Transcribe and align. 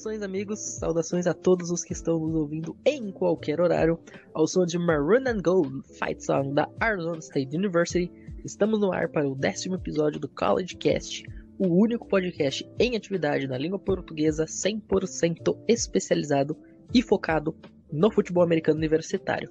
Saudações, 0.00 0.22
amigos, 0.22 0.60
saudações 0.60 1.26
a 1.26 1.34
todos 1.34 1.70
os 1.70 1.84
que 1.84 1.92
estão 1.92 2.18
nos 2.18 2.34
ouvindo 2.34 2.74
em 2.86 3.12
qualquer 3.12 3.60
horário. 3.60 3.98
Ao 4.32 4.46
som 4.46 4.64
de 4.64 4.78
Maroon 4.78 5.28
and 5.28 5.42
Gold, 5.42 5.82
Fight 5.98 6.24
Song 6.24 6.54
da 6.54 6.66
Arizona 6.80 7.18
State 7.18 7.54
University, 7.54 8.10
estamos 8.42 8.80
no 8.80 8.94
ar 8.94 9.10
para 9.10 9.28
o 9.28 9.34
décimo 9.34 9.74
episódio 9.74 10.18
do 10.18 10.26
College 10.26 10.74
Cast, 10.76 11.22
o 11.58 11.68
único 11.68 12.08
podcast 12.08 12.66
em 12.78 12.96
atividade 12.96 13.46
na 13.46 13.58
língua 13.58 13.78
portuguesa 13.78 14.46
100% 14.46 15.54
especializado 15.68 16.56
e 16.94 17.02
focado 17.02 17.54
no 17.92 18.10
futebol 18.10 18.42
americano 18.42 18.78
universitário. 18.78 19.50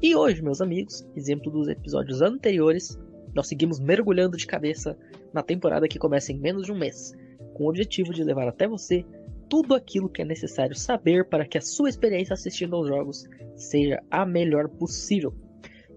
E 0.00 0.16
hoje, 0.16 0.42
meus 0.42 0.62
amigos, 0.62 1.06
exemplo 1.14 1.52
dos 1.52 1.68
episódios 1.68 2.22
anteriores, 2.22 2.98
nós 3.34 3.48
seguimos 3.48 3.78
mergulhando 3.78 4.38
de 4.38 4.46
cabeça 4.46 4.96
na 5.30 5.42
temporada 5.42 5.86
que 5.86 5.98
começa 5.98 6.32
em 6.32 6.40
menos 6.40 6.64
de 6.64 6.72
um 6.72 6.78
mês, 6.78 7.12
com 7.52 7.64
o 7.64 7.68
objetivo 7.68 8.14
de 8.14 8.24
levar 8.24 8.48
até 8.48 8.66
você 8.66 9.04
tudo 9.50 9.74
aquilo 9.74 10.08
que 10.08 10.22
é 10.22 10.24
necessário 10.24 10.76
saber 10.76 11.28
para 11.28 11.44
que 11.44 11.58
a 11.58 11.60
sua 11.60 11.88
experiência 11.88 12.32
assistindo 12.32 12.76
aos 12.76 12.88
jogos 12.88 13.28
seja 13.56 14.00
a 14.08 14.24
melhor 14.24 14.68
possível. 14.68 15.34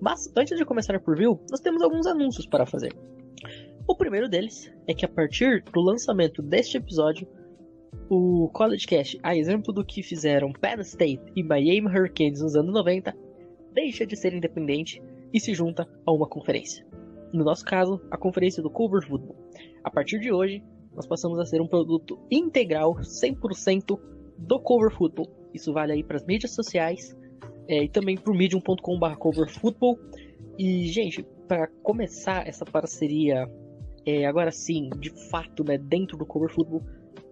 Mas 0.02 0.30
antes 0.36 0.58
de 0.58 0.66
começar 0.66 1.00
por 1.00 1.14
review, 1.14 1.40
nós 1.50 1.62
temos 1.62 1.84
alguns 1.84 2.08
anúncios 2.08 2.48
para 2.48 2.66
fazer. 2.66 2.92
O 3.88 3.96
primeiro 3.96 4.28
deles 4.28 4.74
é 4.88 4.94
que 4.94 5.06
a 5.06 5.10
partir 5.10 5.64
do 5.72 5.82
lançamento 5.82 6.42
deste 6.42 6.78
episódio, 6.78 7.28
o 8.10 8.50
College 8.54 8.88
Cash, 8.88 9.18
a 9.22 9.36
exemplo 9.36 9.72
do 9.72 9.86
que 9.86 10.02
fizeram 10.02 10.52
Penn 10.52 10.82
State 10.82 11.22
e 11.36 11.44
Miami 11.44 11.88
Hurricanes 11.88 12.42
nos 12.42 12.56
anos 12.56 12.74
90, 12.74 13.16
deixa 13.72 14.06
de 14.06 14.16
ser 14.16 14.34
independente 14.34 15.02
e 15.32 15.40
se 15.40 15.54
junta 15.54 15.88
a 16.06 16.12
uma 16.12 16.28
conferência. 16.28 16.86
No 17.32 17.44
nosso 17.44 17.64
caso, 17.64 18.02
a 18.10 18.18
conferência 18.18 18.64
do 18.64 18.70
Cover 18.70 19.08
Football. 19.08 19.36
A 19.84 19.92
partir 19.92 20.20
de 20.20 20.32
hoje, 20.32 20.64
nós 20.96 21.06
passamos 21.06 21.40
a 21.40 21.46
ser 21.46 21.62
um 21.62 21.68
produto 21.68 22.20
integral, 22.30 22.96
100% 22.96 24.00
do 24.38 24.60
Cover 24.60 24.92
Football. 24.92 25.28
Isso 25.54 25.74
vale 25.74 25.94
aí 25.94 26.04
para 26.04 26.18
as 26.18 26.26
mídias 26.26 26.52
sociais 26.52 27.16
é, 27.68 27.84
e 27.84 27.90
também 27.90 28.18
para 28.18 28.32
o 28.32 28.36
medium.com.br 28.36 29.16
coverfootball. 29.18 30.00
E, 30.58 30.88
gente, 30.88 31.24
para 31.48 31.68
começar 31.82 32.48
essa 32.48 32.66
parceria, 32.66 33.50
é, 34.06 34.26
agora 34.26 34.52
sim, 34.52 34.90
de 35.00 35.10
fato, 35.30 35.64
né, 35.64 35.78
dentro 35.78 36.18
do 36.18 36.26
Cover 36.26 36.50
Football, 36.50 36.84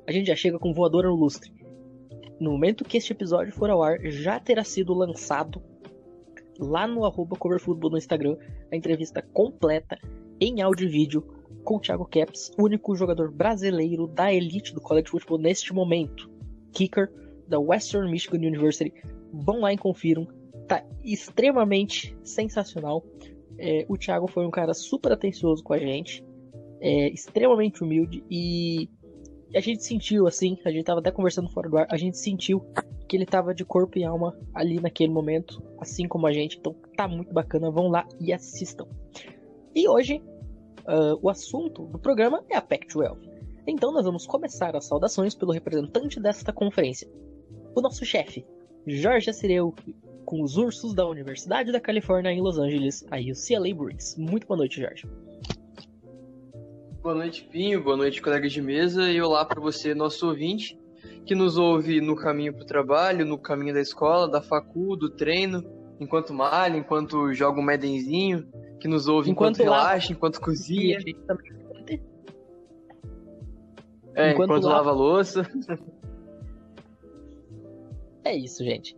a 0.08 0.12
gente 0.12 0.28
já 0.28 0.36
chega 0.36 0.58
com 0.58 0.74
voadora 0.74 1.08
no 1.08 1.16
lustre. 1.16 1.54
No 2.40 2.52
momento 2.52 2.84
que 2.84 2.98
este 2.98 3.14
episódio 3.14 3.54
for 3.54 3.70
ao 3.70 3.84
ar, 3.84 4.00
já 4.06 4.40
terá 4.40 4.64
sido 4.64 4.94
lançado 4.94 5.62
lá 6.60 6.88
no 6.88 7.06
arroba 7.06 7.36
coverfootball 7.36 7.92
no 7.92 7.98
Instagram 7.98 8.38
a 8.72 8.76
entrevista 8.76 9.22
completa 9.22 9.98
em 10.40 10.62
áudio 10.62 10.88
e 10.88 10.92
vídeo 10.92 11.24
com 11.64 11.78
o 11.78 11.80
Thiago 11.80 12.06
Caps, 12.06 12.52
único 12.58 12.96
jogador 12.96 13.32
brasileiro 13.32 14.08
da 14.08 14.34
elite 14.34 14.74
do 14.74 14.82
college 14.82 15.10
football 15.10 15.38
neste 15.38 15.74
momento. 15.74 16.30
Kicker 16.72 17.12
da 17.48 17.60
Western 17.60 18.10
Michigan 18.10 18.38
University. 18.38 18.94
Vão 19.34 19.62
lá 19.62 19.74
e 19.74 19.78
confiram. 19.78 20.28
Tá 20.68 20.84
extremamente 21.04 22.16
sensacional. 22.24 23.04
É, 23.58 23.86
o 23.88 23.98
Thiago 23.98 24.28
foi 24.28 24.46
um 24.46 24.52
cara 24.52 24.74
super 24.74 25.12
atencioso 25.12 25.64
com 25.64 25.74
a 25.74 25.78
gente. 25.78 26.24
É, 26.80 27.10
extremamente 27.10 27.84
humilde 27.84 28.24
e 28.30 28.90
a 29.54 29.60
gente 29.60 29.84
sentiu 29.84 30.28
assim, 30.28 30.58
a 30.66 30.72
gente 30.72 30.86
tava 30.86 31.00
até 31.00 31.12
conversando 31.12 31.50
fora 31.50 31.70
do 31.70 31.78
ar, 31.78 31.88
a 31.92 31.98
gente 31.98 32.18
sentiu 32.18 32.66
que 33.08 33.18
ele 33.18 33.26
tava 33.26 33.54
de 33.54 33.66
corpo 33.66 34.00
e 34.00 34.04
alma 34.04 34.36
ali 34.54 34.80
naquele 34.80 35.12
momento, 35.12 35.62
assim 35.80 36.08
como 36.08 36.26
a 36.26 36.32
gente. 36.32 36.58
Então 36.58 36.74
tá 36.96 37.08
muito 37.08 37.34
bacana, 37.34 37.70
vão 37.70 37.90
lá 37.90 38.08
e 38.20 38.32
assistam. 38.32 38.88
E 39.76 39.88
hoje 39.88 40.24
Uh, 40.82 41.18
o 41.22 41.30
assunto 41.30 41.86
do 41.86 42.00
programa 42.00 42.44
é 42.50 42.58
a 42.58 42.62
Pac-12. 42.62 43.30
Então 43.68 43.92
nós 43.92 44.06
vamos 44.06 44.26
começar 44.26 44.76
as 44.76 44.86
saudações 44.86 45.36
pelo 45.36 45.52
representante 45.52 46.20
desta 46.20 46.52
conferência, 46.52 47.08
o 47.76 47.82
nosso 47.82 48.04
chefe, 48.04 48.46
Jorge 48.88 49.30
Assireu, 49.30 49.74
com 50.26 50.42
os 50.42 50.58
ursos 50.58 50.94
da 50.94 51.08
Universidade 51.08 51.72
da 51.72 51.80
Califórnia 51.80 52.32
em 52.32 52.42
Los 52.42 52.58
Angeles, 52.58 53.06
a 53.12 53.18
UCLA 53.18 53.76
Bruins. 53.76 54.16
Muito 54.18 54.48
boa 54.48 54.58
noite, 54.58 54.82
Jorge. 54.82 55.08
Boa 57.02 57.16
noite, 57.16 57.48
Pinho. 57.52 57.84
Boa 57.84 57.98
noite, 57.98 58.22
colegas 58.22 58.52
de 58.52 58.62
mesa. 58.62 59.12
E 59.12 59.22
olá 59.22 59.44
para 59.44 59.60
você, 59.60 59.94
nosso 59.94 60.28
ouvinte, 60.28 60.80
que 61.26 61.36
nos 61.36 61.58
ouve 61.58 62.00
no 62.00 62.16
caminho 62.16 62.54
para 62.54 62.64
o 62.64 62.68
trabalho, 62.68 63.26
no 63.26 63.38
caminho 63.38 63.74
da 63.74 63.82
escola, 63.82 64.30
da 64.30 64.42
facu, 64.42 64.96
do 64.96 65.10
treino, 65.10 65.64
enquanto 66.00 66.34
malha, 66.34 66.78
enquanto 66.78 67.34
joga 67.34 67.60
um 67.60 67.64
medenzinho, 67.64 68.48
que 68.82 68.88
nos 68.88 69.08
ouve 69.08 69.30
enquanto, 69.30 69.56
enquanto 69.56 69.64
relaxa, 69.64 70.08
lava. 70.08 70.14
enquanto 70.14 70.42
cozinha. 70.42 70.98
É, 74.14 74.32
enquanto, 74.32 74.50
enquanto 74.50 74.68
lava 74.68 74.90
a 74.90 74.94
louça. 74.94 75.44
É 78.24 78.36
isso, 78.36 78.64
gente. 78.64 78.96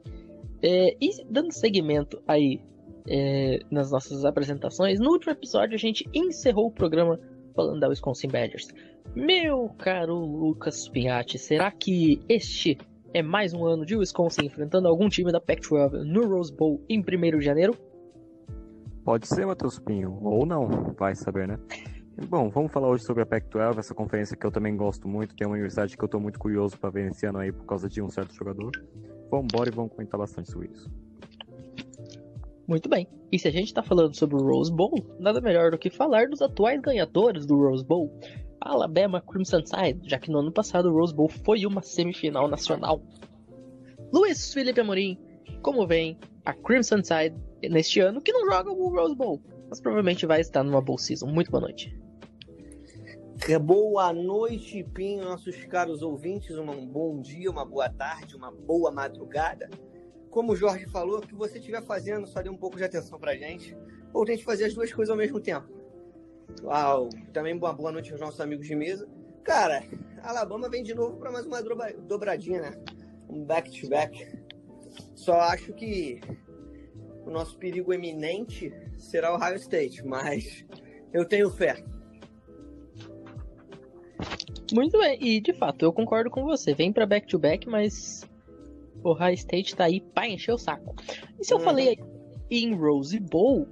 É, 0.61 0.95
e 0.99 1.09
dando 1.29 1.51
seguimento 1.51 2.21
aí 2.27 2.61
é, 3.07 3.59
nas 3.69 3.91
nossas 3.91 4.25
apresentações, 4.25 4.99
no 4.99 5.11
último 5.11 5.31
episódio 5.31 5.75
a 5.75 5.77
gente 5.77 6.05
encerrou 6.13 6.67
o 6.67 6.71
programa 6.71 7.19
falando 7.55 7.79
da 7.79 7.87
Wisconsin 7.89 8.27
Badgers. 8.27 8.67
Meu 9.15 9.69
caro 9.77 10.17
Lucas 10.17 10.87
Piatti, 10.89 11.37
será 11.37 11.71
que 11.71 12.21
este 12.27 12.77
é 13.13 13.21
mais 13.21 13.53
um 13.53 13.65
ano 13.65 13.85
de 13.85 13.95
Wisconsin 13.95 14.45
enfrentando 14.45 14.87
algum 14.87 15.07
time 15.07 15.31
da 15.31 15.39
Pac-12 15.39 16.03
no 16.03 16.27
Rose 16.27 16.53
Bowl 16.53 16.83
em 16.89 16.99
1 16.99 17.37
de 17.37 17.45
janeiro? 17.45 17.77
Pode 19.03 19.27
ser, 19.27 19.45
Matheus 19.45 19.79
Pinho, 19.79 20.17
ou 20.21 20.45
não, 20.45 20.67
vai 20.97 21.13
saber, 21.13 21.47
né? 21.47 21.59
Bom, 22.29 22.49
vamos 22.49 22.71
falar 22.71 22.89
hoje 22.89 23.03
sobre 23.03 23.23
a 23.23 23.25
Pac-12, 23.25 23.79
essa 23.79 23.93
conferência 23.93 24.37
que 24.37 24.45
eu 24.45 24.51
também 24.51 24.77
gosto 24.77 25.07
muito, 25.07 25.35
tem 25.35 25.47
uma 25.47 25.53
universidade 25.53 25.97
que 25.97 26.03
eu 26.03 26.05
estou 26.05 26.21
muito 26.21 26.39
curioso 26.39 26.77
para 26.79 26.89
ver 26.89 27.09
esse 27.09 27.25
ano 27.25 27.39
aí 27.39 27.51
por 27.51 27.65
causa 27.65 27.89
de 27.89 28.01
um 28.01 28.09
certo 28.09 28.33
jogador. 28.33 28.71
Vamos 29.29 29.47
embora 29.51 29.69
e 29.69 29.73
vamos 29.73 29.91
comentar 29.91 30.19
bastante 30.19 30.51
sobre 30.51 30.69
isso. 30.69 30.89
Muito 32.67 32.87
bem. 32.87 33.07
E 33.31 33.37
se 33.37 33.47
a 33.47 33.51
gente 33.51 33.65
está 33.65 33.83
falando 33.83 34.15
sobre 34.15 34.35
o 34.35 34.45
Rose 34.45 34.71
Bowl, 34.71 34.93
nada 35.19 35.41
melhor 35.41 35.71
do 35.71 35.77
que 35.77 35.89
falar 35.89 36.29
dos 36.29 36.41
atuais 36.41 36.79
ganhadores 36.79 37.45
do 37.45 37.57
Rose 37.57 37.83
Bowl, 37.83 38.09
Alabama 38.61 39.19
Crimson 39.19 39.61
Tide, 39.61 40.07
já 40.07 40.17
que 40.17 40.31
no 40.31 40.39
ano 40.39 40.51
passado 40.51 40.89
o 40.89 40.93
Rose 40.93 41.13
Bowl 41.13 41.27
foi 41.27 41.65
uma 41.65 41.81
semifinal 41.81 42.47
nacional. 42.47 43.01
Luiz 44.13 44.53
Felipe 44.53 44.79
Amorim, 44.79 45.17
como 45.63 45.87
vem 45.87 46.19
a 46.45 46.53
Crimson 46.53 47.01
Tide 47.01 47.35
neste 47.71 48.01
ano, 48.01 48.21
que 48.21 48.33
não 48.33 48.45
joga 48.51 48.69
o 48.69 48.89
Rose 48.89 49.15
Bowl, 49.15 49.41
mas 49.69 49.79
provavelmente 49.79 50.25
vai 50.25 50.41
estar 50.41 50.61
numa 50.61 50.81
Bowl 50.81 50.97
Season. 50.97 51.25
Muito 51.25 51.49
boa 51.49 51.61
noite. 51.61 51.97
Boa 53.61 54.13
noite, 54.13 54.83
Pinho, 54.83 55.23
nossos 55.23 55.65
caros 55.65 56.01
ouvintes. 56.01 56.55
Um 56.57 56.85
bom 56.85 57.19
dia, 57.19 57.49
uma 57.49 57.65
boa 57.65 57.89
tarde, 57.89 58.35
uma 58.35 58.51
boa 58.51 58.91
madrugada. 58.91 59.69
Como 60.29 60.51
o 60.51 60.55
Jorge 60.55 60.85
falou, 60.87 61.19
o 61.19 61.21
que 61.21 61.33
você 61.33 61.57
estiver 61.59 61.81
fazendo, 61.83 62.27
só 62.27 62.41
dê 62.41 62.49
um 62.49 62.57
pouco 62.57 62.77
de 62.77 62.83
atenção 62.83 63.19
pra 63.19 63.35
gente. 63.35 63.75
Ou 64.13 64.25
tente 64.25 64.43
fazer 64.43 64.65
as 64.65 64.73
duas 64.73 64.93
coisas 64.93 65.11
ao 65.11 65.17
mesmo 65.17 65.39
tempo. 65.39 65.67
Uau, 66.61 67.09
também 67.31 67.53
uma 67.53 67.73
boa 67.73 67.91
noite 67.91 68.11
aos 68.11 68.19
nossos 68.19 68.39
amigos 68.39 68.67
de 68.67 68.75
mesa. 68.75 69.07
Cara, 69.43 69.83
Alabama 70.21 70.69
vem 70.69 70.83
de 70.83 70.93
novo 70.93 71.17
para 71.17 71.31
mais 71.31 71.45
uma 71.45 71.61
dobradinha, 71.61 72.61
né? 72.61 72.83
Um 73.29 73.43
back-to-back. 73.43 74.25
-back. 74.25 74.42
Só 75.15 75.39
acho 75.39 75.73
que 75.73 76.19
o 77.25 77.29
nosso 77.29 77.57
perigo 77.57 77.93
eminente 77.93 78.73
será 78.97 79.31
o 79.31 79.35
Ohio 79.35 79.55
State, 79.55 80.05
mas 80.05 80.65
eu 81.13 81.25
tenho 81.25 81.49
fé. 81.49 81.83
Muito 84.73 84.97
bem, 84.97 85.17
e 85.21 85.39
de 85.39 85.53
fato, 85.53 85.83
eu 85.83 85.93
concordo 85.93 86.29
com 86.29 86.43
você. 86.43 86.73
Vem 86.73 86.91
para 86.91 87.05
back-to-back, 87.05 87.67
mas 87.67 88.27
o 89.03 89.09
Ohio 89.09 89.33
State 89.33 89.75
tá 89.75 89.85
aí 89.85 90.01
pra 90.01 90.27
encher 90.27 90.53
o 90.53 90.57
saco. 90.57 90.95
E 91.39 91.45
se 91.45 91.53
eu 91.53 91.57
uhum. 91.57 91.63
falei 91.63 91.99
em 92.49 92.73
Rose 92.73 93.19
Bowl, 93.19 93.67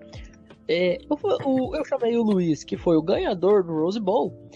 é, 0.68 0.98
eu, 1.10 1.20
eu, 1.24 1.76
eu, 1.76 1.86
chamei 1.86 2.16
o 2.18 2.24
Luiz, 2.24 2.64
que 2.64 2.78
foi 2.78 2.96
o 2.98 3.02
ganhador 3.02 3.64
do 3.64 3.74
Rose 3.74 4.00
Bowl. 4.00 4.50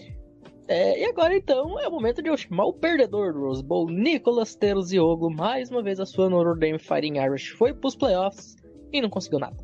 É, 0.68 1.00
e 1.00 1.04
agora 1.04 1.36
então 1.36 1.78
é 1.78 1.86
o 1.86 1.92
momento 1.92 2.20
de 2.20 2.28
eu 2.28 2.36
chamar 2.36 2.64
o 2.64 2.72
perdedor 2.72 3.32
do 3.32 3.40
Rose 3.40 3.62
Bowl, 3.62 3.88
Nicolas 3.88 4.56
Terzioglu. 4.56 5.30
Mais 5.30 5.70
uma 5.70 5.82
vez 5.82 6.00
a 6.00 6.06
sua 6.06 6.28
Notre 6.28 6.58
Dame 6.58 6.78
Fighting 6.78 7.18
Irish 7.18 7.50
foi 7.50 7.72
pros 7.72 7.94
playoffs 7.94 8.56
e 8.92 9.00
não 9.00 9.08
conseguiu 9.08 9.38
nada. 9.38 9.56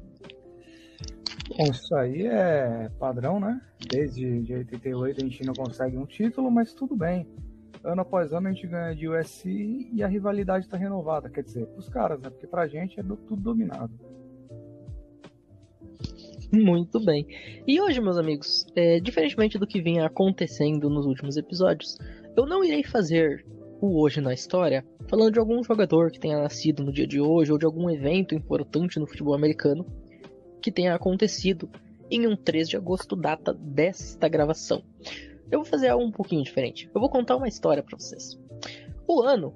Bom, 1.57 1.65
isso 1.65 1.95
aí 1.97 2.27
é 2.27 2.89
padrão, 3.01 3.41
né? 3.41 3.61
Desde 3.91 4.43
de 4.43 4.55
88 4.55 5.21
a 5.21 5.25
gente 5.25 5.45
não 5.45 5.55
consegue 5.55 5.99
um 5.99 6.07
título, 6.07 6.51
mas 6.51 6.73
tudo 6.73 6.95
bem. 6.95 7.27
Ano 7.83 8.03
após 8.03 8.33
ano 8.33 8.47
a 8.47 8.53
gente 8.53 8.67
ganha 8.69 8.95
de 8.95 9.09
USC 9.09 9.91
e 9.93 10.05
a 10.05 10.07
rivalidade 10.07 10.67
está 10.67 10.77
renovada. 10.77 11.29
Quer 11.29 11.43
dizer, 11.43 11.67
pros 11.67 11.89
caras, 11.89 12.21
né? 12.21 12.31
Porque 12.31 12.47
pra 12.47 12.69
gente 12.69 13.01
é 13.01 13.03
tudo 13.03 13.37
dominado. 13.37 13.93
Muito 16.53 17.01
bem. 17.01 17.27
E 17.67 17.81
hoje, 17.81 17.99
meus 17.99 18.19
amigos, 18.19 18.67
é, 18.77 19.01
diferentemente 19.01 19.59
do 19.59 19.67
que 19.67 19.81
vinha 19.81 20.05
acontecendo 20.05 20.91
nos 20.91 21.07
últimos 21.07 21.39
episódios, 21.39 21.97
eu 22.37 22.45
não 22.45 22.63
irei 22.63 22.85
fazer 22.85 23.47
o 23.81 23.99
Hoje 24.01 24.21
na 24.21 24.35
História 24.35 24.85
falando 25.09 25.33
de 25.33 25.39
algum 25.39 25.65
jogador 25.65 26.11
que 26.11 26.21
tenha 26.21 26.39
nascido 26.39 26.85
no 26.85 26.93
dia 26.93 27.07
de 27.07 27.19
hoje 27.21 27.51
ou 27.51 27.59
de 27.59 27.65
algum 27.65 27.89
evento 27.89 28.35
importante 28.35 29.01
no 29.01 29.07
futebol 29.07 29.35
americano 29.35 29.87
que 30.61 30.71
tenha 30.71 30.95
acontecido 30.95 31.71
em 32.11 32.27
um 32.27 32.37
3 32.37 32.69
de 32.69 32.77
agosto, 32.77 33.17
data 33.17 33.55
desta 33.55 34.29
gravação. 34.29 34.83
Eu 35.51 35.61
vou 35.61 35.65
fazer 35.65 35.89
algo 35.89 36.05
um 36.05 36.13
pouquinho 36.13 36.45
diferente. 36.45 36.89
Eu 36.95 37.01
vou 37.01 37.09
contar 37.09 37.37
uma 37.37 37.49
história 37.49 37.83
para 37.83 37.99
vocês. 37.99 38.39
O 39.09 39.23
ano, 39.23 39.55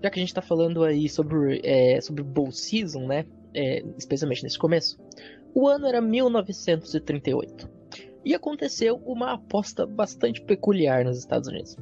já 0.00 0.08
que 0.08 0.18
a 0.18 0.22
gente 0.22 0.32
tá 0.32 0.40
falando 0.40 0.84
aí 0.84 1.08
sobre, 1.08 1.60
é, 1.64 2.00
sobre 2.00 2.22
Bowl 2.22 2.52
Season, 2.52 3.06
né? 3.06 3.26
É, 3.54 3.84
especialmente 3.98 4.42
nesse 4.42 4.58
começo. 4.58 4.98
O 5.54 5.66
ano 5.66 5.86
era 5.86 6.00
1938. 6.00 7.68
E 8.24 8.34
aconteceu 8.34 8.96
uma 9.04 9.32
aposta 9.32 9.86
bastante 9.86 10.40
peculiar 10.42 11.04
nos 11.04 11.18
Estados 11.18 11.48
Unidos. 11.48 11.76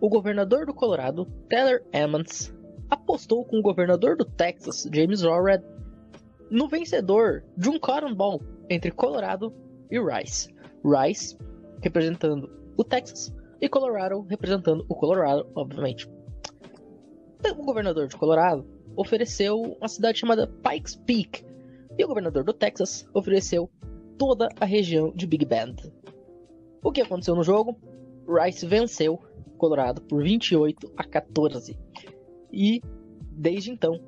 O 0.00 0.08
governador 0.08 0.66
do 0.66 0.74
Colorado, 0.74 1.26
Taylor 1.48 1.82
Emmons, 1.92 2.54
apostou 2.88 3.44
com 3.44 3.58
o 3.58 3.62
governador 3.62 4.16
do 4.16 4.24
Texas, 4.24 4.88
James 4.92 5.22
Allred, 5.24 5.64
no 6.50 6.68
vencedor 6.68 7.44
de 7.56 7.68
um 7.68 7.78
Cotton 7.78 8.14
Bowl 8.14 8.42
entre 8.68 8.90
Colorado 8.90 9.52
e 9.90 9.98
Rice. 9.98 10.54
Rice 10.84 11.36
representando 11.80 12.50
o 12.76 12.84
Texas 12.84 13.34
e 13.60 13.68
Colorado 13.68 14.20
representando 14.22 14.84
o 14.88 14.94
Colorado, 14.94 15.48
obviamente. 15.54 16.08
O 17.56 17.64
governador 17.64 18.08
de 18.08 18.16
Colorado 18.16 18.64
ofereceu 18.96 19.60
uma 19.60 19.88
cidade 19.88 20.18
chamada 20.18 20.46
Pikes 20.46 20.96
Peak 20.96 21.44
e 21.98 22.04
o 22.04 22.08
governador 22.08 22.44
do 22.44 22.52
Texas 22.52 23.06
ofereceu 23.14 23.70
toda 24.18 24.48
a 24.60 24.64
região 24.64 25.12
de 25.14 25.26
Big 25.26 25.44
Bend. 25.44 25.92
O 26.82 26.90
que 26.90 27.00
aconteceu 27.00 27.34
no 27.34 27.42
jogo? 27.42 27.76
Rice 28.26 28.66
venceu 28.66 29.20
Colorado 29.58 30.02
por 30.02 30.22
28 30.22 30.92
a 30.96 31.04
14. 31.04 31.78
E 32.52 32.80
desde 33.30 33.70
então, 33.70 34.00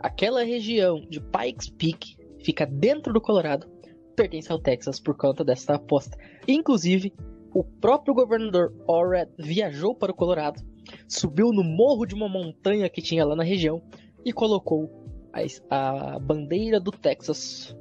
aquela 0.00 0.42
região 0.42 1.00
de 1.08 1.20
Pikes 1.20 1.70
Peak 1.70 2.16
fica 2.44 2.66
dentro 2.66 3.12
do 3.12 3.20
Colorado, 3.20 3.68
pertence 4.16 4.50
ao 4.50 4.58
Texas 4.58 4.98
por 4.98 5.16
conta 5.16 5.44
dessa 5.44 5.74
aposta. 5.74 6.18
Inclusive, 6.46 7.12
o 7.54 7.62
próprio 7.62 8.14
governador 8.14 8.74
Orred 8.86 9.30
viajou 9.38 9.94
para 9.94 10.12
o 10.12 10.14
Colorado, 10.14 10.60
subiu 11.06 11.52
no 11.52 11.62
morro 11.62 12.04
de 12.04 12.14
uma 12.14 12.28
montanha 12.28 12.88
que 12.88 13.02
tinha 13.02 13.24
lá 13.24 13.36
na 13.36 13.44
região 13.44 13.82
e 14.24 14.32
colocou 14.32 14.90
a, 15.32 16.14
a 16.14 16.18
bandeira 16.18 16.80
do 16.80 16.90
Texas 16.90 17.76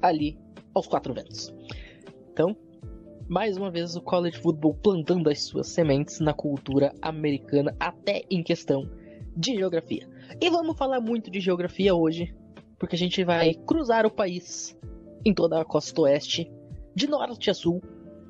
ali 0.00 0.38
aos 0.74 0.86
quatro 0.86 1.14
ventos. 1.14 1.54
Então, 2.32 2.56
mais 3.28 3.56
uma 3.56 3.70
vez 3.70 3.94
o 3.96 4.00
college 4.00 4.38
football 4.38 4.74
plantando 4.74 5.30
as 5.30 5.42
suas 5.42 5.68
sementes 5.68 6.20
na 6.20 6.32
cultura 6.32 6.92
americana, 7.00 7.74
até 7.78 8.22
em 8.30 8.42
questão 8.42 8.88
de 9.36 9.56
geografia. 9.56 10.08
E 10.40 10.50
vamos 10.50 10.76
falar 10.76 11.00
muito 11.00 11.30
de 11.30 11.40
geografia 11.40 11.94
hoje, 11.94 12.34
porque 12.78 12.96
a 12.96 12.98
gente 12.98 13.22
vai 13.24 13.54
cruzar 13.54 14.04
o 14.04 14.10
país 14.10 14.76
em 15.24 15.32
toda 15.32 15.60
a 15.60 15.64
costa 15.64 16.02
oeste, 16.02 16.50
de 16.94 17.06
norte 17.06 17.50
a 17.50 17.54
sul, 17.54 17.80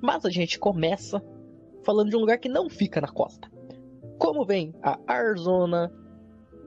mas 0.03 0.25
a 0.25 0.31
gente 0.31 0.59
começa 0.59 1.23
falando 1.85 2.11
de 2.11 2.17
um 2.17 2.21
lugar 2.21 2.39
que 2.39 2.49
não 2.49 2.69
fica 2.69 3.01
na 3.01 3.09
costa. 3.09 3.51
Como 4.19 4.45
vem 4.45 4.75
a 4.83 4.99
Arizona 5.07 5.93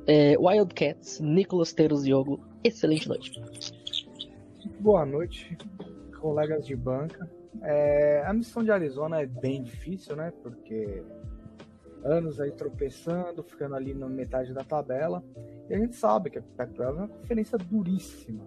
é, 0.07 0.37
Wildcats, 0.37 1.19
Nicolas 1.19 1.73
Terosiogo, 1.73 2.39
excelente 2.63 3.07
noite. 3.07 3.41
Boa 4.79 5.05
noite, 5.05 5.57
colegas 6.19 6.65
de 6.65 6.75
banca. 6.75 7.29
É, 7.61 8.23
a 8.25 8.33
missão 8.33 8.63
de 8.63 8.71
Arizona 8.71 9.21
é 9.21 9.25
bem 9.25 9.63
difícil, 9.63 10.15
né? 10.15 10.31
Porque 10.43 11.03
anos 12.03 12.39
aí 12.39 12.51
tropeçando, 12.51 13.41
ficando 13.41 13.75
ali 13.75 13.93
na 13.93 14.07
metade 14.07 14.53
da 14.53 14.63
tabela. 14.63 15.23
E 15.69 15.73
a 15.73 15.77
gente 15.79 15.95
sabe 15.95 16.29
que 16.29 16.37
a 16.37 16.43
Pac-12 16.55 16.81
é 16.81 16.91
uma 16.91 17.07
conferência 17.07 17.57
duríssima, 17.57 18.45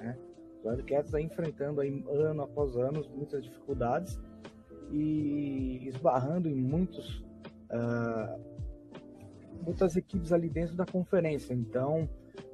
né? 0.00 0.18
Wildcats 0.64 1.14
aí 1.14 1.24
enfrentando 1.24 1.80
aí 1.80 2.04
ano 2.08 2.42
após 2.42 2.76
ano 2.76 3.04
muitas 3.14 3.42
dificuldades 3.44 4.20
e 4.90 5.88
esbarrando 5.88 6.48
em 6.48 6.54
muitos 6.54 7.24
uh, 7.70 8.49
muitas 9.62 9.96
equipes 9.96 10.32
ali 10.32 10.48
dentro 10.48 10.74
da 10.76 10.84
conferência. 10.84 11.54
Então 11.54 12.08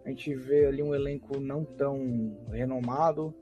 a 0.05 0.09
gente 0.09 0.35
vê 0.35 0.67
ali 0.67 0.83
um 0.83 0.95
elenco 0.95 1.39
não 1.41 1.65
tão 1.65 2.37
renomado, 2.51 3.35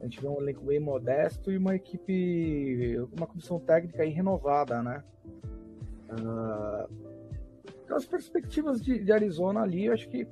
a 0.00 0.04
gente 0.04 0.20
vê 0.20 0.28
um 0.28 0.40
elenco 0.40 0.64
bem 0.64 0.80
modesto 0.80 1.52
e 1.52 1.58
uma 1.58 1.76
equipe, 1.76 2.96
uma 3.16 3.26
comissão 3.26 3.58
técnica 3.58 4.02
aí 4.02 4.10
renovada, 4.10 4.82
né? 4.82 5.04
Uh, 6.10 6.92
então 7.84 7.96
as 7.96 8.06
perspectivas 8.06 8.80
de, 8.80 8.98
de, 8.98 9.12
Arizona 9.12 9.60
ali, 9.60 9.86
eu 9.86 9.92
acho 9.92 10.08
que 10.08 10.26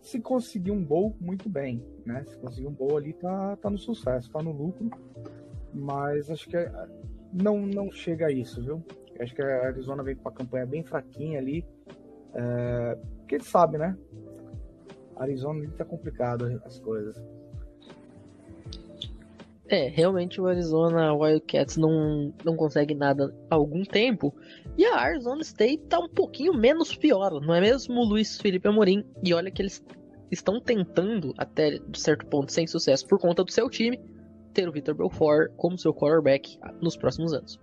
se 0.00 0.20
conseguir 0.20 0.72
um 0.72 0.84
bowl, 0.84 1.14
muito 1.20 1.48
bem, 1.48 1.82
né? 2.04 2.24
Se 2.24 2.36
conseguir 2.36 2.66
um 2.66 2.72
bowl 2.72 2.96
ali, 2.96 3.12
tá, 3.12 3.56
tá 3.56 3.70
no 3.70 3.78
sucesso, 3.78 4.30
tá 4.30 4.42
no 4.42 4.50
lucro, 4.50 4.90
mas 5.72 6.30
acho 6.30 6.48
que 6.48 6.56
é, 6.56 6.70
não, 7.32 7.64
não 7.64 7.92
chega 7.92 8.26
a 8.26 8.30
isso, 8.30 8.60
viu? 8.60 8.82
Acho 9.20 9.34
que 9.34 9.42
a 9.42 9.66
Arizona 9.66 10.02
vem 10.02 10.16
com 10.16 10.22
uma 10.22 10.32
campanha 10.32 10.66
bem 10.66 10.82
fraquinha 10.82 11.38
ali, 11.38 11.64
é, 12.34 12.98
porque 13.18 13.36
ele 13.36 13.44
sabe, 13.44 13.78
né? 13.78 13.96
Arizona 15.16 15.68
tá 15.76 15.84
complicado 15.84 16.60
as 16.64 16.78
coisas. 16.80 17.22
É, 19.68 19.88
realmente 19.88 20.38
o 20.38 20.46
Arizona 20.46 21.14
Wildcats 21.14 21.78
não, 21.78 22.34
não 22.44 22.56
consegue 22.56 22.94
nada 22.94 23.34
há 23.48 23.54
algum 23.54 23.82
tempo. 23.84 24.34
E 24.76 24.84
a 24.84 24.96
Arizona 24.96 25.40
State 25.40 25.84
tá 25.88 25.98
um 25.98 26.08
pouquinho 26.08 26.52
menos 26.52 26.94
pior, 26.94 27.40
não 27.40 27.54
é 27.54 27.60
mesmo, 27.60 28.04
Luiz 28.04 28.38
Felipe 28.38 28.68
Amorim? 28.68 29.04
E 29.24 29.32
olha 29.32 29.50
que 29.50 29.62
eles 29.62 29.82
estão 30.30 30.60
tentando, 30.60 31.32
até 31.38 31.78
de 31.78 32.00
certo 32.00 32.26
ponto, 32.26 32.52
sem 32.52 32.66
sucesso, 32.66 33.06
por 33.06 33.18
conta 33.18 33.44
do 33.44 33.50
seu 33.50 33.70
time, 33.70 33.98
ter 34.52 34.68
o 34.68 34.72
Victor 34.72 34.94
Belfort 34.94 35.50
como 35.56 35.78
seu 35.78 35.94
quarterback 35.94 36.58
nos 36.80 36.96
próximos 36.96 37.32
anos. 37.32 37.58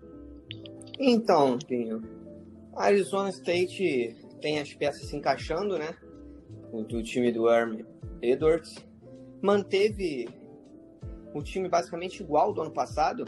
Então, 1.00 1.60
Pinho, 1.60 2.02
a 2.76 2.86
Arizona 2.86 3.30
State 3.30 4.16
tem 4.42 4.60
as 4.60 4.74
peças 4.74 5.04
se 5.04 5.16
encaixando, 5.16 5.78
né? 5.78 5.96
Do 6.88 7.04
time 7.04 7.32
do 7.32 7.50
Herm 7.50 7.82
Edwards. 8.22 8.76
Manteve 9.42 10.28
um 11.34 11.42
time 11.42 11.70
basicamente 11.70 12.22
igual 12.22 12.54
do 12.54 12.62
ano 12.62 12.72
passado, 12.72 13.26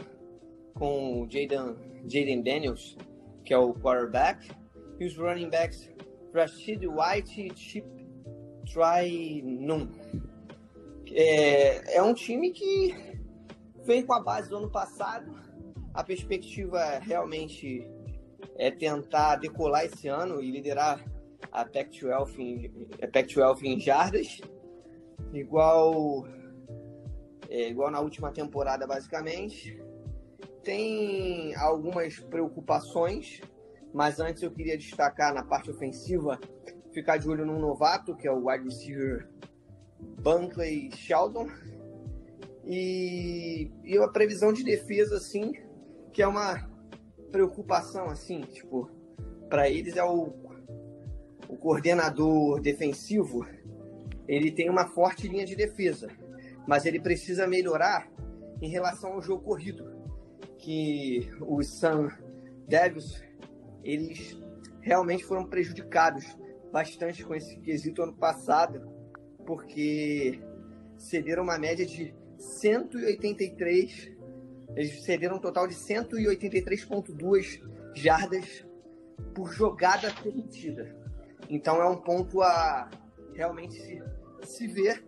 com 0.74 1.22
o 1.22 1.30
Jaden, 1.30 1.76
Jaden 2.08 2.42
Daniels, 2.42 2.96
que 3.44 3.52
é 3.52 3.58
o 3.58 3.72
quarterback, 3.74 4.50
e 4.98 5.06
os 5.06 5.16
running 5.16 5.50
backs 5.50 5.90
Rashid 6.34 6.86
White 6.86 7.46
e 7.46 7.56
Chip 7.56 7.86
Trynum. 8.72 9.88
É, 11.10 11.96
é 11.96 12.02
um 12.02 12.14
time 12.14 12.50
que 12.50 12.94
vem 13.84 14.04
com 14.04 14.14
a 14.14 14.20
base 14.20 14.48
do 14.48 14.56
ano 14.56 14.70
passado. 14.70 15.32
A 15.92 16.02
perspectiva 16.02 16.98
realmente 17.00 17.86
é 18.62 18.70
tentar 18.70 19.36
decolar 19.36 19.84
esse 19.84 20.06
ano 20.06 20.40
e 20.40 20.48
liderar 20.48 21.04
a 21.50 21.64
Pac-12 21.64 22.38
em, 22.38 22.70
Pac 23.08 23.66
em 23.66 23.80
jardas, 23.80 24.40
igual 25.32 26.24
é, 27.50 27.68
igual 27.68 27.90
na 27.90 27.98
última 27.98 28.30
temporada, 28.30 28.86
basicamente. 28.86 29.82
Tem 30.62 31.56
algumas 31.56 32.20
preocupações, 32.20 33.40
mas 33.92 34.20
antes 34.20 34.44
eu 34.44 34.52
queria 34.52 34.78
destacar 34.78 35.34
na 35.34 35.42
parte 35.42 35.68
ofensiva, 35.68 36.38
ficar 36.92 37.16
de 37.16 37.28
olho 37.28 37.44
num 37.44 37.58
novato, 37.58 38.14
que 38.14 38.28
é 38.28 38.30
o 38.30 38.46
wide 38.46 38.64
receiver 38.64 39.28
Bunkley 40.20 40.88
Sheldon. 40.92 41.48
E, 42.64 43.72
e 43.82 43.98
a 43.98 44.06
previsão 44.06 44.52
de 44.52 44.62
defesa, 44.62 45.16
assim, 45.16 45.52
que 46.12 46.22
é 46.22 46.28
uma 46.28 46.71
preocupação, 47.32 48.06
assim, 48.10 48.42
tipo, 48.42 48.88
para 49.48 49.68
eles 49.68 49.96
é 49.96 50.04
o, 50.04 50.32
o 51.48 51.56
coordenador 51.56 52.60
defensivo, 52.60 53.44
ele 54.28 54.52
tem 54.52 54.70
uma 54.70 54.86
forte 54.86 55.26
linha 55.26 55.44
de 55.44 55.56
defesa 55.56 56.08
mas 56.66 56.86
ele 56.86 57.00
precisa 57.00 57.46
melhorar 57.46 58.10
em 58.60 58.68
relação 58.68 59.14
ao 59.14 59.22
jogo 59.22 59.42
corrido, 59.42 59.92
que 60.58 61.28
os 61.40 61.78
Sun 61.78 62.08
Devils 62.68 63.22
eles 63.82 64.38
realmente 64.80 65.24
foram 65.24 65.44
prejudicados 65.44 66.36
bastante 66.72 67.24
com 67.24 67.34
esse 67.34 67.58
quesito 67.58 68.02
ano 68.02 68.14
passado, 68.14 68.88
porque 69.44 70.40
cederam 70.96 71.42
uma 71.42 71.58
média 71.58 71.84
de 71.84 72.14
183, 72.38 74.11
eles 74.76 75.02
cederam 75.04 75.36
um 75.36 75.40
total 75.40 75.66
de 75.66 75.74
183.2 75.74 77.60
jardas 77.94 78.64
por 79.34 79.52
jogada 79.52 80.12
permitida. 80.22 80.96
Então 81.48 81.80
é 81.80 81.88
um 81.88 81.96
ponto 81.96 82.42
a 82.42 82.90
realmente 83.34 83.74
se, 83.74 84.02
se 84.44 84.66
ver 84.66 85.04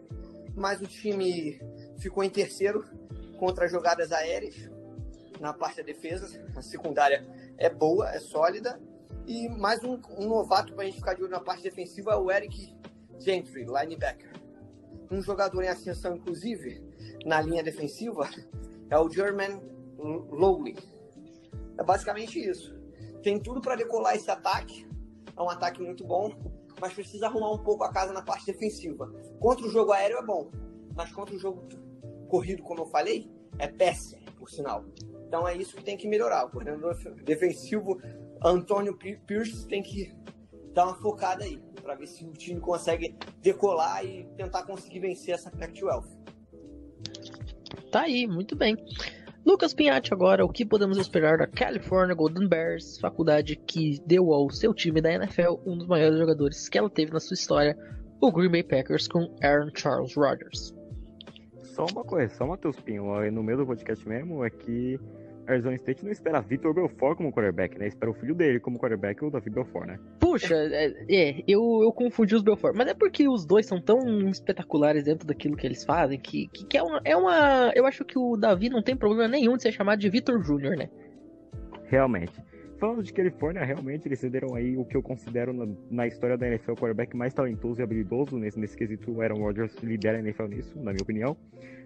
mas 0.55 0.81
o 0.81 0.87
time 0.87 1.61
ficou 1.99 2.23
em 2.23 2.31
terceiro 2.31 2.85
contra 3.39 3.69
jogadas 3.69 4.13
aéreas 4.13 4.71
na 5.41 5.53
parte 5.53 5.79
da 5.79 5.83
defesa. 5.83 6.43
A 6.57 6.63
secundária 6.63 7.27
é 7.59 7.69
boa, 7.69 8.11
é 8.11 8.21
sólida. 8.21 8.81
E 9.27 9.49
mais 9.49 9.83
um, 9.83 10.01
um 10.17 10.29
novato 10.29 10.73
para 10.75 10.83
a 10.83 10.87
gente 10.87 10.99
ficar 10.99 11.15
de 11.15 11.23
olho 11.23 11.31
na 11.31 11.41
parte 11.41 11.63
defensiva 11.63 12.13
é 12.13 12.17
o 12.17 12.31
Eric 12.31 12.75
Gentry, 13.19 13.65
linebacker. 13.65 14.33
Um 15.11 15.21
jogador 15.21 15.63
em 15.63 15.69
ascensão, 15.69 16.17
inclusive, 16.17 16.83
na 17.25 17.41
linha 17.41 17.63
defensiva, 17.63 18.29
é 18.91 18.99
o 18.99 19.11
German 19.11 19.61
Lowley. 19.99 20.77
É 21.79 21.83
basicamente 21.83 22.39
isso. 22.39 22.75
tem 23.23 23.41
tudo 23.41 23.61
para 23.61 23.77
decolar 23.77 24.15
esse 24.15 24.31
ataque. 24.31 24.87
É 25.37 25.43
um 25.43 25.49
ataque 25.49 25.83
muito 25.83 26.05
bom, 26.05 26.31
mas 26.81 26.93
precisa 26.93 27.27
arrumar 27.27 27.53
um 27.53 27.59
pouco 27.59 27.83
a 27.83 27.91
casa 27.91 28.13
na 28.13 28.23
parte 28.23 28.47
defensiva. 28.47 29.11
Contra 29.41 29.67
o 29.67 29.71
jogo 29.71 29.93
aéreo 29.93 30.19
é 30.19 30.25
bom, 30.25 30.51
mas 30.95 31.11
contra 31.13 31.35
o 31.35 31.39
jogo 31.39 31.67
corrido, 32.29 32.63
como 32.63 32.83
eu 32.83 32.87
falei, 32.87 33.31
é 33.59 33.67
péssimo, 33.67 34.23
por 34.39 34.51
sinal. 34.51 34.85
Então 35.27 35.49
é 35.49 35.57
isso 35.57 35.77
que 35.77 35.83
tem 35.83 35.97
que 35.97 36.07
melhorar. 36.07 36.45
O 36.45 36.51
coordenador 36.51 36.95
defensivo 37.25 38.01
Antônio 38.45 38.97
Pierce 39.27 39.67
tem 39.67 39.83
que 39.83 40.15
dar 40.73 40.87
uma 40.87 40.97
focada 40.97 41.45
aí, 41.45 41.59
para 41.83 41.95
ver 41.95 42.07
se 42.07 42.25
o 42.25 42.33
time 42.33 42.61
consegue 42.61 43.17
decolar 43.41 44.05
e 44.05 44.25
tentar 44.37 44.65
conseguir 44.65 45.01
vencer 45.01 45.35
essa 45.35 45.51
Pac-12. 45.51 46.24
Tá 47.95 48.01
aí, 48.01 48.27
muito 48.27 48.57
bem. 48.57 48.77
Lucas 49.47 49.73
Pinhatti 49.73 50.13
agora, 50.13 50.45
o 50.45 50.49
que 50.49 50.67
podemos 50.67 50.99
esperar 50.99 51.39
da 51.39 51.47
California 51.47 52.13
Golden 52.13 52.49
Bears, 52.49 52.99
faculdade 52.99 53.55
que 53.55 54.03
deu 54.05 54.33
ao 54.33 54.51
seu 54.51 54.75
time 54.75 55.01
da 55.01 55.13
NFL 55.13 55.61
um 55.65 55.79
dos 55.79 55.87
maiores 55.87 56.19
jogadores 56.19 56.69
que 56.69 56.77
ela 56.77 56.91
teve 56.91 57.13
na 57.13 57.21
sua 57.21 57.35
história, 57.35 57.79
o 58.21 58.33
Green 58.33 58.51
Bay 58.51 58.65
Packers 58.65 59.07
com 59.07 59.33
Aaron 59.41 59.71
Charles 59.73 60.13
Rodgers. 60.17 60.75
Só 61.63 61.87
uma 61.93 62.03
correção, 62.03 62.49
Matheus 62.49 62.81
Pinho, 62.81 63.05
no 63.31 63.45
meio 63.45 63.59
do 63.59 63.67
podcast 63.67 64.09
mesmo, 64.09 64.45
é 64.45 64.51
que 64.51 64.99
Arizona 65.47 65.75
State 65.77 66.05
não 66.05 66.11
espera 66.11 66.41
Vitor 66.41 66.75
Belfort 66.75 67.17
como 67.17 67.33
quarterback, 67.33 67.79
né? 67.79 67.87
Espera 67.87 68.11
o 68.11 68.15
filho 68.15 68.35
dele 68.35 68.59
como 68.61 68.79
quarterback, 68.79 69.25
o 69.25 69.31
Davi 69.31 69.51
Belfort, 69.51 69.87
né? 69.87 69.99
Puxa, 70.19 70.55
é, 70.55 70.95
é, 71.09 71.45
eu, 71.47 71.81
eu 71.83 71.93
confundi 71.93 72.35
os 72.35 72.43
Belfort, 72.43 72.75
mas 72.77 72.89
é 72.89 72.95
porque 72.95 73.29
os 73.29 73.45
dois 73.45 73.67
são 73.67 73.81
tão 73.81 74.29
espetaculares 74.29 75.05
dentro 75.05 75.27
daquilo 75.27 75.57
que 75.57 75.67
eles 75.67 75.85
fazem 75.85 76.19
que, 76.19 76.49
que, 76.49 76.65
que 76.67 76.79
é, 76.79 76.83
uma, 76.83 77.01
é 77.05 77.17
uma. 77.17 77.73
Eu 77.75 77.87
acho 77.87 78.05
que 78.05 78.19
o 78.19 78.37
Davi 78.37 78.69
não 78.69 78.83
tem 78.83 78.97
problema 78.97 79.29
nenhum 79.29 79.57
de 79.57 79.63
ser 79.63 79.73
chamado 79.73 79.99
de 79.99 80.09
Vitor 80.09 80.43
Júnior, 80.43 80.77
né? 80.77 80.89
Realmente. 81.85 82.33
Falando 82.79 83.03
de 83.03 83.13
Califórnia, 83.13 83.65
realmente 83.65 84.09
eles 84.09 84.19
cederam 84.19 84.55
aí 84.55 84.77
o 84.77 84.85
que 84.85 84.97
eu 84.97 85.03
considero 85.03 85.53
na, 85.53 85.67
na 85.91 86.07
história 86.07 86.37
da 86.37 86.47
NFL 86.47 86.73
o 86.73 86.77
quarterback 86.77 87.17
mais 87.17 87.33
talentoso 87.33 87.81
e 87.81 87.83
habilidoso. 87.83 88.37
Nesse, 88.37 88.59
nesse 88.59 88.77
quesito, 88.77 89.13
o 89.13 89.23
Aaron 89.23 89.39
Rodgers 89.39 89.75
lidera 89.83 90.19
a 90.19 90.21
NFL 90.21 90.47
nisso, 90.47 90.77
na 90.77 90.91
minha 90.93 91.03
opinião. 91.03 91.37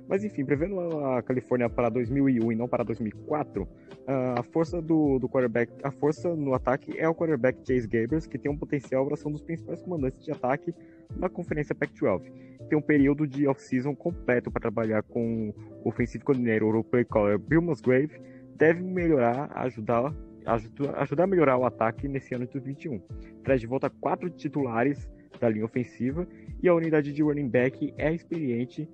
Mas 0.08 0.24
enfim, 0.24 0.44
prevendo 0.44 0.80
a 1.04 1.22
Califórnia 1.22 1.68
para 1.68 1.90
2001 1.90 2.52
e 2.52 2.56
não 2.56 2.66
para 2.66 2.82
2004, 2.82 3.68
a 4.06 4.42
força 4.42 4.80
do, 4.80 5.18
do 5.18 5.28
quarterback, 5.28 5.70
a 5.82 5.90
força 5.90 6.34
no 6.34 6.54
ataque 6.54 6.98
é 6.98 7.06
o 7.06 7.14
quarterback 7.14 7.58
Chase 7.58 7.86
Gabers, 7.86 8.26
que 8.26 8.38
tem 8.38 8.50
um 8.50 8.56
potencial 8.56 9.06
para 9.06 9.16
ser 9.16 9.28
um 9.28 9.32
dos 9.32 9.42
principais 9.42 9.82
comandantes 9.82 10.24
de 10.24 10.32
ataque 10.32 10.74
na 11.14 11.28
conferência 11.28 11.74
Pac-12. 11.74 12.32
Tem 12.70 12.78
um 12.78 12.82
período 12.82 13.26
de 13.26 13.46
off-season 13.46 13.94
completo 13.94 14.50
para 14.50 14.62
trabalhar 14.62 15.02
com 15.02 15.52
o 15.84 15.88
offensive 15.90 16.24
coordinator, 16.24 16.74
o 16.74 16.82
play 16.82 17.04
caller 17.04 17.38
Bill 17.38 17.60
Musgrave, 17.60 18.18
deve 18.56 18.82
melhorar, 18.82 19.50
ajudar, 19.56 20.14
ajudar, 20.46 20.98
ajudar 21.02 21.24
a 21.24 21.26
melhorar 21.26 21.58
o 21.58 21.66
ataque 21.66 22.08
nesse 22.08 22.34
ano 22.34 22.46
de 22.46 22.52
2021. 22.52 22.98
Traz 23.44 23.60
de 23.60 23.66
volta 23.66 23.90
quatro 23.90 24.30
titulares 24.30 25.06
da 25.38 25.50
linha 25.50 25.66
ofensiva 25.66 26.26
e 26.62 26.68
a 26.68 26.74
unidade 26.74 27.12
de 27.12 27.22
running 27.22 27.48
back 27.48 27.92
é 27.98 28.12
experiente 28.12 28.88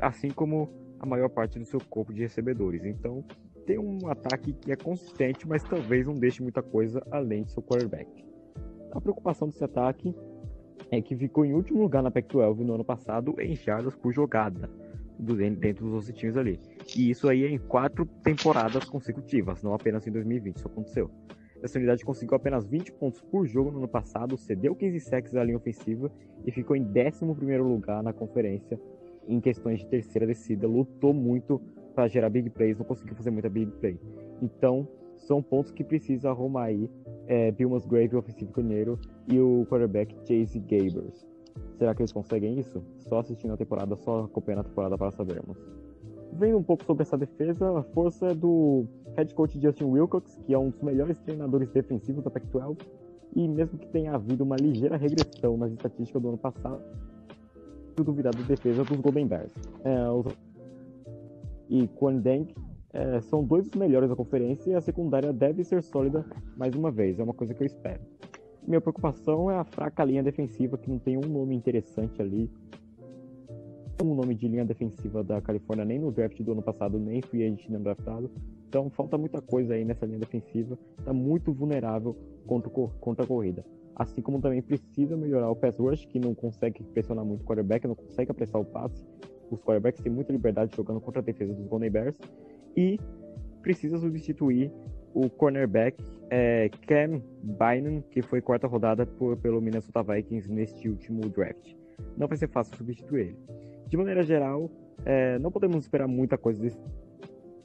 assim 0.00 0.30
como 0.30 0.70
a 0.98 1.06
maior 1.06 1.28
parte 1.28 1.58
do 1.58 1.64
seu 1.64 1.80
corpo 1.88 2.12
de 2.12 2.22
recebedores. 2.22 2.84
Então, 2.84 3.24
tem 3.66 3.78
um 3.78 4.08
ataque 4.08 4.52
que 4.52 4.72
é 4.72 4.76
consistente, 4.76 5.48
mas 5.48 5.62
talvez 5.62 6.06
não 6.06 6.14
deixe 6.14 6.42
muita 6.42 6.62
coisa 6.62 7.02
além 7.10 7.44
de 7.44 7.52
seu 7.52 7.62
quarterback. 7.62 8.08
A 8.92 9.00
preocupação 9.00 9.48
desse 9.48 9.64
ataque 9.64 10.14
é 10.90 11.00
que 11.00 11.16
ficou 11.16 11.44
em 11.44 11.52
último 11.52 11.82
lugar 11.82 12.02
na 12.02 12.10
Pac-12 12.10 12.58
no 12.58 12.74
ano 12.74 12.84
passado 12.84 13.34
em 13.40 13.56
jardas 13.56 13.94
por 13.96 14.12
jogada 14.12 14.70
dentro 15.18 15.86
dos 15.86 15.94
11 15.94 16.12
times 16.12 16.36
ali. 16.36 16.60
E 16.96 17.10
isso 17.10 17.28
aí 17.28 17.44
é 17.44 17.48
em 17.48 17.58
quatro 17.58 18.04
temporadas 18.22 18.84
consecutivas, 18.84 19.62
não 19.62 19.74
apenas 19.74 20.06
em 20.06 20.10
2020, 20.10 20.56
isso 20.56 20.68
aconteceu. 20.68 21.10
Essa 21.62 21.78
unidade 21.78 22.04
conseguiu 22.04 22.36
apenas 22.36 22.66
20 22.66 22.92
pontos 22.92 23.22
por 23.22 23.46
jogo 23.46 23.70
no 23.70 23.78
ano 23.78 23.88
passado, 23.88 24.36
cedeu 24.36 24.74
15 24.74 25.00
sacks 25.00 25.34
à 25.34 25.42
linha 25.42 25.56
ofensiva 25.56 26.12
e 26.44 26.52
ficou 26.52 26.76
em 26.76 26.84
11 26.84 27.56
lugar 27.56 28.02
na 28.02 28.12
conferência 28.12 28.78
em 29.28 29.40
questões 29.40 29.80
de 29.80 29.86
terceira 29.86 30.26
descida, 30.26 30.66
lutou 30.66 31.12
muito 31.12 31.60
para 31.94 32.08
gerar 32.08 32.28
big 32.28 32.50
plays, 32.50 32.78
não 32.78 32.84
conseguiu 32.84 33.14
fazer 33.14 33.30
muita 33.30 33.48
big 33.48 33.70
play. 33.72 33.98
Então, 34.42 34.86
são 35.16 35.42
pontos 35.42 35.70
que 35.72 35.84
precisa 35.84 36.30
arrumar 36.30 36.64
aí 36.64 36.90
é, 37.26 37.50
Bill 37.50 37.70
Musgrave, 37.70 38.16
o 38.16 38.18
ofensivo 38.18 38.52
coordeiro, 38.52 38.98
e 39.28 39.38
o 39.38 39.66
quarterback 39.70 40.14
Chase 40.26 40.58
Gabers. 40.58 41.26
Será 41.78 41.94
que 41.94 42.02
eles 42.02 42.12
conseguem 42.12 42.58
isso? 42.58 42.82
Só 42.98 43.20
assistindo 43.20 43.54
a 43.54 43.56
temporada, 43.56 43.96
só 43.96 44.24
acompanhando 44.24 44.60
a 44.60 44.64
temporada 44.64 44.98
para 44.98 45.10
sabermos. 45.12 45.56
Vendo 46.32 46.58
um 46.58 46.62
pouco 46.62 46.84
sobre 46.84 47.02
essa 47.02 47.16
defesa, 47.16 47.78
a 47.78 47.82
força 47.82 48.26
é 48.26 48.34
do 48.34 48.86
head 49.16 49.32
coach 49.34 49.60
Justin 49.60 49.84
Wilcox, 49.84 50.36
que 50.44 50.52
é 50.52 50.58
um 50.58 50.70
dos 50.70 50.82
melhores 50.82 51.18
treinadores 51.20 51.70
defensivos 51.70 52.24
da 52.24 52.30
Pac-12, 52.30 52.78
e 53.36 53.48
mesmo 53.48 53.78
que 53.78 53.86
tenha 53.88 54.14
havido 54.14 54.44
uma 54.44 54.56
ligeira 54.56 54.96
regressão 54.96 55.56
nas 55.56 55.72
estatísticas 55.72 56.20
do 56.20 56.28
ano 56.28 56.38
passado, 56.38 56.82
duvidar 58.02 58.34
da 58.34 58.42
defesa 58.42 58.82
dos 58.82 59.00
Golden 59.00 59.26
Bears. 59.26 59.52
É, 59.84 60.10
os... 60.10 60.26
E 61.68 61.88
Quan 61.88 62.16
Deng 62.16 62.54
é, 62.92 63.20
são 63.20 63.44
dois 63.44 63.68
dos 63.68 63.78
melhores 63.78 64.08
da 64.08 64.16
conferência 64.16 64.70
e 64.70 64.74
a 64.74 64.80
secundária 64.80 65.32
deve 65.32 65.64
ser 65.64 65.82
sólida 65.82 66.24
mais 66.56 66.74
uma 66.74 66.90
vez, 66.90 67.18
é 67.18 67.22
uma 67.22 67.34
coisa 67.34 67.54
que 67.54 67.62
eu 67.62 67.66
espero. 67.66 68.00
Minha 68.66 68.80
preocupação 68.80 69.50
é 69.50 69.56
a 69.56 69.64
fraca 69.64 70.04
linha 70.04 70.22
defensiva, 70.22 70.78
que 70.78 70.88
não 70.88 70.98
tem 70.98 71.16
um 71.16 71.28
nome 71.28 71.54
interessante 71.54 72.20
ali. 72.22 72.50
Um 74.02 74.14
nome 74.14 74.34
de 74.34 74.48
linha 74.48 74.64
defensiva 74.64 75.22
da 75.22 75.40
Califórnia 75.40 75.84
nem 75.84 75.98
no 75.98 76.10
draft 76.10 76.40
do 76.42 76.52
ano 76.52 76.62
passado, 76.62 76.98
nem 76.98 77.20
fui 77.20 77.42
a 77.44 77.48
gente 77.48 77.70
não 77.70 77.82
draftado. 77.82 78.30
Então 78.68 78.88
falta 78.90 79.18
muita 79.18 79.40
coisa 79.40 79.74
aí 79.74 79.84
nessa 79.84 80.06
linha 80.06 80.18
defensiva. 80.18 80.78
Está 80.98 81.12
muito 81.12 81.52
vulnerável 81.52 82.16
contra, 82.46 82.70
contra 82.70 83.24
a 83.24 83.28
corrida 83.28 83.64
assim 83.96 84.20
como 84.20 84.40
também 84.40 84.62
precisa 84.62 85.16
melhorar 85.16 85.50
o 85.50 85.56
pass 85.56 85.78
rush, 85.78 86.04
que 86.06 86.18
não 86.18 86.34
consegue 86.34 86.82
pressionar 86.82 87.24
muito 87.24 87.42
o 87.42 87.44
quarterback, 87.44 87.86
não 87.86 87.94
consegue 87.94 88.30
apressar 88.30 88.60
o 88.60 88.64
passe. 88.64 89.06
Os 89.50 89.60
quarterbacks 89.60 90.02
têm 90.02 90.12
muita 90.12 90.32
liberdade 90.32 90.74
jogando 90.76 91.00
contra 91.00 91.20
a 91.20 91.24
defesa 91.24 91.52
dos 91.52 91.66
Golden 91.66 91.90
Bears. 91.90 92.18
E 92.76 92.98
precisa 93.62 93.98
substituir 93.98 94.70
o 95.14 95.30
cornerback 95.30 95.96
é, 96.28 96.68
Cam 96.86 97.22
Bynum, 97.42 98.02
que 98.10 98.20
foi 98.20 98.40
quarta 98.40 98.66
rodada 98.66 99.06
por, 99.06 99.36
pelo 99.36 99.60
Minnesota 99.60 100.02
Vikings 100.02 100.50
neste 100.50 100.88
último 100.88 101.20
draft. 101.28 101.74
Não 102.16 102.26
vai 102.26 102.36
ser 102.36 102.48
fácil 102.48 102.76
substituir 102.76 103.28
ele. 103.28 103.38
De 103.86 103.96
maneira 103.96 104.22
geral, 104.22 104.68
é, 105.04 105.38
não 105.38 105.52
podemos 105.52 105.84
esperar 105.84 106.08
muita 106.08 106.36
coisa 106.36 106.60
desse. 106.60 106.78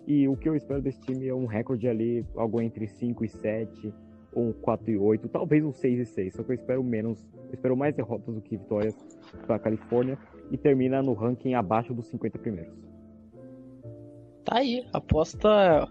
E 0.05 0.27
o 0.27 0.35
que 0.35 0.47
eu 0.47 0.55
espero 0.55 0.81
desse 0.81 0.99
time 1.01 1.27
é 1.27 1.33
um 1.33 1.45
recorde 1.45 1.87
ali, 1.87 2.25
algo 2.35 2.61
entre 2.61 2.87
5 2.87 3.25
e 3.25 3.27
7, 3.27 3.87
ou 3.87 3.93
um 4.35 4.51
4 4.51 4.91
e 4.91 4.97
8, 4.97 5.27
talvez 5.29 5.63
um 5.63 5.71
6 5.71 5.99
e 5.99 6.05
6, 6.05 6.33
só 6.35 6.43
que 6.43 6.51
eu 6.51 6.55
espero 6.55 6.83
menos, 6.83 7.27
eu 7.47 7.53
espero 7.53 7.75
mais 7.75 7.95
derrotas 7.95 8.35
do 8.35 8.41
que 8.41 8.57
vitórias 8.57 8.95
para 9.45 9.55
a 9.55 9.59
Califórnia 9.59 10.17
e 10.51 10.57
termina 10.57 11.01
no 11.01 11.13
ranking 11.13 11.53
abaixo 11.53 11.93
dos 11.93 12.07
50 12.07 12.37
primeiros. 12.39 12.73
Tá 14.45 14.57
aí, 14.57 14.85
aposta 14.93 15.87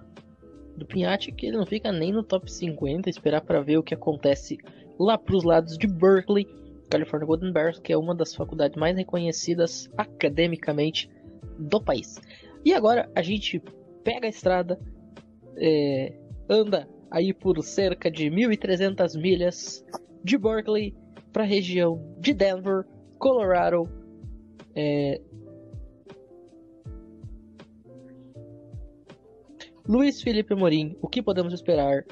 do 0.76 0.86
Pinhatti 0.86 1.32
que 1.32 1.46
ele 1.46 1.56
não 1.56 1.66
fica 1.66 1.92
nem 1.92 2.12
no 2.12 2.22
top 2.22 2.50
50, 2.50 3.10
esperar 3.10 3.40
para 3.42 3.60
ver 3.60 3.78
o 3.78 3.82
que 3.82 3.94
acontece 3.94 4.58
lá 4.98 5.18
para 5.18 5.36
os 5.36 5.44
lados 5.44 5.76
de 5.76 5.86
Berkeley, 5.86 6.46
California 6.90 7.26
Golden 7.26 7.52
Bears, 7.52 7.78
que 7.78 7.92
é 7.92 7.96
uma 7.96 8.14
das 8.14 8.34
faculdades 8.34 8.76
mais 8.76 8.96
reconhecidas 8.96 9.90
academicamente 9.96 11.10
do 11.58 11.80
país. 11.80 12.20
E 12.64 12.72
agora 12.72 13.10
a 13.14 13.22
gente 13.22 13.62
pega 14.02 14.26
a 14.26 14.30
estrada, 14.30 14.80
é, 15.56 16.14
anda 16.48 16.88
aí 17.10 17.32
por 17.32 17.62
cerca 17.62 18.10
de 18.10 18.30
1.300 18.30 19.20
milhas 19.20 19.84
de 20.22 20.36
Berkeley 20.36 20.94
para 21.32 21.42
a 21.42 21.46
região 21.46 22.14
de 22.18 22.32
Denver, 22.32 22.84
Colorado. 23.18 23.88
É... 24.74 25.20
Luiz 29.86 30.20
Felipe 30.20 30.54
Morim, 30.54 30.96
o 31.00 31.08
que 31.08 31.22
podemos 31.22 31.52
esperar 31.54 32.04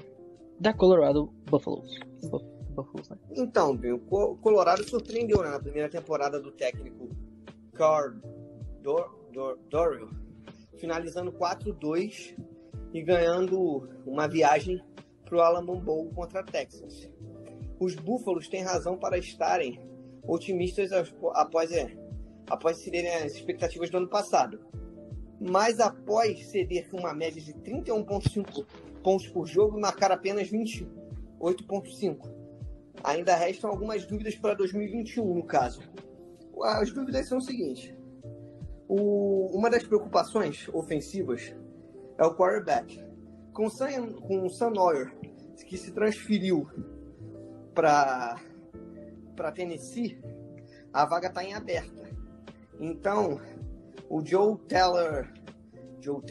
da 0.58 0.72
Colorado 0.72 1.32
Buffaloes? 1.50 1.98
Buffaloes 2.70 3.08
né? 3.10 3.18
Então, 3.36 3.78
o 4.10 4.36
Colorado 4.36 4.82
surpreendeu 4.84 5.42
né, 5.42 5.50
na 5.50 5.60
primeira 5.60 5.88
temporada 5.88 6.40
do 6.40 6.50
técnico 6.50 7.08
Carl 7.74 8.14
Dor 8.82 9.28
Dor 9.32 9.58
Dorio, 9.68 10.08
finalizando 10.78 11.30
4-2 11.32 12.34
e 12.96 13.02
ganhando 13.02 13.86
uma 14.06 14.26
viagem 14.26 14.82
para 15.22 15.36
o 15.36 15.40
Alamo 15.42 15.78
Bowl 15.78 16.08
contra 16.14 16.42
Texas. 16.42 17.06
Os 17.78 17.94
Búfalos 17.94 18.48
têm 18.48 18.62
razão 18.62 18.96
para 18.96 19.18
estarem 19.18 19.78
otimistas 20.26 20.90
após, 21.34 21.70
é, 21.72 21.94
após 22.48 22.78
cederem 22.78 23.14
as 23.16 23.34
expectativas 23.34 23.90
do 23.90 23.98
ano 23.98 24.08
passado. 24.08 24.64
Mas 25.38 25.78
após 25.78 26.46
ceder 26.46 26.88
uma 26.94 27.12
média 27.12 27.42
de 27.42 27.52
31,5 27.52 28.64
pontos 29.04 29.28
por 29.28 29.46
jogo 29.46 29.76
e 29.76 29.80
marcar 29.82 30.10
apenas 30.10 30.50
28,5. 30.50 32.34
Ainda 33.04 33.36
restam 33.36 33.68
algumas 33.68 34.06
dúvidas 34.06 34.36
para 34.36 34.54
2021, 34.54 35.34
no 35.34 35.44
caso. 35.44 35.82
As 36.62 36.90
dúvidas 36.90 37.28
são 37.28 37.36
o 37.36 37.42
seguinte: 37.42 37.94
o, 38.88 39.54
uma 39.54 39.68
das 39.68 39.82
preocupações 39.82 40.66
ofensivas 40.72 41.54
é 42.18 42.24
o 42.24 42.34
quarterback. 42.34 43.04
Com, 43.52 43.70
Sam, 43.70 44.12
com 44.12 44.48
Sam 44.48 44.70
Neuer 44.70 45.12
que 45.66 45.76
se 45.76 45.92
transferiu 45.92 46.68
para 47.74 48.40
para 49.34 49.52
Tennessee, 49.52 50.18
a 50.90 51.04
vaga 51.04 51.28
está 51.28 51.44
em 51.44 51.52
aberta. 51.52 52.10
Então, 52.80 53.38
o 54.08 54.24
Joe 54.24 54.56
Teller, 54.66 55.30
Joe, 56.00 56.22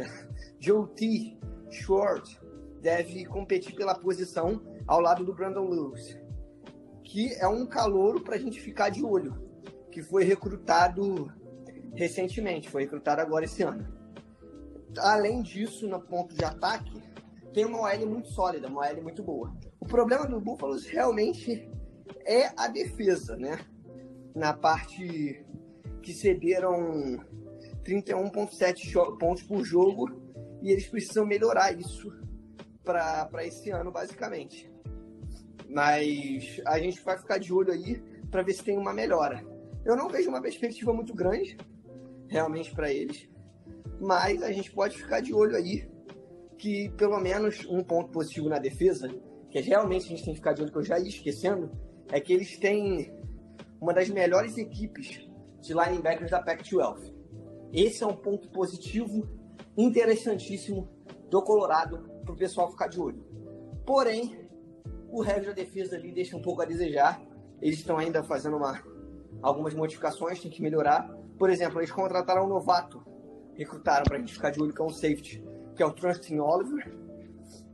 Joe 0.59 0.87
T. 0.95 1.37
Short 1.69 2.39
deve 2.81 3.25
competir 3.25 3.75
pela 3.75 3.93
posição 3.93 4.59
ao 4.87 4.99
lado 4.99 5.23
do 5.23 5.35
Brandon 5.35 5.69
Lewis, 5.69 6.19
que 7.03 7.31
é 7.35 7.47
um 7.47 7.67
calouro 7.67 8.23
para 8.23 8.35
a 8.35 8.39
gente 8.39 8.59
ficar 8.59 8.89
de 8.89 9.05
olho, 9.05 9.35
que 9.91 10.01
foi 10.01 10.23
recrutado 10.23 11.31
recentemente, 11.93 12.69
foi 12.69 12.83
recrutado 12.83 13.21
agora 13.21 13.45
esse 13.45 13.61
ano. 13.61 13.94
Além 14.99 15.41
disso, 15.41 15.87
no 15.87 15.99
ponto 16.01 16.35
de 16.35 16.43
ataque, 16.43 17.01
tem 17.53 17.65
uma 17.65 17.81
OL 17.81 18.07
muito 18.07 18.27
sólida, 18.29 18.67
uma 18.67 18.81
OL 18.81 19.01
muito 19.01 19.23
boa. 19.23 19.55
O 19.79 19.85
problema 19.85 20.25
do 20.25 20.39
Búfalos 20.39 20.85
realmente 20.85 21.69
é 22.25 22.51
a 22.57 22.67
defesa, 22.67 23.35
né? 23.37 23.59
Na 24.35 24.53
parte 24.53 25.45
que 26.01 26.13
cederam 26.13 27.17
31,7 27.83 29.17
pontos 29.17 29.43
por 29.43 29.63
jogo 29.63 30.21
e 30.61 30.71
eles 30.71 30.87
precisam 30.87 31.25
melhorar 31.25 31.71
isso 31.71 32.11
para 32.83 33.45
esse 33.45 33.69
ano, 33.71 33.91
basicamente. 33.91 34.71
Mas 35.69 36.61
a 36.65 36.77
gente 36.79 37.01
vai 37.01 37.17
ficar 37.17 37.37
de 37.37 37.53
olho 37.53 37.71
aí 37.71 38.01
para 38.29 38.43
ver 38.43 38.53
se 38.53 38.63
tem 38.63 38.77
uma 38.77 38.93
melhora. 38.93 39.43
Eu 39.83 39.95
não 39.95 40.09
vejo 40.09 40.29
uma 40.29 40.41
perspectiva 40.41 40.91
muito 40.93 41.13
grande, 41.13 41.57
realmente, 42.27 42.73
para 42.73 42.91
eles, 42.91 43.29
mas 43.99 44.41
a 44.43 44.51
gente 44.51 44.71
pode 44.71 44.97
ficar 44.97 45.21
de 45.21 45.33
olho 45.33 45.55
aí 45.55 45.89
que 46.57 46.89
pelo 46.91 47.19
menos 47.19 47.65
um 47.69 47.83
ponto 47.83 48.11
positivo 48.11 48.49
na 48.49 48.59
defesa, 48.59 49.09
que 49.49 49.59
realmente 49.59 50.05
a 50.05 50.09
gente 50.09 50.23
tem 50.23 50.33
que 50.33 50.39
ficar 50.39 50.53
de 50.53 50.61
olho, 50.61 50.71
que 50.71 50.77
eu 50.77 50.83
já 50.83 50.99
ia 50.99 51.07
esquecendo, 51.07 51.69
é 52.11 52.19
que 52.19 52.33
eles 52.33 52.57
têm 52.57 53.13
uma 53.79 53.93
das 53.93 54.09
melhores 54.09 54.57
equipes 54.57 55.27
de 55.61 55.73
linebackers 55.73 56.31
da 56.31 56.41
Pac-12. 56.41 57.13
Esse 57.73 58.03
é 58.03 58.07
um 58.07 58.15
ponto 58.15 58.49
positivo 58.49 59.27
interessantíssimo 59.77 60.89
do 61.29 61.41
Colorado 61.41 62.09
para 62.23 62.33
o 62.33 62.37
pessoal 62.37 62.71
ficar 62.71 62.87
de 62.87 62.99
olho. 62.99 63.23
Porém, 63.85 64.47
o 65.09 65.21
resto 65.21 65.47
da 65.47 65.53
defesa 65.53 65.95
ali 65.95 66.11
deixa 66.11 66.37
um 66.37 66.41
pouco 66.41 66.61
a 66.61 66.65
desejar. 66.65 67.21
Eles 67.61 67.79
estão 67.79 67.97
ainda 67.97 68.23
fazendo 68.23 68.57
uma, 68.57 68.81
algumas 69.41 69.73
modificações, 69.73 70.41
tem 70.41 70.51
que 70.51 70.61
melhorar. 70.61 71.09
Por 71.37 71.49
exemplo, 71.49 71.79
eles 71.79 71.91
contrataram 71.91 72.45
um 72.45 72.49
novato, 72.49 73.05
recrutaram 73.55 74.03
para 74.03 74.17
a 74.17 74.19
gente 74.19 74.33
ficar 74.33 74.51
de 74.51 74.61
olho, 74.61 74.73
que 74.73 74.81
é 74.81 74.85
um 74.85 74.89
safety, 74.89 75.43
que 75.75 75.83
é 75.83 75.85
o 75.85 75.91
Trustin 75.91 76.39
Oliver. 76.39 76.93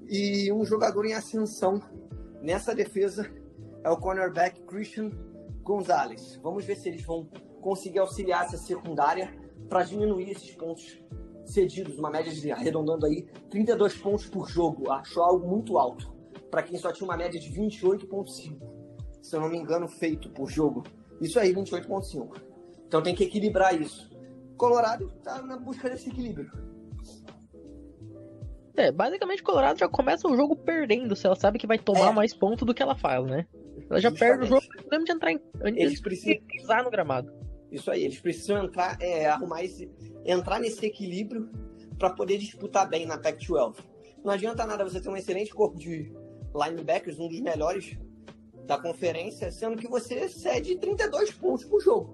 E 0.07 0.51
um 0.51 0.65
jogador 0.65 1.05
em 1.05 1.13
ascensão 1.13 1.81
nessa 2.41 2.73
defesa 2.73 3.29
é 3.83 3.89
o 3.89 3.97
cornerback 3.97 4.61
Christian 4.63 5.11
Gonzalez. 5.63 6.39
Vamos 6.41 6.65
ver 6.65 6.75
se 6.75 6.89
eles 6.89 7.03
vão 7.03 7.25
conseguir 7.61 7.99
auxiliar 7.99 8.45
essa 8.45 8.57
secundária 8.57 9.33
para 9.69 9.83
diminuir 9.83 10.31
esses 10.31 10.51
pontos 10.51 10.99
cedidos, 11.45 11.97
uma 11.97 12.09
média 12.09 12.31
de 12.31 12.51
arredondando 12.51 13.05
aí 13.05 13.23
32 13.49 13.95
pontos 13.97 14.25
por 14.27 14.49
jogo. 14.49 14.91
Acho 14.91 15.21
algo 15.21 15.47
muito 15.47 15.77
alto 15.77 16.13
para 16.49 16.63
quem 16.63 16.77
só 16.77 16.91
tinha 16.91 17.07
uma 17.07 17.15
média 17.15 17.39
de 17.39 17.49
28.5, 17.49 18.57
se 19.21 19.35
eu 19.35 19.39
não 19.39 19.49
me 19.49 19.57
engano, 19.57 19.87
feito 19.87 20.29
por 20.29 20.49
jogo. 20.49 20.83
Isso 21.21 21.39
aí, 21.39 21.53
28.5. 21.53 22.41
Então 22.85 23.01
tem 23.01 23.15
que 23.15 23.23
equilibrar 23.23 23.79
isso. 23.79 24.10
Colorado 24.61 25.11
está 25.17 25.41
na 25.41 25.57
busca 25.57 25.89
desse 25.89 26.07
equilíbrio. 26.07 26.51
É, 28.77 28.91
basicamente 28.91 29.41
Colorado 29.41 29.79
já 29.79 29.89
começa 29.89 30.27
o 30.27 30.35
jogo 30.35 30.55
perdendo, 30.55 31.15
se 31.15 31.25
ela 31.25 31.35
sabe 31.35 31.57
que 31.57 31.65
vai 31.65 31.79
tomar 31.79 32.11
é. 32.11 32.13
mais 32.13 32.31
pontos 32.31 32.63
do 32.63 32.71
que 32.71 32.83
ela 32.83 32.93
faz, 32.95 33.25
né? 33.25 33.47
Ela 33.89 33.99
já 33.99 34.11
Justamente. 34.11 34.19
perde 34.19 34.43
o 34.43 34.47
jogo 34.47 34.67
antes 34.93 35.05
de 35.05 35.11
entrar 35.13 35.31
em, 35.31 35.41
antes 35.63 35.81
eles 35.81 35.99
precisam 35.99 36.43
pisar 36.45 36.83
no 36.83 36.91
gramado. 36.91 37.33
Isso 37.71 37.89
aí, 37.89 38.03
eles 38.03 38.19
precisam 38.19 38.63
entrar, 38.63 39.01
é, 39.01 39.25
arrumar 39.25 39.63
esse, 39.63 39.91
entrar 40.23 40.59
nesse 40.59 40.85
equilíbrio 40.85 41.49
para 41.97 42.11
poder 42.11 42.37
disputar 42.37 42.87
bem 42.87 43.07
na 43.07 43.17
Pac-12. 43.17 43.77
Não 44.23 44.31
adianta 44.31 44.63
nada 44.67 44.83
você 44.83 45.01
ter 45.01 45.09
um 45.09 45.17
excelente 45.17 45.51
corpo 45.51 45.75
de 45.75 46.13
linebackers, 46.53 47.17
um 47.17 47.27
dos 47.27 47.39
melhores 47.39 47.97
da 48.67 48.77
conferência, 48.77 49.51
sendo 49.51 49.75
que 49.75 49.87
você 49.87 50.29
cede 50.29 50.77
32 50.77 51.31
pontos 51.31 51.65
por 51.65 51.81
jogo. 51.81 52.13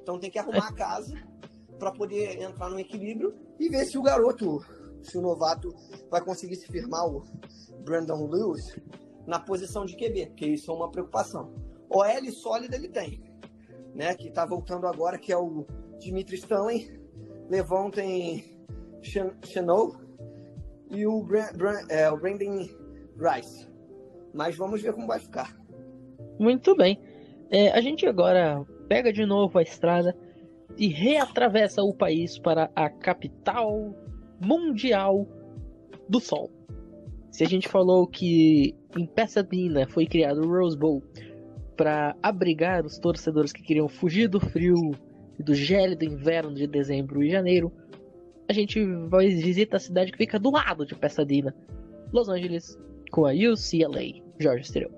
Então 0.00 0.18
tem 0.18 0.30
que 0.30 0.38
arrumar 0.38 0.68
a 0.68 0.72
casa 0.72 1.14
para 1.78 1.92
poder 1.92 2.40
entrar 2.40 2.68
no 2.70 2.78
equilíbrio 2.78 3.34
e 3.58 3.68
ver 3.68 3.84
se 3.84 3.98
o 3.98 4.02
garoto, 4.02 4.64
se 5.02 5.16
o 5.16 5.20
novato 5.20 5.74
vai 6.10 6.22
conseguir 6.22 6.56
se 6.56 6.66
firmar 6.66 7.06
o 7.06 7.22
Brandon 7.84 8.26
Lewis 8.26 8.78
na 9.26 9.38
posição 9.38 9.84
de 9.84 9.96
QB, 9.96 10.26
porque 10.26 10.46
isso 10.46 10.70
é 10.70 10.74
uma 10.74 10.90
preocupação. 10.90 11.52
OL 11.88 12.32
sólida 12.32 12.76
ele 12.76 12.88
tem, 12.88 13.22
né? 13.94 14.14
Que 14.14 14.28
está 14.28 14.44
voltando 14.44 14.86
agora, 14.86 15.18
que 15.18 15.32
é 15.32 15.36
o 15.36 15.66
Dimitri 15.98 16.36
Stanley. 16.36 17.00
Levantem 17.48 18.44
Chenou 19.44 19.96
e 20.90 21.06
o, 21.06 21.24
é, 21.88 22.10
o 22.10 22.16
Brandon 22.16 22.68
Rice. 23.16 23.68
Mas 24.34 24.56
vamos 24.56 24.82
ver 24.82 24.92
como 24.92 25.06
vai 25.06 25.20
ficar. 25.20 25.56
Muito 26.38 26.74
bem. 26.76 27.00
É, 27.50 27.70
a 27.70 27.80
gente 27.80 28.06
agora 28.06 28.64
pega 28.88 29.12
de 29.12 29.24
novo 29.24 29.58
a 29.58 29.62
estrada 29.62 30.16
e 30.76 30.88
reatravessa 30.88 31.82
o 31.82 31.94
país 31.94 32.38
para 32.38 32.70
a 32.74 32.88
capital 32.88 33.94
mundial 34.40 35.26
do 36.08 36.20
Sol. 36.20 36.50
Se 37.30 37.44
a 37.44 37.46
gente 37.46 37.68
falou 37.68 38.06
que 38.06 38.74
em 38.96 39.06
Pasadena 39.06 39.86
foi 39.86 40.06
criado 40.06 40.40
o 40.40 40.48
Rose 40.48 40.76
Bowl 40.76 41.02
para 41.76 42.16
abrigar 42.22 42.84
os 42.84 42.98
torcedores 42.98 43.52
que 43.52 43.62
queriam 43.62 43.88
fugir 43.88 44.28
do 44.28 44.40
frio 44.40 44.92
e 45.38 45.42
do 45.42 45.54
gélido 45.54 46.04
inverno 46.04 46.54
de 46.54 46.66
dezembro 46.66 47.22
e 47.22 47.30
janeiro, 47.30 47.70
a 48.48 48.52
gente 48.52 48.82
vai 49.08 49.28
visitar 49.28 49.76
a 49.76 49.80
cidade 49.80 50.12
que 50.12 50.18
fica 50.18 50.38
do 50.38 50.50
lado 50.50 50.86
de 50.86 50.94
Pasadena, 50.94 51.54
Los 52.12 52.28
Angeles, 52.28 52.78
com 53.10 53.26
a 53.26 53.32
UCLA. 53.32 54.24
Jorge 54.38 54.62
Estreu. 54.62 54.90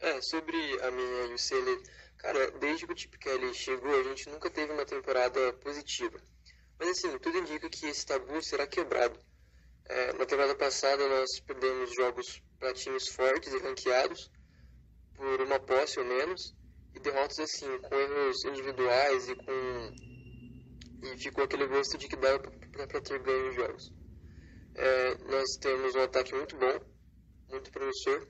É, 0.00 0.20
sobre 0.20 0.56
a 0.82 0.90
minha 0.90 1.34
UCLA, 1.34 1.76
cara, 2.18 2.50
desde 2.52 2.86
que 2.86 2.92
o 2.92 2.96
Chip 2.96 3.18
Kelly 3.18 3.54
chegou, 3.54 3.98
a 3.98 4.02
gente 4.02 4.28
nunca 4.28 4.50
teve 4.50 4.72
uma 4.72 4.84
temporada 4.84 5.52
positiva. 5.54 6.20
Mas 6.78 6.90
assim, 6.90 7.18
tudo 7.18 7.38
indica 7.38 7.68
que 7.68 7.86
esse 7.86 8.04
tabu 8.06 8.42
será 8.42 8.66
quebrado. 8.66 9.18
É, 9.86 10.12
na 10.12 10.26
temporada 10.26 10.54
passada 10.54 11.08
nós 11.08 11.40
perdemos 11.40 11.94
jogos 11.94 12.42
para 12.58 12.74
times 12.74 13.08
fortes 13.08 13.52
e 13.52 13.58
ranqueados 13.58 14.30
por 15.16 15.40
uma 15.40 15.58
posse 15.58 15.98
ou 15.98 16.04
menos 16.04 16.54
e 16.94 17.00
derrotas 17.00 17.38
assim 17.38 17.78
com 17.78 17.94
erros 17.94 18.44
individuais 18.44 19.28
e 19.28 19.34
com 19.34 19.92
e 21.02 21.16
ficou 21.16 21.44
aquele 21.44 21.66
gosto 21.66 21.96
de 21.96 22.08
que 22.08 22.16
dava 22.16 22.38
para 22.40 23.00
ter 23.00 23.18
ganho 23.20 23.48
os 23.48 23.54
jogos. 23.54 23.92
É, 24.74 25.14
nós 25.30 25.56
temos 25.60 25.94
um 25.94 26.02
ataque 26.02 26.34
muito 26.34 26.56
bom, 26.56 26.80
muito 27.48 27.70
promissor, 27.70 28.26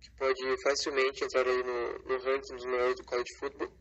que 0.00 0.10
pode 0.16 0.62
facilmente 0.62 1.24
entrar 1.24 1.46
aí 1.46 1.62
no, 1.62 1.98
no 1.98 2.24
ranking 2.24 2.54
dos 2.54 2.64
melhores 2.64 2.96
do 2.96 3.04
college 3.04 3.36
football. 3.38 3.72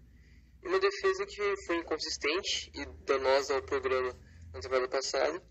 E 0.63 0.67
uma 0.67 0.79
defesa 0.79 1.25
que 1.25 1.53
foi 1.65 1.77
inconsistente 1.77 2.71
e 2.73 2.85
danosa 3.05 3.55
ao 3.55 3.63
programa 3.63 4.13
na 4.53 4.59
temporada 4.59 4.89
passada 4.89 5.41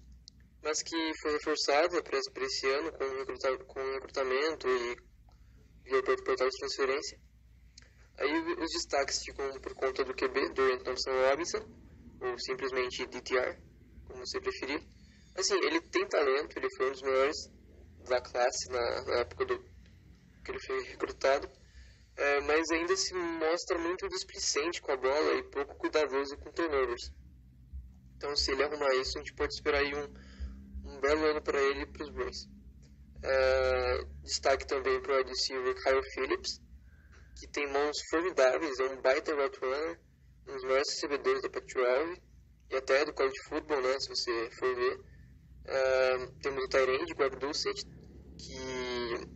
mas 0.66 0.82
que 0.82 1.12
foi 1.22 1.32
reforçada 1.32 2.02
para 2.02 2.18
esse 2.18 2.66
ano 2.66 2.90
com, 2.92 3.04
recruta, 3.04 3.58
com 3.66 3.80
recrutamento 3.92 4.68
e 4.68 4.96
via 5.84 6.02
portal 6.02 6.48
de 6.48 6.58
transferência. 6.58 7.20
Aí 8.18 8.54
os 8.58 8.72
destaques 8.72 9.22
ficam 9.22 9.48
por 9.60 9.74
conta 9.74 10.04
do 10.04 10.12
QB, 10.12 10.54
Dorian 10.54 10.78
Thompson 10.78 11.12
Robinson, 11.12 11.60
ou 12.20 12.36
simplesmente 12.40 13.06
DTR, 13.06 13.56
como 14.08 14.26
você 14.26 14.40
preferir. 14.40 14.82
Assim, 15.36 15.54
ele 15.54 15.80
tem 15.82 16.04
talento, 16.08 16.58
ele 16.58 16.68
foi 16.76 16.88
um 16.88 16.92
dos 16.92 17.02
melhores 17.02 17.36
da 18.08 18.20
classe 18.20 18.68
na, 18.68 19.04
na 19.04 19.14
época 19.20 19.44
do, 19.44 19.64
que 20.46 20.52
ele 20.52 20.60
foi 20.60 20.82
recrutado, 20.84 21.50
é, 22.16 22.40
mas 22.40 22.70
ainda 22.70 22.96
se 22.96 23.12
mostra 23.14 23.76
muito 23.78 24.08
displicente 24.08 24.80
com 24.80 24.92
a 24.92 24.96
bola 24.96 25.34
e 25.34 25.42
pouco 25.50 25.76
cuidadoso 25.76 26.36
com 26.38 26.52
turnovers. 26.52 27.12
Então, 28.16 28.34
se 28.34 28.52
ele 28.52 28.62
arrumar 28.62 28.94
isso, 28.94 29.18
a 29.18 29.20
gente 29.20 29.34
pode 29.34 29.52
esperar 29.52 29.80
aí 29.80 29.94
um 29.94 30.08
um 30.86 31.00
belo 31.00 31.26
ano 31.26 31.42
para 31.42 31.60
ele 31.60 31.82
e 31.82 31.86
para 31.86 32.04
os 32.04 32.10
Bruins. 32.10 32.48
É, 33.22 34.04
destaque 34.22 34.66
também 34.66 35.00
para 35.02 35.12
o 35.12 35.16
wide 35.16 35.32
Kyle 35.82 36.10
Phillips, 36.14 36.60
que 37.38 37.48
tem 37.48 37.70
mãos 37.70 37.96
formidáveis, 38.08 38.78
é 38.78 38.84
um 38.84 39.00
baita 39.00 39.34
route 39.34 39.58
runner, 39.60 40.00
um 40.48 40.52
dos 40.52 40.62
maiores 40.62 40.90
recebedores 40.90 41.42
da 41.42 41.50
Pac-12 41.50 42.22
e 42.70 42.76
até 42.76 43.04
do 43.04 43.12
college 43.12 43.42
football, 43.48 43.82
né, 43.82 43.98
se 43.98 44.08
você 44.08 44.50
for 44.58 44.74
ver. 44.74 44.98
É, 45.68 46.26
temos 46.42 46.64
o 46.64 46.68
Tyrande, 46.68 47.14
Greg 47.14 47.36
Dulcet, 47.36 47.84
que 48.38 49.35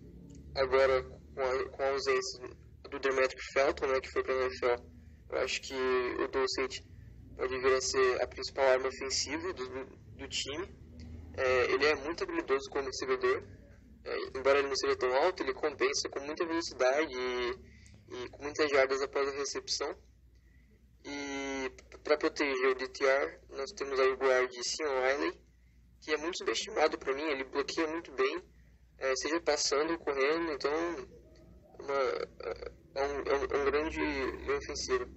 agora 0.54 1.02
com 1.34 1.42
a, 1.42 1.68
com 1.70 1.82
a 1.82 1.90
ausência 1.90 2.48
do 2.90 2.98
Demetric 2.98 3.40
Felton, 3.52 3.86
né, 3.86 4.00
que 4.00 4.10
foi 4.10 4.22
para 4.22 4.34
a 4.34 4.42
NFL, 4.42 4.82
eu 5.30 5.38
acho 5.38 5.60
que 5.62 5.74
o 5.74 6.28
Dulcet 6.28 6.84
pode 7.36 7.58
vir 7.58 7.72
a 7.72 7.80
ser 7.80 8.22
a 8.22 8.26
principal 8.26 8.66
arma 8.66 8.88
ofensiva 8.88 9.52
do, 9.52 9.86
do 10.16 10.28
time. 10.28 10.68
É, 11.36 11.72
ele 11.72 11.86
é 11.86 11.94
muito 11.94 12.24
habilidoso 12.24 12.68
como 12.70 12.86
recebedor, 12.86 13.42
é, 14.04 14.16
embora 14.36 14.58
ele 14.58 14.68
não 14.68 14.76
seja 14.76 14.96
tão 14.96 15.14
alto, 15.14 15.42
ele 15.42 15.54
compensa 15.54 16.08
com 16.08 16.20
muita 16.20 16.44
velocidade 16.44 17.14
e, 17.14 18.24
e 18.24 18.28
com 18.30 18.42
muitas 18.42 18.68
jardas 18.70 19.00
após 19.02 19.28
a 19.28 19.36
recepção. 19.36 19.96
E 21.04 21.72
para 22.02 22.18
proteger 22.18 22.70
o 22.70 22.74
DTR, 22.74 23.38
nós 23.50 23.70
temos 23.72 23.98
aí 23.98 24.10
o 24.10 24.16
guard 24.16 24.52
Sean 24.62 25.00
Riley, 25.00 25.40
que 26.02 26.12
é 26.12 26.16
muito 26.16 26.38
subestimado 26.38 26.98
para 26.98 27.14
mim, 27.14 27.22
ele 27.22 27.44
bloqueia 27.44 27.86
muito 27.86 28.12
bem, 28.12 28.42
é, 29.00 29.16
seja 29.16 29.40
passando 29.40 29.92
ou 29.92 29.98
correndo, 29.98 30.52
então 30.52 30.72
uma, 31.80 31.94
é, 32.94 33.02
um, 33.02 33.20
é, 33.24 33.38
um, 33.38 33.44
é 33.44 33.58
um 33.58 33.64
grande 33.64 34.00
ofensivo. 34.52 35.08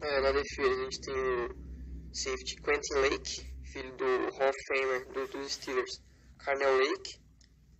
É, 0.00 0.20
na 0.20 0.32
defesa 0.32 0.70
a 0.70 0.84
gente 0.84 1.00
tem 1.00 1.14
o 1.14 2.14
safety 2.14 2.56
Quentin 2.62 2.94
Lake, 2.94 3.54
filho 3.72 3.96
do 3.96 4.06
Hall 4.36 4.48
of 4.48 4.58
Famer 4.68 5.06
do, 5.12 5.26
dos 5.28 5.52
Steelers, 5.52 6.00
Carnell 6.38 6.76
Lake, 6.76 7.20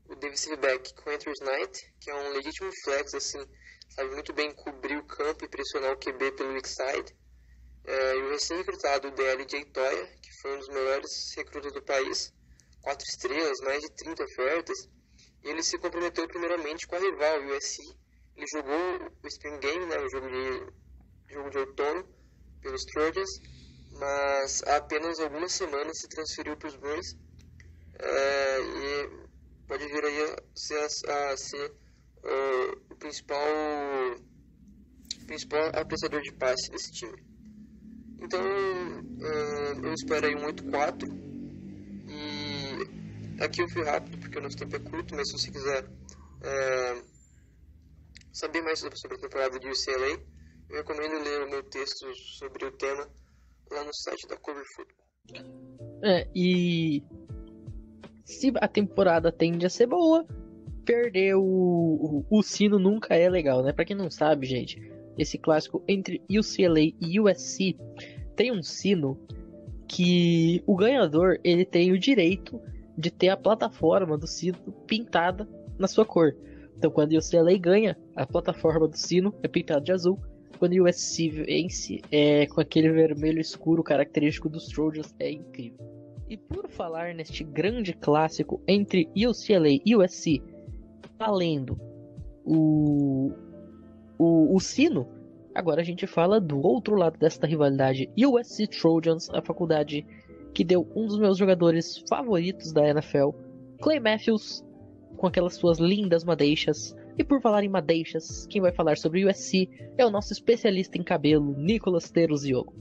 o 0.08 0.14
defensive 0.16 0.56
back 0.56 0.92
Quentin 0.94 1.32
Knight, 1.42 1.94
que 2.00 2.10
é 2.10 2.14
um 2.14 2.32
legítimo 2.32 2.70
flex, 2.84 3.14
assim, 3.14 3.44
sabe 3.90 4.10
muito 4.10 4.32
bem 4.32 4.52
cobrir 4.54 4.96
o 4.98 5.06
campo 5.06 5.44
e 5.44 5.48
pressionar 5.48 5.92
o 5.92 5.98
QB 5.98 6.32
pelo 6.32 6.52
weak 6.52 6.68
side. 6.68 7.16
É, 7.84 8.16
e 8.16 8.22
o 8.22 8.30
recém-recrutado 8.30 9.12
DLJ 9.12 9.64
Toya, 9.66 10.06
que 10.20 10.32
foi 10.40 10.54
um 10.54 10.58
dos 10.58 10.68
melhores 10.68 11.34
recrutas 11.36 11.72
do 11.72 11.82
país, 11.82 12.32
quatro 12.82 13.06
estrelas, 13.08 13.60
mais 13.60 13.80
de 13.80 13.90
30 13.94 14.24
ofertas, 14.24 14.88
ele 15.48 15.62
se 15.62 15.78
comprometeu 15.78 16.26
primeiramente 16.26 16.86
com 16.86 16.96
a 16.96 16.98
rival, 16.98 17.44
USC. 17.46 17.82
Ele 18.36 18.46
jogou 18.52 19.12
o 19.22 19.26
Spring 19.26 19.58
Game, 19.58 19.86
né, 19.86 19.98
o 19.98 20.10
jogo 20.10 20.28
de, 20.28 21.34
jogo 21.34 21.50
de 21.50 21.58
outono, 21.58 22.08
pelos 22.60 22.84
Trojans, 22.84 23.30
mas 23.92 24.62
há 24.64 24.76
apenas 24.76 25.20
algumas 25.20 25.52
semanas 25.52 25.98
se 25.98 26.08
transferiu 26.08 26.56
para 26.56 26.68
os 26.68 26.76
Bruins 26.76 27.16
é, 27.98 28.60
e 28.60 29.26
pode 29.66 29.86
vir 29.86 30.04
a 30.04 30.42
ser, 30.54 31.10
a, 31.10 31.36
ser 31.36 31.70
uh, 31.70 32.92
o 32.92 32.96
principal, 32.96 33.38
principal 35.26 35.70
apreciador 35.74 36.20
de 36.22 36.32
passe 36.32 36.70
desse 36.70 36.92
time. 36.92 37.24
Então 38.20 38.42
uh, 38.42 39.86
eu 39.86 39.92
espero 39.94 40.26
aí 40.26 40.34
um 40.34 40.46
8-4 40.46 41.04
e 41.04 41.25
aqui 43.40 43.62
eu 43.62 43.68
fui 43.68 43.84
rápido 43.84 44.18
porque 44.18 44.38
o 44.38 44.42
nosso 44.42 44.56
tempo 44.56 44.76
é 44.76 44.78
curto, 44.78 45.14
mas 45.14 45.28
se 45.28 45.38
você 45.38 45.50
quiser 45.50 45.84
uh, 45.84 47.04
saber 48.32 48.62
mais 48.62 48.78
sobre 48.78 49.16
a 49.16 49.20
temporada 49.20 49.58
de 49.58 49.68
UCLA, 49.68 50.20
eu 50.70 50.76
recomendo 50.76 51.22
ler 51.22 51.44
o 51.44 51.50
meu 51.50 51.62
texto 51.64 52.06
sobre 52.38 52.66
o 52.66 52.72
tema 52.72 53.08
lá 53.70 53.84
no 53.84 53.94
site 53.94 54.26
da 54.28 54.36
Cover 54.36 54.64
Football. 54.74 55.06
É, 56.02 56.28
e 56.34 57.02
se 58.24 58.52
a 58.60 58.68
temporada 58.68 59.32
tende 59.32 59.66
a 59.66 59.70
ser 59.70 59.86
boa, 59.86 60.26
perder 60.84 61.34
o, 61.34 61.42
o, 61.42 62.26
o 62.30 62.42
sino 62.42 62.78
nunca 62.78 63.14
é 63.14 63.28
legal, 63.28 63.62
né? 63.62 63.72
Pra 63.72 63.84
quem 63.84 63.96
não 63.96 64.10
sabe, 64.10 64.46
gente, 64.46 64.80
esse 65.18 65.38
clássico 65.38 65.82
entre 65.88 66.22
UCLA 66.30 66.92
e 67.00 67.20
USC 67.20 67.76
tem 68.36 68.52
um 68.52 68.62
sino 68.62 69.18
que 69.88 70.62
o 70.66 70.76
ganhador 70.76 71.38
ele 71.42 71.64
tem 71.64 71.92
o 71.92 71.98
direito 71.98 72.60
de 72.96 73.10
ter 73.10 73.28
a 73.28 73.36
plataforma 73.36 74.16
do 74.16 74.26
sino 74.26 74.58
pintada 74.86 75.48
na 75.78 75.86
sua 75.86 76.04
cor. 76.04 76.36
Então, 76.76 76.90
quando 76.90 77.12
o 77.12 77.18
UCLA 77.18 77.56
ganha, 77.58 77.96
a 78.14 78.26
plataforma 78.26 78.86
do 78.86 78.96
sino 78.96 79.34
é 79.42 79.48
pintada 79.48 79.80
de 79.80 79.92
azul 79.92 80.18
quando 80.56 80.72
o 80.72 80.88
USC 80.88 81.28
vence 81.28 82.00
é, 82.10 82.46
com 82.46 82.60
aquele 82.60 82.90
vermelho 82.90 83.40
escuro 83.40 83.82
característico 83.82 84.48
dos 84.48 84.66
Trojans 84.66 85.14
é 85.18 85.30
incrível. 85.30 85.78
E 86.28 86.36
por 86.36 86.68
falar 86.68 87.14
neste 87.14 87.44
grande 87.44 87.92
clássico 87.92 88.60
entre 88.66 89.08
UCLA 89.14 89.80
e 89.84 89.94
USC, 89.94 90.42
valendo 91.18 91.78
o, 92.44 93.30
o, 94.18 94.54
o 94.54 94.60
sino, 94.60 95.06
agora 95.54 95.80
a 95.80 95.84
gente 95.84 96.06
fala 96.06 96.40
do 96.40 96.60
outro 96.60 96.96
lado 96.96 97.18
desta 97.18 97.46
rivalidade, 97.46 98.10
USC 98.16 98.66
Trojans, 98.66 99.30
a 99.30 99.40
faculdade 99.40 100.04
que 100.56 100.64
deu 100.64 100.90
um 100.96 101.06
dos 101.06 101.18
meus 101.18 101.36
jogadores 101.36 102.02
favoritos 102.08 102.72
da 102.72 102.88
NFL, 102.88 103.28
Clay 103.82 104.00
Matthews, 104.00 104.64
com 105.18 105.26
aquelas 105.26 105.56
suas 105.56 105.78
lindas 105.78 106.24
madeixas, 106.24 106.96
e 107.18 107.22
por 107.22 107.42
falar 107.42 107.62
em 107.62 107.68
madeixas, 107.68 108.46
quem 108.46 108.62
vai 108.62 108.72
falar 108.72 108.96
sobre 108.96 109.22
o 109.22 109.28
USC 109.28 109.68
é 109.98 110.06
o 110.06 110.10
nosso 110.10 110.32
especialista 110.32 110.96
em 110.96 111.02
cabelo, 111.02 111.54
Nicolas 111.58 112.10
Teruziogo. 112.10 112.72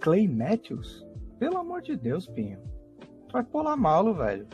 Clay 0.00 0.26
Matthews? 0.26 1.06
Pelo 1.38 1.58
amor 1.58 1.82
de 1.82 1.94
Deus, 1.94 2.26
Pinho. 2.26 2.58
Vai 3.30 3.44
pular 3.44 3.76
malo, 3.76 4.14
velho. 4.14 4.46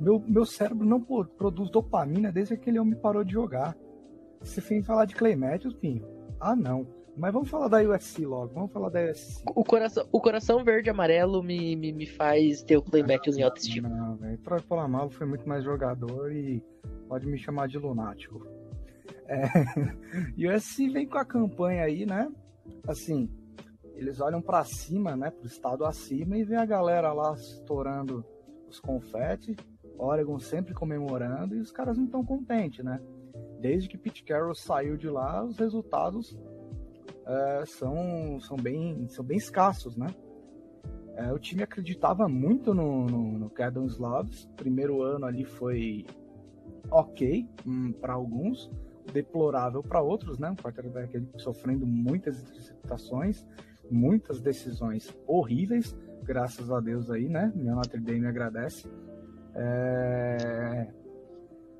Meu, 0.00 0.24
meu 0.26 0.46
cérebro 0.46 0.86
não 0.86 1.02
produz 1.02 1.68
dopamina 1.70 2.32
desde 2.32 2.54
que 2.54 2.62
aquele 2.62 2.78
homem 2.78 2.98
parou 2.98 3.22
de 3.22 3.34
jogar. 3.34 3.76
Você 4.40 4.62
vem 4.62 4.82
falar 4.82 5.04
de 5.04 5.14
Clay 5.14 5.36
Matthews, 5.36 5.74
Pinho? 5.74 6.08
Ah, 6.40 6.56
não. 6.56 6.86
Mas 7.18 7.32
vamos 7.32 7.50
falar 7.50 7.66
da 7.66 7.82
USC 7.82 8.24
logo, 8.24 8.54
vamos 8.54 8.72
falar 8.72 8.90
da 8.90 9.10
USC. 9.10 9.42
O 9.54 9.64
coração, 9.64 10.08
o 10.12 10.20
coração 10.20 10.62
verde 10.62 10.88
e 10.88 10.90
amarelo 10.90 11.42
me, 11.42 11.74
me, 11.74 11.92
me 11.92 12.06
faz 12.06 12.62
ter 12.62 12.76
o 12.76 12.84
Matthews 12.84 13.36
em 13.36 13.42
autoestima. 13.42 13.88
Não, 13.88 14.16
velho. 14.16 14.38
Troy 14.38 14.60
Polamalu 14.62 15.10
foi 15.10 15.26
muito 15.26 15.48
mais 15.48 15.64
jogador 15.64 16.32
e 16.32 16.62
pode 17.08 17.26
me 17.26 17.36
chamar 17.36 17.66
de 17.66 17.76
lunático. 17.76 18.46
É, 19.26 19.42
e 20.36 20.46
o 20.46 20.54
USC 20.54 20.88
vem 20.88 21.08
com 21.08 21.18
a 21.18 21.24
campanha 21.24 21.82
aí, 21.82 22.06
né? 22.06 22.30
Assim, 22.86 23.28
eles 23.96 24.20
olham 24.20 24.40
para 24.40 24.62
cima, 24.64 25.16
né? 25.16 25.30
Pro 25.30 25.46
estado 25.46 25.84
acima 25.84 26.38
e 26.38 26.44
vê 26.44 26.54
a 26.54 26.64
galera 26.64 27.12
lá 27.12 27.34
estourando 27.34 28.24
os 28.68 28.78
confetes, 28.78 29.56
Oregon 29.98 30.38
sempre 30.38 30.72
comemorando 30.72 31.56
e 31.56 31.60
os 31.60 31.72
caras 31.72 31.96
não 31.96 32.04
estão 32.04 32.24
contentes, 32.24 32.84
né? 32.84 33.00
Desde 33.60 33.88
que 33.88 33.98
Pete 33.98 34.22
Carroll 34.22 34.54
saiu 34.54 34.96
de 34.96 35.08
lá, 35.08 35.44
os 35.44 35.58
resultados 35.58 36.38
é, 37.28 37.66
são, 37.66 38.40
são, 38.40 38.56
bem, 38.56 39.06
são 39.08 39.24
bem 39.24 39.36
escassos, 39.36 39.96
né? 39.96 40.08
É, 41.14 41.32
o 41.32 41.38
time 41.38 41.62
acreditava 41.62 42.28
muito 42.28 42.72
no, 42.72 43.06
no, 43.06 43.38
no 43.38 43.50
Cadon 43.50 43.84
Slavs. 43.86 44.48
Primeiro 44.56 45.02
ano 45.02 45.26
ali 45.26 45.44
foi 45.44 46.06
ok 46.90 47.46
hum, 47.66 47.92
para 47.92 48.14
alguns, 48.14 48.70
deplorável 49.12 49.82
para 49.82 50.00
outros, 50.00 50.38
né? 50.38 50.50
Um 50.50 50.56
quarterback 50.56 51.22
sofrendo 51.36 51.86
muitas 51.86 52.40
interceptações, 52.40 53.44
muitas 53.90 54.40
decisões 54.40 55.14
horríveis, 55.26 55.94
graças 56.22 56.70
a 56.70 56.80
Deus 56.80 57.10
aí, 57.10 57.28
né? 57.28 57.52
Meu 57.54 57.74
Notre 57.74 58.00
Dame 58.00 58.26
agradece. 58.26 58.88
É... 59.54 60.88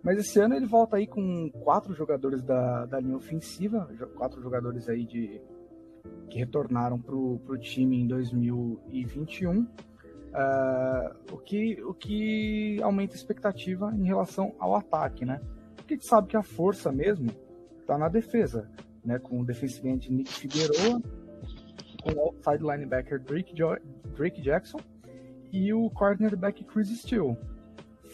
Mas 0.03 0.19
esse 0.19 0.39
ano 0.41 0.55
ele 0.55 0.67
volta 0.67 0.97
aí 0.97 1.07
com 1.07 1.51
quatro 1.51 1.93
jogadores 1.93 2.43
da, 2.43 2.87
da 2.87 3.01
linha 3.01 3.17
ofensiva, 3.17 3.89
quatro 4.15 4.41
jogadores 4.41 4.89
aí 4.89 5.05
de 5.05 5.41
que 6.29 6.39
retornaram 6.39 7.01
para 7.01 7.15
o 7.15 7.59
time 7.59 8.01
em 8.01 8.07
2021. 8.07 9.61
Uh, 9.61 9.67
o, 11.33 11.39
que, 11.39 11.83
o 11.83 11.95
que 11.95 12.81
aumenta 12.83 13.15
a 13.15 13.17
expectativa 13.17 13.93
em 13.95 14.05
relação 14.05 14.55
ao 14.59 14.77
ataque, 14.77 15.25
né? 15.25 15.41
Porque 15.75 15.95
a 15.95 15.97
gente 15.97 16.07
sabe 16.07 16.29
que 16.29 16.37
a 16.37 16.43
força 16.43 16.93
mesmo 16.93 17.31
está 17.81 17.97
na 17.97 18.09
defesa, 18.09 18.71
né? 19.05 19.19
Com 19.19 19.41
o 19.41 19.45
defensive 19.45 19.89
Nick 19.89 20.31
Figueroa, 20.31 21.01
com 22.03 22.13
o 22.13 22.21
outside 22.21 22.63
linebacker 22.63 23.21
Drake, 23.21 23.55
jo 23.55 23.75
Drake 24.15 24.43
Jackson 24.43 24.79
e 25.51 25.73
o 25.73 25.89
cornerback 25.91 26.63
Chris 26.65 26.89
Steele. 27.01 27.37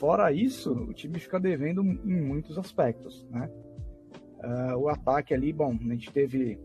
Fora 0.05 0.31
isso, 0.31 0.71
o 0.71 0.93
time 0.93 1.19
fica 1.19 1.41
devendo 1.41 1.81
em 1.81 2.21
muitos 2.21 2.59
aspectos, 2.59 3.27
né? 3.31 3.51
Uh, 4.39 4.77
o 4.77 4.89
ataque 4.91 5.33
ali, 5.33 5.51
bom, 5.51 5.75
a 5.81 5.95
gente 5.95 6.13
teve 6.13 6.59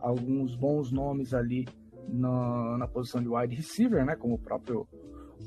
alguns 0.00 0.56
bons 0.56 0.90
nomes 0.90 1.34
ali 1.34 1.68
na, 2.08 2.78
na 2.78 2.88
posição 2.88 3.20
de 3.20 3.28
wide 3.28 3.54
receiver, 3.54 4.02
né? 4.02 4.16
Como 4.16 4.36
o 4.36 4.38
próprio 4.38 4.88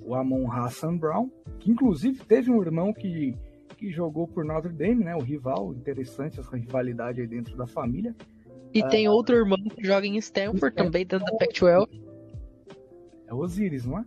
o 0.03 0.13
Amon 0.13 0.45
Hassan 0.51 0.95
Brown, 0.95 1.27
que 1.59 1.71
inclusive 1.71 2.23
teve 2.23 2.51
um 2.51 2.61
irmão 2.61 2.93
que, 2.93 3.35
que 3.77 3.89
jogou 3.89 4.27
por 4.27 4.45
Notre 4.45 4.71
Dame, 4.71 5.03
né? 5.03 5.15
O 5.15 5.21
rival, 5.23 5.73
interessante 5.73 6.39
essa 6.39 6.55
rivalidade 6.55 7.19
aí 7.19 7.25
dentro 7.25 7.57
da 7.57 7.65
família. 7.65 8.15
E 8.71 8.83
uh, 8.83 8.89
tem 8.89 9.09
outro 9.09 9.35
irmão 9.35 9.57
que 9.57 9.83
joga 9.83 10.05
em 10.05 10.17
Stanford, 10.17 10.75
também 10.75 11.03
dentro 11.03 11.25
da 11.25 11.31
Pac-12. 11.31 11.89
É 13.25 13.33
o 13.33 13.37
Osiris, 13.37 13.87
não 13.87 13.97
é? 13.97 14.05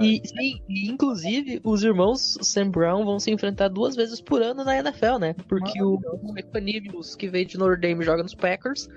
E, 0.00 0.22
sim, 0.26 0.60
e 0.68 0.88
inclusive 0.88 1.60
os 1.64 1.82
irmãos 1.82 2.38
Sam 2.42 2.70
Brown 2.70 3.04
vão 3.04 3.18
se 3.18 3.30
enfrentar 3.30 3.68
duas 3.68 3.96
vezes 3.96 4.20
por 4.20 4.42
ano 4.42 4.64
na 4.64 4.78
NFL, 4.78 5.18
né? 5.18 5.34
Porque 5.48 5.82
o 5.82 6.00
Equanimeous, 6.36 7.16
que 7.16 7.28
veio 7.28 7.46
de 7.46 7.58
Notre 7.58 7.80
Dame, 7.80 8.04
joga 8.04 8.22
nos 8.22 8.34
Packers, 8.34 8.88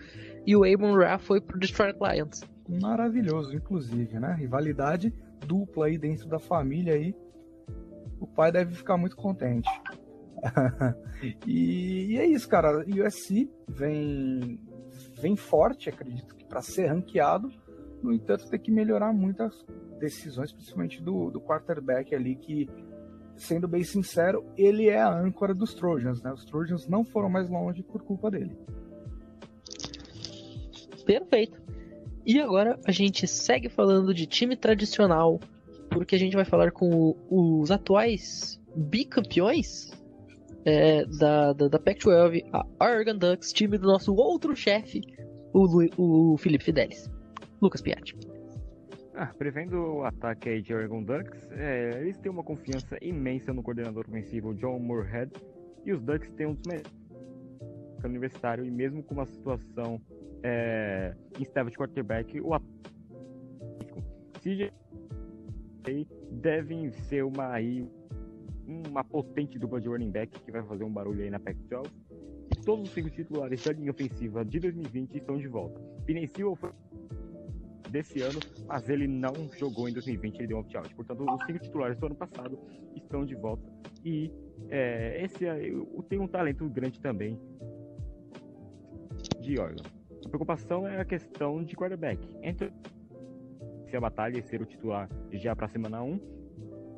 e 0.46 0.56
o 0.56 0.64
Amon 0.64 0.96
Ra 0.96 1.18
foi 1.18 1.42
pro 1.42 1.60
Detroit 1.60 1.96
Lions 2.00 2.42
maravilhoso, 2.70 3.56
inclusive, 3.56 4.20
né? 4.20 4.34
Rivalidade 4.34 5.14
dupla 5.46 5.88
aí 5.88 5.98
dentro 5.98 6.28
da 6.28 6.40
família 6.40 6.94
aí. 6.94 7.16
O 8.20 8.28
pai 8.28 8.52
deve 8.52 8.76
ficar 8.76 8.98
muito 8.98 9.16
contente. 9.16 9.70
e, 11.48 12.14
e, 12.14 12.18
é 12.18 12.26
isso, 12.26 12.48
cara. 12.48 12.86
O 12.86 13.06
USC 13.06 13.50
vem, 13.68 14.60
vem 15.20 15.36
forte, 15.36 15.90
acredito 15.90 16.36
que 16.36 16.46
para 16.46 16.62
ser 16.62 16.88
ranqueado. 16.88 17.50
No 18.02 18.14
entanto, 18.14 18.50
tem 18.50 18.60
que 18.60 18.72
melhorar 18.72 19.12
muitas 19.14 19.66
decisões, 20.00 20.52
principalmente 20.52 21.02
do, 21.02 21.30
do 21.30 21.42
quarterback 21.42 22.16
ali, 22.16 22.36
que 22.36 22.70
sendo 23.36 23.68
bem 23.68 23.84
sincero, 23.84 24.46
ele 24.58 24.88
é 24.90 25.02
a 25.02 25.10
âncora 25.10 25.54
dos 25.54 25.74
Trojans, 25.74 26.22
né? 26.22 26.32
Os 26.32 26.46
Trojans 26.46 26.88
não 26.88 27.04
foram 27.04 27.30
mais 27.30 27.50
longe 27.50 27.82
por 27.82 28.04
culpa 28.04 28.30
dele. 28.30 28.56
Perfeito. 31.06 31.60
E 32.26 32.40
agora 32.40 32.78
a 32.86 32.92
gente 32.92 33.26
segue 33.26 33.70
falando 33.70 34.14
de 34.14 34.26
time 34.26 34.56
tradicional, 34.56 35.40
porque 35.90 36.16
a 36.16 36.20
gente 36.20 36.36
vai 36.36 36.46
falar 36.46 36.72
com 36.72 37.16
os 37.30 37.72
atuais 37.72 38.62
bicampeões 38.76 39.90
é, 40.66 41.06
da, 41.06 41.54
da, 41.54 41.68
da 41.70 41.80
Pac-12, 41.80 42.46
a 42.54 42.66
Oregon 42.80 43.18
Ducks, 43.18 43.52
time 43.54 43.78
do 43.78 43.88
nosso 43.88 44.14
outro 44.14 44.56
chefe, 44.56 45.02
o, 45.54 46.34
o 46.34 46.38
Felipe 46.38 46.66
Fidelis. 46.66 47.10
Lucas 47.62 47.82
Piatti. 47.82 48.16
Ah, 49.14 49.34
prevendo 49.38 49.98
o 49.98 50.06
ataque 50.06 50.50
aí 50.50 50.62
de 50.62 50.74
Oregon 50.74 51.04
Ducks, 51.04 51.52
é, 51.52 52.00
eles 52.00 52.18
têm 52.18 52.32
uma 52.32 52.44
confiança 52.44 52.98
imensa 53.02 53.52
no 53.52 53.62
coordenador 53.62 54.06
ofensivo 54.08 54.54
John 54.54 54.80
Moorhead 54.80 55.32
e 55.86 55.92
os 55.92 56.02
Ducks 56.02 56.32
têm 56.32 56.48
um 56.48 56.54
dos 56.54 56.66
melhores 56.66 57.00
universitário 58.04 58.66
e 58.66 58.72
mesmo 58.72 59.04
com 59.04 59.14
uma 59.16 59.26
situação 59.26 60.02
é, 60.44 61.14
instável 61.40 61.70
de 61.70 61.78
quarterback, 61.78 62.40
o 62.40 62.58
CJ 64.42 64.72
devem 66.32 66.92
ser 66.92 67.24
uma 67.24 67.52
aí 67.52 67.86
uma 68.66 69.04
potente 69.04 69.58
dupla 69.58 69.82
de 69.82 69.88
running 69.88 70.12
back 70.12 70.40
que 70.40 70.52
vai 70.52 70.64
fazer 70.64 70.84
um 70.84 70.92
barulho 70.92 71.24
aí 71.24 71.30
na 71.30 71.40
Pac-12. 71.40 71.90
E 72.52 72.62
todos 72.64 72.88
os 72.88 72.94
cinco 72.94 73.10
titulares 73.10 73.64
da 73.64 73.74
linha 73.74 73.90
ofensiva 73.92 74.46
de 74.46 74.60
2020 74.60 75.16
estão 75.16 75.38
de 75.38 75.48
volta. 75.48 75.82
Pinecil 76.06 76.56
foi 76.56 76.72
desse 77.90 78.22
ano, 78.22 78.40
mas 78.68 78.88
ele 78.90 79.08
não 79.08 79.34
jogou 79.58 79.90
em 79.90 79.94
2020, 79.94 80.38
ele 80.38 80.48
deu 80.48 80.58
um 80.58 80.62
opt-out. 80.62 80.94
Portanto, 80.96 81.24
os 81.24 81.46
cinco 81.46 81.60
titulares 81.60 81.98
do 81.98 82.06
ano 82.06 82.16
passado 82.16 82.60
estão 82.96 83.26
de 83.26 83.36
volta. 83.36 83.64
E 84.04 84.32
é, 84.70 85.24
esse 85.24 85.46
tem 86.08 86.20
um 86.20 86.28
talento 86.28 86.68
grande 86.70 87.00
também 87.00 87.40
de 89.40 89.60
Oregon. 89.60 89.84
A 90.26 90.30
preocupação 90.30 90.88
é 90.88 91.00
a 91.00 91.06
questão 91.06 91.64
de 91.64 91.76
quarterback. 91.76 92.20
Entre 92.42 92.72
se 93.90 93.98
a 93.98 94.00
batalha 94.00 94.38
e 94.38 94.44
ser 94.44 94.62
o 94.62 94.66
titular 94.66 95.10
já 95.32 95.56
para 95.56 95.66
a 95.66 95.70
semana 95.70 96.04
1, 96.04 96.20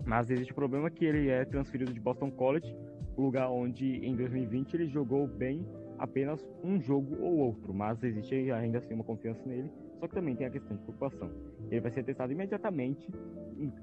mas 0.05 0.29
existe 0.29 0.51
o 0.51 0.55
problema 0.55 0.89
que 0.89 1.05
ele 1.05 1.29
é 1.29 1.45
transferido 1.45 1.93
de 1.93 1.99
Boston 1.99 2.29
College, 2.31 2.75
lugar 3.17 3.49
onde 3.49 3.85
em 4.05 4.15
2020 4.15 4.73
ele 4.73 4.87
jogou 4.87 5.27
bem 5.27 5.65
apenas 5.97 6.45
um 6.63 6.81
jogo 6.81 7.15
ou 7.21 7.37
outro, 7.37 7.73
mas 7.73 8.03
existe 8.03 8.51
ainda 8.51 8.79
assim 8.79 8.93
uma 8.93 9.03
confiança 9.03 9.41
nele 9.45 9.69
só 10.01 10.07
que 10.07 10.15
também 10.15 10.35
tem 10.35 10.47
a 10.47 10.49
questão 10.49 10.75
de 10.75 10.81
preocupação. 10.81 11.29
Ele 11.69 11.79
vai 11.79 11.91
ser 11.91 12.03
testado 12.03 12.33
imediatamente 12.33 13.07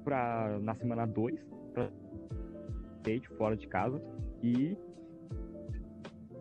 pra, 0.03 0.59
na 0.61 0.75
semana 0.75 1.05
2 1.05 1.39
para 1.73 1.89
State 2.97 3.29
fora 3.29 3.55
de 3.55 3.65
casa 3.67 4.01
e 4.43 4.77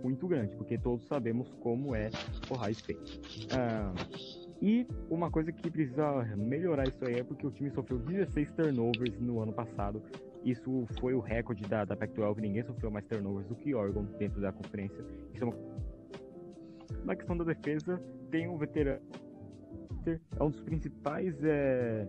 muito 0.03 0.27
grande, 0.27 0.57
porque 0.57 0.77
todos 0.77 1.07
sabemos 1.07 1.49
como 1.61 1.95
é 1.95 2.11
o 2.51 2.71
State. 2.71 3.21
Ah, 3.57 3.95
e 4.61 4.85
uma 5.09 5.31
coisa 5.31 5.53
que 5.53 5.71
precisa 5.71 6.25
melhorar 6.37 6.89
isso 6.89 7.05
aí 7.05 7.21
é 7.21 7.23
porque 7.23 7.47
o 7.47 7.51
time 7.53 7.71
sofreu 7.71 8.01
16 8.01 8.51
turnovers 8.51 9.21
no 9.21 9.41
ano 9.41 9.53
passado. 9.53 10.03
Isso 10.45 10.89
foi 10.99 11.15
o 11.15 11.21
recorde 11.21 11.63
da, 11.69 11.85
da 11.85 11.97
Pac-12, 11.97 12.39
ninguém 12.39 12.65
sofreu 12.65 12.91
mais 12.91 13.07
turnovers 13.07 13.47
do 13.47 13.55
que 13.55 13.77
Oregon 13.77 14.05
dentro 14.19 14.41
da 14.41 14.51
conferência. 14.51 15.05
Isso 15.33 15.45
é 15.45 15.47
uma... 15.47 15.57
Na 17.05 17.15
questão 17.15 17.37
da 17.37 17.45
defesa, 17.45 18.03
tem 18.31 18.49
um 18.49 18.59
veterano 18.59 19.01
é 20.07 20.43
um 20.43 20.51
dos 20.51 20.61
principais 20.61 21.43
é, 21.43 22.07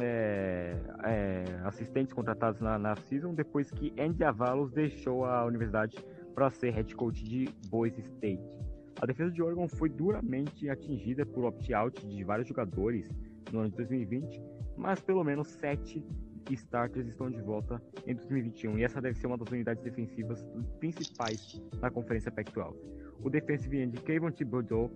é, 0.00 0.76
é, 1.04 1.44
assistentes 1.64 2.12
contratados 2.12 2.60
na, 2.60 2.78
na 2.78 2.96
season 2.96 3.34
depois 3.34 3.70
que 3.70 3.92
Andy 3.98 4.24
Avalos 4.24 4.72
deixou 4.72 5.24
a 5.24 5.44
universidade 5.44 5.96
para 6.34 6.50
ser 6.50 6.70
head 6.70 6.94
coach 6.94 7.24
de 7.24 7.48
Boise 7.68 8.00
State. 8.00 8.58
A 9.00 9.06
defesa 9.06 9.30
de 9.30 9.42
Oregon 9.42 9.68
foi 9.68 9.88
duramente 9.88 10.68
atingida 10.68 11.24
por 11.24 11.44
opt-out 11.44 12.04
de 12.06 12.24
vários 12.24 12.48
jogadores 12.48 13.08
no 13.52 13.60
ano 13.60 13.70
de 13.70 13.76
2020, 13.76 14.42
mas 14.76 15.00
pelo 15.00 15.22
menos 15.22 15.48
sete 15.48 16.04
starters 16.50 17.06
estão 17.06 17.30
de 17.30 17.40
volta 17.40 17.80
em 18.06 18.14
2021 18.14 18.78
e 18.78 18.84
essa 18.84 19.00
deve 19.00 19.18
ser 19.18 19.26
uma 19.26 19.36
das 19.36 19.48
unidades 19.50 19.82
defensivas 19.82 20.44
principais 20.80 21.62
na 21.80 21.90
conferência 21.90 22.30
Pac-12. 22.30 22.74
O 23.22 23.28
defensive 23.28 23.78
end 23.78 24.00
Kevin 24.02 24.30
Thibodeau 24.30 24.90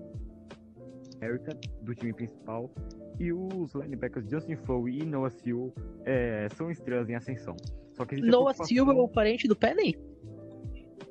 America, 1.22 1.56
do 1.82 1.94
time 1.94 2.12
principal, 2.12 2.68
e 3.18 3.32
os 3.32 3.72
linebackers 3.74 4.28
Justin 4.28 4.56
Flowe 4.56 4.98
e 4.98 5.04
Noah 5.04 5.30
Seal 5.30 5.72
é, 6.04 6.48
são 6.56 6.70
estrelas 6.70 7.08
em 7.08 7.14
ascensão. 7.14 7.56
Só 7.92 8.04
que 8.04 8.20
Noah 8.20 8.54
Seal 8.54 8.90
é 8.90 8.92
o 8.92 9.08
parente 9.08 9.46
do 9.46 9.54
Penny? 9.54 9.96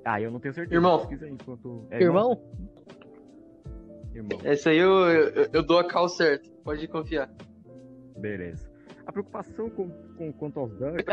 Ah, 0.03 0.19
eu 0.19 0.29
não 0.29 0.39
tenho 0.39 0.53
certeza. 0.53 0.75
Irmão. 0.75 1.07
Enquanto... 1.09 1.87
É, 1.89 2.01
irmão? 2.01 2.41
Irmão. 4.13 4.39
Esse 4.43 4.69
aí 4.69 4.77
eu, 4.77 4.91
eu, 5.07 5.49
eu, 5.53 5.63
dou 5.63 5.79
a 5.79 5.87
cal 5.87 6.09
certo. 6.09 6.51
Pode 6.63 6.85
confiar. 6.87 7.31
Beleza. 8.17 8.69
A 9.05 9.11
preocupação 9.11 9.69
com, 9.69 9.89
com 10.17 10.33
quanto 10.33 10.59
aos 10.59 10.73
Ducks... 10.73 11.05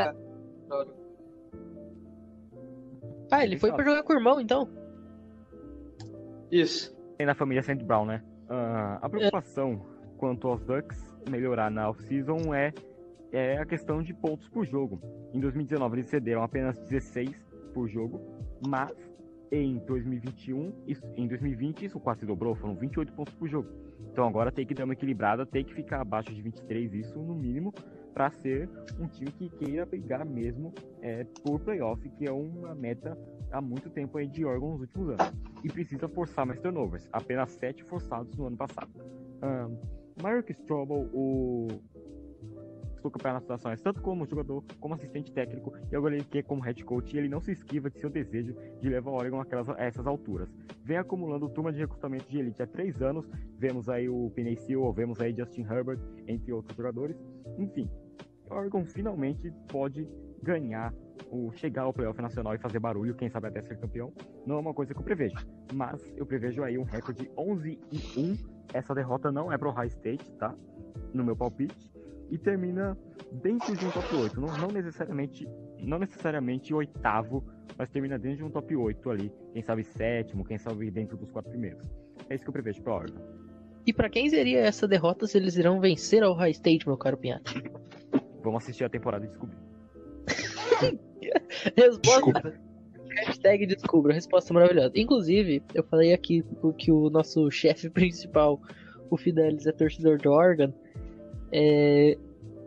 Ah, 3.30 3.44
ele 3.44 3.58
foi 3.58 3.70
pra 3.72 3.84
jogar 3.84 4.02
com 4.02 4.12
o 4.14 4.16
irmão, 4.16 4.40
então? 4.40 4.68
Isso. 6.50 6.96
Tem 7.18 7.26
na 7.26 7.34
família 7.34 7.62
Saint 7.62 7.82
Brown, 7.82 8.06
né? 8.06 8.24
Uh, 8.48 8.98
a 9.02 9.08
preocupação 9.08 9.84
quanto 10.16 10.48
aos 10.48 10.64
Ducks 10.64 10.98
melhorar 11.28 11.70
na 11.70 11.90
off-season 11.90 12.54
é, 12.54 12.72
é 13.30 13.58
a 13.58 13.66
questão 13.66 14.02
de 14.02 14.14
pontos 14.14 14.48
por 14.48 14.64
jogo. 14.64 15.00
Em 15.34 15.40
2019 15.40 15.96
eles 15.96 16.08
cederam 16.08 16.42
apenas 16.42 16.78
16 16.78 17.30
por 17.74 17.88
jogo, 17.88 18.20
mas 18.66 18.92
em 19.50 19.78
2021, 19.78 20.72
isso, 20.86 21.06
em 21.16 21.26
2020 21.26 21.84
isso 21.84 22.00
quase 22.00 22.24
dobrou, 22.26 22.54
foram 22.54 22.74
28 22.74 23.12
pontos 23.12 23.34
por 23.34 23.48
jogo. 23.48 23.68
Então 24.12 24.26
agora 24.26 24.50
tem 24.50 24.66
que 24.66 24.74
dar 24.74 24.84
uma 24.84 24.94
equilibrada, 24.94 25.46
tem 25.46 25.64
que 25.64 25.74
ficar 25.74 26.00
abaixo 26.00 26.34
de 26.34 26.40
23, 26.40 26.94
isso 26.94 27.18
no 27.18 27.34
mínimo, 27.34 27.72
para 28.18 28.32
ser 28.32 28.68
um 28.98 29.06
time 29.06 29.30
que 29.30 29.48
queira 29.48 29.86
brigar 29.86 30.26
mesmo 30.26 30.74
é, 31.00 31.22
por 31.40 31.60
playoff, 31.60 32.02
que 32.10 32.26
é 32.26 32.32
uma 32.32 32.74
meta 32.74 33.16
há 33.52 33.60
muito 33.60 33.88
tempo 33.90 34.18
aí 34.18 34.26
de 34.26 34.44
Oregon 34.44 34.72
nos 34.72 34.80
últimos 34.80 35.10
anos. 35.10 35.32
E 35.62 35.68
precisa 35.68 36.08
forçar 36.08 36.44
mais 36.44 36.58
turnovers, 36.58 37.08
apenas 37.12 37.52
7 37.52 37.84
forçados 37.84 38.36
no 38.36 38.48
ano 38.48 38.56
passado. 38.56 38.90
Um, 39.40 39.78
Mark 40.20 40.50
Strobel, 40.50 41.08
o 41.12 41.68
estou 42.96 43.08
campeão 43.08 43.40
nas 43.48 43.64
é 43.64 43.76
tanto 43.76 44.02
como 44.02 44.26
jogador 44.26 44.64
como 44.80 44.94
assistente 44.94 45.30
técnico, 45.30 45.72
e 45.88 45.94
agora 45.94 46.16
ele 46.16 46.24
quer 46.24 46.42
como 46.42 46.60
head 46.60 46.84
coach, 46.84 47.14
e 47.14 47.18
ele 47.20 47.28
não 47.28 47.40
se 47.40 47.52
esquiva 47.52 47.88
de 47.88 48.00
seu 48.00 48.10
desejo 48.10 48.52
de 48.80 48.88
levar 48.88 49.12
o 49.12 49.14
Oregon 49.14 49.40
àquelas, 49.40 49.68
a 49.68 49.76
essas 49.78 50.08
alturas. 50.08 50.48
Vem 50.82 50.96
acumulando 50.96 51.48
turma 51.48 51.72
de 51.72 51.78
recrutamento 51.78 52.28
de 52.28 52.40
elite 52.40 52.60
há 52.60 52.66
três 52.66 53.00
anos, 53.00 53.24
vemos 53.56 53.88
aí 53.88 54.08
o 54.08 54.28
Penny 54.34 54.56
Seal, 54.56 54.92
vemos 54.92 55.20
aí 55.20 55.32
Justin 55.32 55.62
Herbert, 55.62 56.00
entre 56.26 56.52
outros 56.52 56.76
jogadores. 56.76 57.16
Enfim, 57.56 57.88
Oregon 58.50 58.84
finalmente 58.84 59.50
pode 59.68 60.08
ganhar 60.42 60.92
o 61.30 61.50
chegar 61.52 61.82
ao 61.82 61.92
playoff 61.92 62.20
nacional 62.20 62.54
e 62.54 62.58
fazer 62.58 62.78
barulho, 62.78 63.14
quem 63.14 63.28
sabe 63.28 63.48
até 63.48 63.60
ser 63.60 63.78
campeão, 63.78 64.12
não 64.46 64.56
é 64.56 64.60
uma 64.60 64.74
coisa 64.74 64.94
que 64.94 65.00
eu 65.00 65.04
prevejo. 65.04 65.36
Mas 65.72 66.00
eu 66.16 66.24
prevejo 66.24 66.62
aí 66.62 66.78
um 66.78 66.84
recorde 66.84 67.30
11 67.36 67.78
e 67.92 68.20
1. 68.20 68.36
Essa 68.72 68.94
derrota 68.94 69.30
não 69.30 69.52
é 69.52 69.58
pro 69.58 69.70
High 69.70 69.88
State, 69.88 70.30
tá? 70.32 70.54
No 71.12 71.24
meu 71.24 71.36
palpite. 71.36 71.90
E 72.30 72.38
termina 72.38 72.96
dentro 73.32 73.74
de 73.74 73.84
um 73.86 73.90
top 73.90 74.14
8. 74.14 74.40
Não, 74.40 74.58
não 74.58 74.68
necessariamente 74.68 75.48
não 75.80 75.98
necessariamente 75.98 76.74
oitavo, 76.74 77.44
mas 77.76 77.88
termina 77.90 78.18
dentro 78.18 78.38
de 78.38 78.44
um 78.44 78.50
top 78.50 78.74
8 78.74 79.10
ali. 79.10 79.32
Quem 79.52 79.62
sabe 79.62 79.84
sétimo, 79.84 80.44
quem 80.44 80.58
sabe 80.58 80.90
dentro 80.90 81.16
dos 81.16 81.30
quatro 81.30 81.50
primeiros. 81.50 81.86
É 82.28 82.34
isso 82.34 82.44
que 82.44 82.50
eu 82.50 82.52
prevejo 82.52 82.82
pro 82.82 82.94
Oregon. 82.94 83.20
E 83.86 83.92
para 83.92 84.10
quem 84.10 84.28
seria 84.28 84.60
essa 84.60 84.86
derrota 84.86 85.26
se 85.26 85.38
eles 85.38 85.56
irão 85.56 85.80
vencer 85.80 86.22
ao 86.22 86.34
High 86.34 86.50
State, 86.50 86.86
meu 86.86 86.96
caro 86.96 87.16
Pinhatti? 87.16 87.62
Vamos 88.48 88.62
assistir 88.62 88.84
a 88.84 88.88
temporada 88.88 89.26
e 89.26 89.28
descobrir. 89.28 89.58
Resposta. 91.76 92.60
Hashtag 93.26 93.66
descubra, 93.66 94.14
resposta 94.14 94.54
maravilhosa. 94.54 94.92
Inclusive, 94.94 95.62
eu 95.74 95.82
falei 95.82 96.14
aqui 96.14 96.42
que 96.78 96.90
o 96.90 97.10
nosso 97.10 97.50
chefe 97.52 97.90
principal, 97.90 98.60
o 99.10 99.16
Fidelis, 99.18 99.66
é 99.66 99.72
torcedor 99.72 100.16
de 100.16 100.28
Oregon. 100.28 100.72
É, 101.52 102.16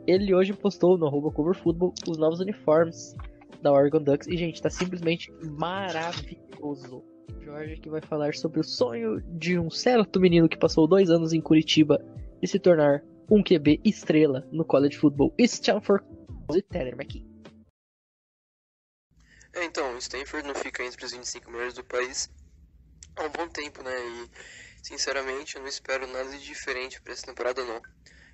ele 0.06 0.36
hoje 0.36 0.54
postou 0.54 0.98
no 0.98 1.08
arroba 1.08 1.32
coverfootball 1.32 1.94
os 2.08 2.17
novos 2.17 2.39
uniformes 2.39 3.15
da 3.62 3.72
Oregon 3.72 4.04
Ducks. 4.04 4.28
E, 4.28 4.38
gente, 4.38 4.62
tá 4.62 4.70
simplesmente 4.70 5.34
maravilhoso. 5.58 7.04
Jorge 7.44 7.78
que 7.78 7.89
vai 7.89 8.02
falar 8.02 8.36
sobre 8.36 8.60
o 8.60 8.63
sonho 8.63 9.20
de 9.22 9.58
um 9.58 9.70
certo 9.70 10.20
menino 10.20 10.48
que 10.48 10.58
passou 10.58 10.86
dois 10.86 11.10
anos 11.10 11.34
em 11.34 11.41
Curitiba 11.41 12.00
e 12.39 12.48
se 12.48 12.60
tornar 12.60 13.04
um 13.32 13.41
QB 13.41 13.80
estrela 13.86 14.46
no 14.52 14.65
college 14.65 14.98
football. 14.98 15.34
Stanford 15.39 16.06
e 16.54 16.62
Tanner 16.62 16.94
McKee. 16.96 17.26
É, 19.54 19.63
então, 19.63 19.98
Stanford 19.98 20.46
não 20.46 20.56
fica 20.56 20.84
entre 20.84 21.06
os 21.06 21.13
25 21.13 21.50
melhores 21.50 21.74
do 21.74 21.84
país 21.84 22.30
há 23.15 23.24
um 23.24 23.30
bom 23.30 23.48
tempo, 23.48 23.82
né? 23.82 23.91
E, 23.98 24.30
sinceramente, 24.84 25.56
eu 25.56 25.62
não 25.62 25.70
espero 25.70 26.06
nada 26.08 26.30
de 26.30 26.46
diferente 26.46 27.02
para 27.02 27.13
essa 27.13 27.26
temporada, 27.26 27.63
não. 27.63 27.82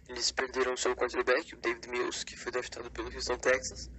Eles 0.09 0.31
perderam 0.31 0.75
seu 0.75 0.95
quarterback, 0.95 1.53
o 1.53 1.57
David 1.57 1.87
Mills, 1.89 2.25
que 2.25 2.35
foi 2.35 2.51
draftado 2.51 2.89
pelo 2.89 3.13
Houston 3.13 3.37
Texas. 3.37 3.91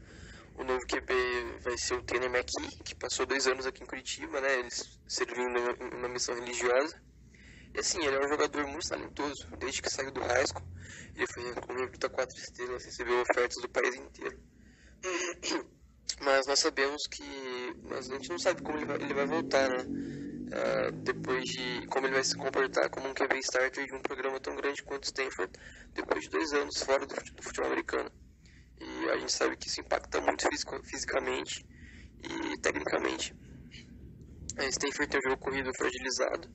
o 0.57 0.65
novo 0.65 0.85
QB 0.87 1.15
vai 1.61 1.79
ser 1.79 1.95
o 1.95 2.03
Tanner 2.03 2.29
McKee, 2.29 2.83
que 2.83 2.95
passou 2.97 3.25
dois 3.25 3.47
anos 3.47 3.67
aqui 3.67 3.85
em 3.85 3.87
Curitiba, 3.87 4.41
né? 4.41 4.59
Ele 4.59 4.69
servindo 5.07 5.57
em 5.57 5.97
uma 5.97 6.09
missão 6.09 6.35
religiosa. 6.35 7.01
E 7.79 7.81
assim, 7.81 8.05
ele 8.05 8.17
é 8.17 8.27
um 8.27 8.29
jogador 8.29 8.67
muito 8.67 8.89
talentoso. 8.89 9.47
Desde 9.57 9.81
que 9.81 9.89
saiu 9.89 10.11
do 10.11 10.21
school, 10.21 10.67
ele 11.15 11.27
foi 11.29 11.55
como 11.55 11.79
recruta 11.79 12.09
quatro 12.09 12.37
estrelas, 12.37 12.85
recebeu 12.85 13.21
ofertas 13.21 13.63
do 13.63 13.69
país 13.69 13.95
inteiro. 13.95 14.37
Mas 16.21 16.49
nós 16.49 16.59
sabemos 16.59 17.07
que. 17.07 17.23
Mas 17.85 18.11
a 18.11 18.15
gente 18.15 18.31
não 18.31 18.39
sabe 18.41 18.63
como 18.63 18.79
ele 18.79 18.85
vai, 18.85 18.97
ele 18.97 19.15
vai 19.15 19.27
voltar, 19.27 19.71
né? 19.71 19.85
Uh, 19.87 20.93
depois 21.05 21.45
de 21.45 21.87
como 21.87 22.07
ele 22.09 22.15
vai 22.15 22.25
se 22.25 22.37
comportar 22.37 22.91
como 22.91 23.07
um 23.11 23.15
QB 23.15 23.39
starter 23.39 23.87
de 23.87 23.95
um 23.95 24.03
programa 24.03 24.41
tão 24.41 24.57
grande 24.57 24.83
quanto 24.83 25.05
o 25.05 25.07
Stanford, 25.07 25.53
depois 25.95 26.25
de 26.25 26.31
dois 26.31 26.53
anos 26.55 26.83
fora 26.83 27.07
do, 27.07 27.15
do 27.15 27.43
futebol 27.45 27.71
americano. 27.71 28.11
E 28.81 29.11
a 29.11 29.19
gente 29.19 29.31
sabe 29.31 29.57
que 29.57 29.69
isso 29.69 29.81
impacta 29.81 30.21
muito 30.21 30.49
fisico, 30.49 30.83
fisicamente 30.83 31.65
e 32.25 32.59
tecnicamente. 32.59 33.37
A 34.57 34.65
Stanford 34.65 35.09
tem 35.09 35.21
um 35.21 35.31
jogo 35.31 35.41
corrido 35.41 35.71
fragilizado 35.77 36.51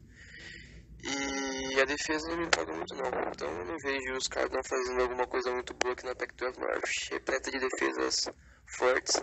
e 1.03 1.81
a 1.81 1.85
defesa 1.85 2.29
não 2.29 2.37
me 2.37 2.43
muito 2.43 2.95
não. 2.95 3.31
Então 3.31 3.47
eu 3.49 3.65
não 3.65 3.77
vejo 3.77 4.13
os 4.17 4.27
caras 4.27 4.49
fazendo 4.67 5.01
alguma 5.01 5.27
coisa 5.27 5.51
muito 5.51 5.73
boa 5.73 5.93
aqui 5.93 6.05
na 6.05 6.15
Pac-12 6.15 6.59
North, 6.59 7.11
repleta 7.11 7.51
de 7.51 7.59
defesas 7.59 8.29
fortes. 8.77 9.21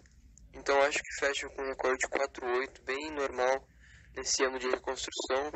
Então 0.54 0.80
acho 0.82 1.02
que 1.02 1.14
fecha 1.18 1.48
com 1.48 1.62
um 1.62 1.68
recorde 1.68 1.98
de 1.98 2.08
4-8, 2.08 2.84
bem 2.84 3.10
normal 3.12 3.66
nesse 4.14 4.44
ano 4.44 4.58
de 4.58 4.68
reconstrução. 4.68 5.50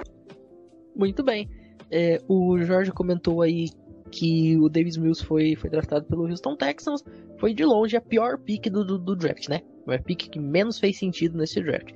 Muito 0.96 1.22
bem. 1.22 1.50
É, 1.90 2.18
o 2.28 2.58
Jorge 2.58 2.90
comentou 2.92 3.42
aí 3.42 3.66
que 4.10 4.56
o 4.58 4.68
Davis 4.68 4.96
Mills 4.96 5.24
foi, 5.24 5.56
foi 5.56 5.68
draftado 5.68 6.06
pelo 6.06 6.26
Houston 6.26 6.56
Texans. 6.56 7.02
Foi 7.38 7.52
de 7.52 7.64
longe 7.64 7.96
a 7.96 8.00
pior 8.00 8.38
pick 8.38 8.70
do, 8.70 8.84
do, 8.84 8.98
do 8.98 9.16
draft, 9.16 9.48
né? 9.48 9.60
A 9.88 9.98
pick 9.98 10.30
que 10.30 10.38
menos 10.38 10.78
fez 10.78 10.98
sentido 10.98 11.36
nesse 11.36 11.60
draft. 11.60 11.92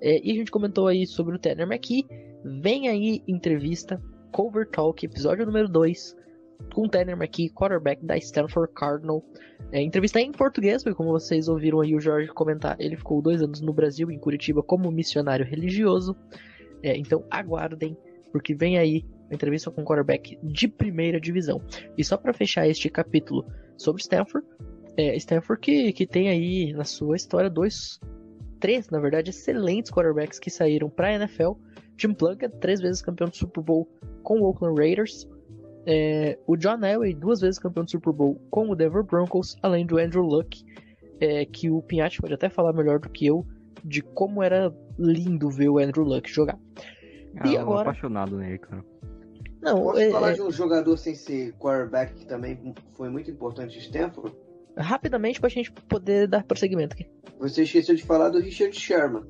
É, 0.00 0.20
e 0.24 0.32
a 0.32 0.34
gente 0.34 0.50
comentou 0.50 0.86
aí 0.86 1.06
sobre 1.06 1.36
o 1.36 1.38
Tanner 1.38 1.66
McKee. 1.66 2.06
Vem 2.48 2.88
aí 2.88 3.22
entrevista, 3.28 4.02
Cover 4.32 4.66
Talk, 4.70 5.04
episódio 5.04 5.44
número 5.44 5.68
2, 5.68 6.16
com 6.72 6.86
o 6.86 6.88
Tanner 6.88 7.14
McKee, 7.14 7.50
quarterback 7.50 8.02
da 8.04 8.16
Stanford 8.16 8.72
Cardinal. 8.72 9.22
É, 9.70 9.82
entrevista 9.82 10.18
em 10.18 10.32
português, 10.32 10.82
porque 10.82 10.96
como 10.96 11.10
vocês 11.10 11.46
ouviram 11.46 11.80
aí 11.80 11.94
o 11.94 12.00
Jorge 12.00 12.28
comentar, 12.28 12.74
ele 12.80 12.96
ficou 12.96 13.20
dois 13.20 13.42
anos 13.42 13.60
no 13.60 13.72
Brasil, 13.72 14.10
em 14.10 14.18
Curitiba, 14.18 14.62
como 14.62 14.90
missionário 14.90 15.44
religioso. 15.44 16.16
É, 16.82 16.96
então 16.96 17.22
aguardem, 17.30 17.96
porque 18.32 18.54
vem 18.54 18.78
aí 18.78 19.04
uma 19.26 19.34
entrevista 19.34 19.70
com 19.70 19.82
um 19.82 19.84
quarterback 19.84 20.38
de 20.42 20.68
primeira 20.68 21.20
divisão. 21.20 21.60
E 21.98 22.04
só 22.04 22.16
para 22.16 22.32
fechar 22.32 22.66
este 22.66 22.88
capítulo 22.88 23.44
sobre 23.76 24.00
Stanford, 24.00 24.46
é, 24.96 25.14
Stanford 25.16 25.60
que, 25.60 25.92
que 25.92 26.06
tem 26.06 26.30
aí 26.30 26.72
na 26.72 26.84
sua 26.84 27.14
história 27.14 27.50
dois, 27.50 28.00
três, 28.58 28.88
na 28.88 28.98
verdade, 28.98 29.30
excelentes 29.30 29.92
quarterbacks 29.92 30.38
que 30.38 30.50
saíram 30.50 30.88
para 30.88 31.08
a 31.08 31.12
NFL. 31.12 31.52
Tim 31.98 32.14
Plunkett, 32.14 32.56
três 32.58 32.80
vezes 32.80 33.02
campeão 33.02 33.28
do 33.28 33.36
Super 33.36 33.62
Bowl 33.62 33.86
com 34.22 34.40
o 34.40 34.44
Oakland 34.44 34.80
Raiders. 34.80 35.28
É, 35.84 36.38
o 36.46 36.56
John 36.56 36.84
Elway, 36.84 37.14
duas 37.14 37.40
vezes 37.40 37.58
campeão 37.58 37.84
do 37.84 37.90
Super 37.90 38.12
Bowl 38.12 38.40
com 38.50 38.70
o 38.70 38.74
Denver 38.74 39.02
Broncos, 39.02 39.56
além 39.62 39.84
do 39.84 39.98
Andrew 39.98 40.22
Luck, 40.22 40.64
é, 41.20 41.44
que 41.44 41.70
o 41.70 41.82
Pinhatti 41.82 42.20
pode 42.20 42.34
até 42.34 42.48
falar 42.48 42.72
melhor 42.72 42.98
do 42.98 43.08
que 43.08 43.26
eu 43.26 43.44
de 43.84 44.02
como 44.02 44.42
era 44.42 44.74
lindo 44.98 45.50
ver 45.50 45.68
o 45.68 45.78
Andrew 45.78 46.04
Luck 46.04 46.30
jogar. 46.30 46.58
Ah, 47.36 47.48
e 47.48 47.56
agora... 47.56 47.82
apaixonado 47.82 48.36
nele, 48.36 48.58
cara. 48.58 48.84
Não, 49.60 49.82
Posso 49.82 50.00
é, 50.00 50.10
falar 50.10 50.30
é... 50.30 50.34
de 50.34 50.42
um 50.42 50.50
jogador 50.50 50.96
sem 50.96 51.14
ser 51.14 51.52
quarterback 51.54 52.14
que 52.14 52.26
também 52.26 52.74
foi 52.92 53.08
muito 53.08 53.30
importante 53.30 53.76
em 53.76 53.80
Stanford? 53.80 54.34
Rapidamente 54.76 55.40
pra 55.40 55.48
gente 55.48 55.72
poder 55.72 56.28
dar 56.28 56.44
prosseguimento 56.44 56.94
aqui. 56.94 57.06
Você 57.38 57.62
esqueceu 57.62 57.94
de 57.94 58.04
falar 58.04 58.28
do 58.28 58.38
Richard 58.38 58.78
Sherman. 58.78 59.24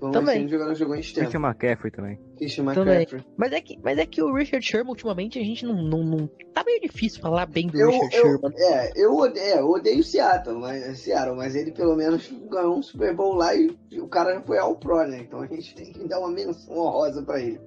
Foi 0.00 0.08
um 0.08 0.12
também. 0.12 0.48
jogador 0.48 0.74
jogou 0.74 0.96
em 0.96 1.00
Stanford. 1.00 1.30
Christian 1.30 1.46
McCaffrey 1.46 1.90
também. 1.92 2.18
Christian 2.38 2.64
McCaffrey. 2.64 3.24
Mas 3.36 3.52
é, 3.52 3.60
que, 3.60 3.78
mas 3.84 3.98
é 3.98 4.06
que 4.06 4.22
o 4.22 4.34
Richard 4.34 4.64
Sherman, 4.64 4.88
ultimamente, 4.88 5.38
a 5.38 5.44
gente 5.44 5.66
não, 5.66 5.82
não, 5.82 6.02
não... 6.02 6.26
Tá 6.54 6.64
meio 6.64 6.80
difícil 6.80 7.20
falar 7.20 7.44
bem 7.44 7.66
do 7.66 7.78
eu, 7.78 7.90
Richard 7.90 8.16
eu, 8.16 8.22
Sherman. 8.22 8.52
É, 8.56 8.92
eu 8.96 9.14
odeio, 9.14 9.44
é, 9.44 9.58
eu 9.60 9.68
odeio 9.68 10.02
Seattle, 10.02 10.58
mas, 10.58 10.98
Seattle, 11.00 11.36
mas 11.36 11.54
ele 11.54 11.70
pelo 11.70 11.94
menos 11.94 12.32
ganhou 12.50 12.78
um 12.78 12.82
Super 12.82 13.14
Bowl 13.14 13.34
lá 13.34 13.54
e 13.54 13.76
o 14.00 14.08
cara 14.08 14.34
já 14.34 14.40
foi 14.40 14.56
ao 14.56 14.74
Pro, 14.74 15.06
né? 15.06 15.18
Então 15.18 15.42
a 15.42 15.46
gente 15.46 15.74
tem 15.74 15.92
que 15.92 16.08
dar 16.08 16.18
uma 16.18 16.30
menção 16.30 16.74
honrosa 16.74 17.22
pra 17.22 17.38
ele. 17.38 17.60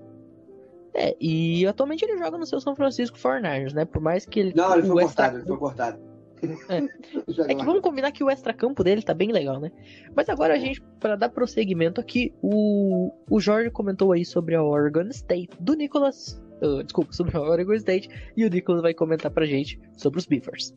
É, 0.95 1.15
e 1.19 1.65
atualmente 1.67 2.03
ele 2.03 2.17
joga 2.17 2.37
no 2.37 2.45
seu 2.45 2.59
São 2.59 2.75
Francisco 2.75 3.17
49ers, 3.17 3.73
né? 3.73 3.85
Por 3.85 4.01
mais 4.01 4.25
que 4.25 4.39
ele. 4.39 4.53
Não, 4.55 4.73
ele 4.73 4.87
foi 4.87 5.03
cortado, 5.03 5.37
ele 5.37 5.45
foi 5.45 5.57
cortado. 5.57 6.12
É. 6.69 6.77
é 7.51 7.55
que 7.55 7.65
vamos 7.65 7.81
combinar 7.81 8.11
que 8.11 8.23
o 8.23 8.29
extra-campo 8.29 8.83
dele 8.83 9.01
tá 9.01 9.13
bem 9.13 9.31
legal, 9.31 9.59
né? 9.59 9.71
Mas 10.15 10.29
agora 10.29 10.53
a 10.53 10.57
gente, 10.57 10.81
para 10.99 11.15
dar 11.15 11.29
prosseguimento 11.29 11.99
aqui, 11.99 12.33
o, 12.41 13.11
o 13.29 13.39
Jorge 13.39 13.69
comentou 13.69 14.11
aí 14.11 14.25
sobre 14.25 14.55
a 14.55 14.63
Oregon 14.63 15.07
State 15.09 15.49
do 15.59 15.73
Nicholas. 15.73 16.41
Uh, 16.61 16.83
desculpa, 16.83 17.11
sobre 17.11 17.35
a 17.35 17.41
Oregon 17.41 17.73
State. 17.73 18.09
E 18.37 18.45
o 18.45 18.49
Nicholas 18.49 18.81
vai 18.81 18.93
comentar 18.93 19.31
pra 19.31 19.45
gente 19.45 19.79
sobre 19.97 20.19
os 20.19 20.25
Beavers. 20.25 20.73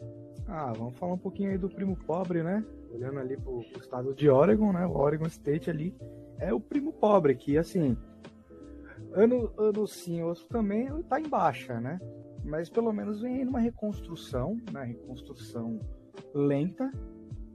Ah, 0.49 0.73
vamos 0.77 0.97
falar 0.97 1.15
um 1.15 1.19
pouquinho 1.19 1.51
aí 1.51 1.59
do 1.59 1.69
primo 1.69 1.97
pobre, 2.07 2.43
né? 2.43 2.65
Olhando 2.93 3.19
ali 3.19 3.37
pro, 3.37 3.63
pro 3.73 3.81
estado 3.81 4.15
de 4.15 4.29
Oregon, 4.29 4.73
né? 4.73 4.87
O 4.87 4.97
Oregon 4.97 5.27
State 5.27 5.71
ali 5.71 5.95
é 6.39 6.53
o 6.53 6.61
primo 6.61 6.93
pobre, 6.93 7.35
que 7.35 7.59
assim, 7.59 7.97
ano, 9.13 9.53
ano 9.59 9.87
sim, 9.87 10.23
outro 10.23 10.45
também 10.47 10.89
tá 11.05 11.21
em 11.21 11.29
baixa, 11.29 11.81
né? 11.81 11.99
Mas 12.47 12.71
pelo 12.71 12.93
menos 12.93 13.21
vem 13.21 13.37
aí 13.37 13.45
numa 13.45 13.59
reconstrução, 13.59 14.57
né? 14.73 14.85
Reconstrução 14.85 15.81
lenta, 16.33 16.91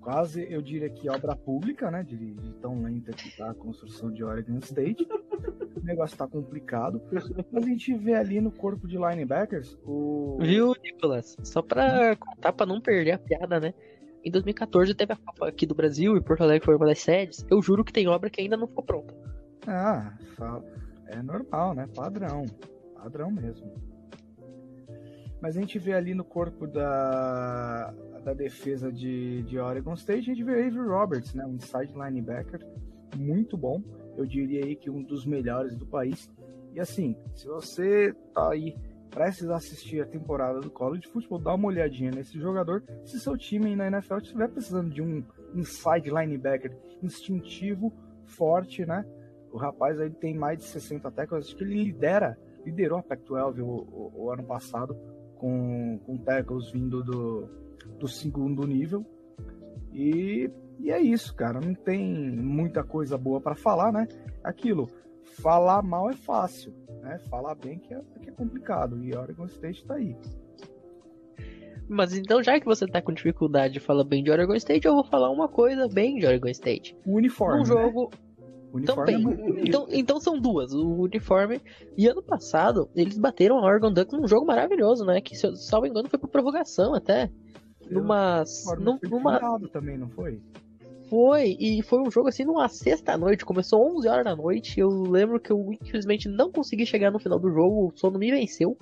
quase 0.01 0.45
eu 0.51 0.61
diria 0.61 0.89
que 0.89 1.09
obra 1.09 1.35
pública, 1.35 1.89
né? 1.89 2.03
De, 2.03 2.33
de 2.33 2.53
tão 2.55 2.81
lenta 2.81 3.11
que 3.11 3.35
tá 3.37 3.51
a 3.51 3.53
construção 3.53 4.11
de 4.11 4.23
Oregon 4.23 4.57
State. 4.57 5.07
o 5.75 5.83
negócio 5.83 6.17
tá 6.17 6.27
complicado. 6.27 7.01
Mas 7.51 7.63
a 7.63 7.67
gente 7.67 7.93
vê 7.95 8.15
ali 8.15 8.41
no 8.41 8.51
corpo 8.51 8.87
de 8.87 8.97
linebackers 8.97 9.77
o. 9.85 10.37
Viu, 10.41 10.73
Nicolas? 10.83 11.37
Só 11.43 11.61
pra 11.61 12.15
contar, 12.17 12.51
pra 12.51 12.65
não 12.65 12.81
perder 12.81 13.11
a 13.11 13.19
piada, 13.19 13.59
né? 13.59 13.73
Em 14.23 14.29
2014 14.29 14.93
teve 14.93 15.13
a 15.13 15.15
Copa 15.15 15.47
aqui 15.47 15.65
do 15.65 15.73
Brasil 15.73 16.15
e 16.15 16.21
Porto 16.21 16.41
Alegre 16.41 16.65
foi 16.65 16.75
uma 16.75 16.85
das 16.85 16.99
sedes. 16.99 17.45
Eu 17.49 17.61
juro 17.61 17.83
que 17.83 17.93
tem 17.93 18.07
obra 18.07 18.29
que 18.29 18.41
ainda 18.41 18.57
não 18.57 18.67
ficou 18.67 18.83
pronta. 18.83 19.15
Ah, 19.65 20.13
é 21.07 21.21
normal, 21.21 21.73
né? 21.73 21.87
Padrão. 21.95 22.45
Padrão 22.95 23.31
mesmo. 23.31 23.73
Mas 25.41 25.57
a 25.57 25.59
gente 25.59 25.79
vê 25.79 25.93
ali 25.93 26.13
no 26.13 26.23
corpo 26.23 26.67
da, 26.67 27.93
da 28.23 28.33
defesa 28.33 28.91
de, 28.91 29.41
de 29.43 29.57
Oregon 29.57 29.93
State, 29.95 30.29
a 30.29 30.33
gente 30.33 30.43
vê 30.43 30.67
Avery 30.67 30.87
Roberts, 30.87 31.33
né? 31.33 31.45
Um 31.45 31.55
inside 31.55 31.93
linebacker 31.93 32.59
muito 33.17 33.57
bom. 33.57 33.81
Eu 34.15 34.25
diria 34.25 34.63
aí 34.63 34.75
que 34.75 34.89
um 34.89 35.01
dos 35.01 35.25
melhores 35.25 35.75
do 35.75 35.85
país. 35.85 36.29
E 36.73 36.79
assim, 36.79 37.15
se 37.35 37.47
você 37.47 38.13
tá 38.33 38.51
aí 38.51 38.75
prestes 39.09 39.49
a 39.49 39.57
assistir 39.57 40.01
a 40.01 40.05
temporada 40.05 40.59
do 40.59 40.69
college 40.69 41.07
football, 41.07 41.39
dá 41.39 41.53
uma 41.53 41.67
olhadinha 41.67 42.11
nesse 42.11 42.39
jogador. 42.39 42.83
Se 43.03 43.19
seu 43.19 43.35
time 43.35 43.75
na 43.75 43.87
NFL 43.87 44.17
estiver 44.17 44.47
precisando 44.47 44.89
de 44.89 45.01
um 45.01 45.23
inside 45.53 46.09
linebacker 46.09 46.71
instintivo, 47.01 47.91
forte, 48.25 48.85
né? 48.85 49.05
O 49.51 49.57
rapaz 49.57 49.99
aí 49.99 50.09
tem 50.09 50.33
mais 50.33 50.59
de 50.59 50.65
60 50.65 51.11
tackles, 51.11 51.47
acho 51.47 51.55
que 51.55 51.63
ele 51.63 51.83
lidera, 51.83 52.37
liderou 52.65 52.99
a 52.99 53.03
Pac-12 53.03 53.59
o, 53.59 53.65
o, 53.65 54.11
o, 54.15 54.31
ano 54.31 54.43
passado 54.43 54.95
com, 55.41 55.99
com 56.05 56.17
tackles 56.17 56.69
vindo 56.69 57.03
do, 57.03 57.49
do 57.99 58.07
segundo 58.07 58.67
nível. 58.67 59.03
E, 59.91 60.47
e 60.79 60.91
é 60.91 61.01
isso, 61.01 61.35
cara. 61.35 61.59
Não 61.59 61.73
tem 61.73 62.31
muita 62.31 62.83
coisa 62.83 63.17
boa 63.17 63.41
para 63.41 63.55
falar, 63.55 63.91
né? 63.91 64.07
Aquilo, 64.43 64.87
falar 65.41 65.81
mal 65.81 66.11
é 66.11 66.13
fácil, 66.13 66.71
né? 67.01 67.17
Falar 67.27 67.55
bem 67.55 67.79
que 67.79 67.91
é, 67.91 68.01
que 68.21 68.29
é 68.29 68.31
complicado. 68.31 69.03
E 69.03 69.17
Oregon 69.17 69.45
State 69.45 69.83
tá 69.83 69.95
aí. 69.95 70.15
Mas 71.89 72.15
então, 72.15 72.41
já 72.43 72.59
que 72.59 72.65
você 72.65 72.85
tá 72.85 73.01
com 73.01 73.11
dificuldade 73.11 73.73
de 73.73 73.79
falar 73.79 74.03
bem 74.03 74.23
de 74.23 74.29
Oregon 74.29 74.53
State, 74.53 74.85
eu 74.85 74.93
vou 74.93 75.03
falar 75.03 75.31
uma 75.31 75.49
coisa 75.49 75.89
bem 75.89 76.19
de 76.19 76.25
Oregon 76.27 76.49
State. 76.49 76.95
O 77.03 77.15
uniforme. 77.15 77.61
Um 77.61 77.65
jogo. 77.65 78.11
Né? 78.11 78.30
Uniforme 78.73 79.13
então, 79.13 79.47
é 79.57 79.61
então, 79.61 79.87
então 79.89 80.19
são 80.19 80.39
duas, 80.39 80.73
o 80.73 81.01
uniforme. 81.01 81.61
E 81.97 82.07
ano 82.07 82.21
passado, 82.21 82.89
eles 82.95 83.17
bateram 83.17 83.59
a 83.59 83.65
Oregon 83.65 83.91
Ducks 83.91 84.17
num 84.17 84.27
jogo 84.27 84.45
maravilhoso, 84.45 85.05
né? 85.05 85.21
Que, 85.21 85.35
se 85.35 85.45
eu 85.45 85.55
salvo 85.55 85.87
engano, 85.87 86.09
foi 86.09 86.19
por 86.19 86.29
provocação 86.29 86.93
até. 86.93 87.29
Numa. 87.89 88.43
Num, 88.79 88.97
numa... 89.09 89.59
também, 89.71 89.97
não 89.97 90.09
foi? 90.09 90.39
Foi, 91.09 91.57
e 91.59 91.81
foi 91.83 91.99
um 91.99 92.09
jogo 92.09 92.29
assim 92.29 92.45
numa 92.45 92.69
sexta-noite, 92.69 93.43
começou 93.43 93.97
11 93.97 94.07
horas 94.07 94.23
da 94.23 94.33
noite. 94.33 94.79
Eu 94.79 94.89
lembro 94.89 95.41
que 95.41 95.51
eu 95.51 95.73
infelizmente 95.81 96.29
não 96.29 96.49
consegui 96.49 96.85
chegar 96.85 97.11
no 97.11 97.19
final 97.19 97.37
do 97.37 97.51
jogo, 97.51 97.87
o 97.87 97.91
sono 97.97 98.17
me 98.17 98.31
venceu. 98.31 98.77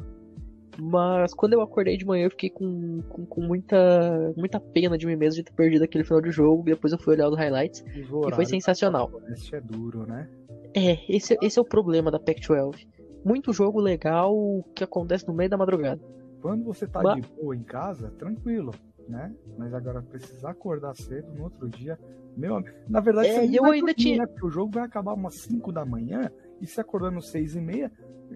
Mas 0.82 1.34
quando 1.34 1.54
eu 1.54 1.62
acordei 1.62 1.98
de 1.98 2.06
manhã, 2.06 2.26
eu 2.26 2.30
fiquei 2.32 2.50
com, 2.50 3.02
com, 3.10 3.26
com, 3.26 3.42
muita, 3.42 4.34
muita 4.38 4.60
pena 4.60 4.98
de 4.98 5.06
mim 5.06 5.16
mesmo 5.16 5.36
de 5.38 5.44
ter 5.44 5.54
perdido 5.54 5.84
aquele 5.84 6.04
final 6.04 6.22
de 6.22 6.32
jogo. 6.32 6.64
E 6.68 6.72
depois 6.74 6.94
eu 6.94 7.00
fui 7.00 7.14
olhar 7.16 7.30
os 7.30 7.38
highlights. 7.38 7.84
e 7.96 8.04
foi 8.36 8.46
sensacional. 8.46 9.12
Esse 9.30 9.56
é 9.56 9.62
duro, 9.62 10.06
né? 10.06 10.30
É, 10.74 11.00
esse, 11.14 11.38
esse 11.42 11.58
é 11.58 11.62
o 11.62 11.66
problema 11.66 12.12
da 12.12 12.20
Pac-12. 12.20 12.88
Muito 13.26 13.52
jogo 13.52 13.80
legal 13.80 14.34
que 14.76 14.84
acontece 14.84 15.28
no 15.28 15.34
meio 15.34 15.50
da 15.50 15.58
madrugada. 15.58 16.00
Quando 16.42 16.64
você 16.64 16.88
tá 16.88 17.02
Mas... 17.02 17.22
de 17.22 17.28
boa 17.34 17.56
em 17.56 17.64
casa, 17.64 18.12
tranquilo. 18.18 18.72
né? 19.08 19.34
Mas 19.58 19.74
agora 19.74 20.02
precisar 20.02 20.52
acordar 20.52 20.96
cedo 20.96 21.28
no 21.36 21.44
outro 21.46 21.68
dia, 21.68 22.00
meu 22.38 22.56
amigo. 22.56 22.74
Na 22.88 23.00
verdade, 23.02 23.28
É, 23.28 23.34
você 23.48 23.58
eu 23.60 23.66
ainda 23.66 23.78
dormir, 23.80 23.94
tinha- 23.96 24.18
né? 24.20 24.26
Porque 24.28 24.46
o 24.46 24.50
jogo 24.50 24.72
vai 24.72 24.84
acabar 24.84 25.14
umas 25.14 25.36
5 25.42 25.72
da 25.72 25.84
manhã 25.84 26.32
e 26.62 26.66
se 26.68 26.80
acordando 26.82 27.22
6 27.22 27.56
e 27.56 27.62
meia, 27.62 27.92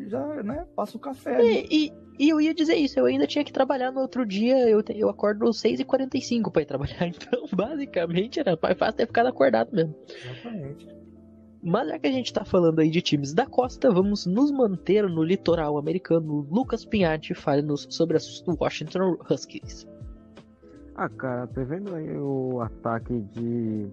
já, 0.07 0.26
né? 0.43 0.65
Passa 0.76 0.97
o 0.97 0.99
café. 0.99 1.41
E, 1.43 1.67
e- 1.88 1.93
e 2.19 2.30
eu 2.30 2.39
ia 2.39 2.53
dizer 2.53 2.76
isso, 2.76 2.99
eu 2.99 3.05
ainda 3.05 3.26
tinha 3.26 3.43
que 3.43 3.51
trabalhar 3.51 3.91
no 3.91 3.99
outro 3.99 4.24
dia, 4.26 4.69
eu, 4.69 4.84
eu 4.89 5.09
acordo 5.09 5.47
às 5.49 5.57
6h45 5.61 6.51
pra 6.51 6.61
ir 6.61 6.65
trabalhar, 6.65 7.05
então 7.07 7.45
basicamente 7.51 8.39
era 8.39 8.57
mais 8.61 8.78
fácil 8.78 8.97
ter 8.97 9.07
ficado 9.07 9.28
acordado 9.28 9.69
mesmo. 9.74 9.95
Exatamente. 10.24 10.88
Mas 11.65 11.88
já 11.88 11.97
que 11.97 12.07
a 12.07 12.11
gente 12.11 12.34
tá 12.34 12.43
falando 12.43 12.80
aí 12.80 12.89
de 12.89 13.01
times 13.01 13.34
da 13.34 13.45
costa, 13.45 13.89
vamos 13.89 14.26
nos 14.26 14.51
manter 14.51 15.07
no 15.09 15.24
litoral 15.24 15.78
americano. 15.78 16.45
Lucas 16.51 16.84
Pinhatti 16.84 17.34
fale-nos 17.34 17.88
sobre 17.89 18.17
as 18.17 18.43
Washington 18.45 19.17
Huskies. 19.30 19.88
Ah, 20.95 21.07
cara, 21.07 21.47
tá 21.47 21.63
vendo 21.63 21.95
aí 21.95 22.15
o 22.17 22.59
ataque 22.61 23.17
de, 23.32 23.88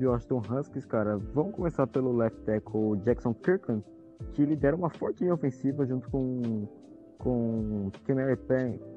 de 0.00 0.06
Washington 0.06 0.42
Huskies, 0.50 0.86
cara? 0.86 1.18
Vamos 1.34 1.54
começar 1.54 1.86
pelo 1.86 2.16
left 2.16 2.40
tackle 2.44 2.96
Jackson 3.04 3.34
Kirkland, 3.34 3.84
que 4.32 4.44
lidera 4.44 4.74
uma 4.74 4.88
forte 4.88 5.22
linha 5.22 5.34
ofensiva 5.34 5.86
junto 5.86 6.10
com 6.10 6.66
com 7.18 7.90
Kenary 8.06 8.38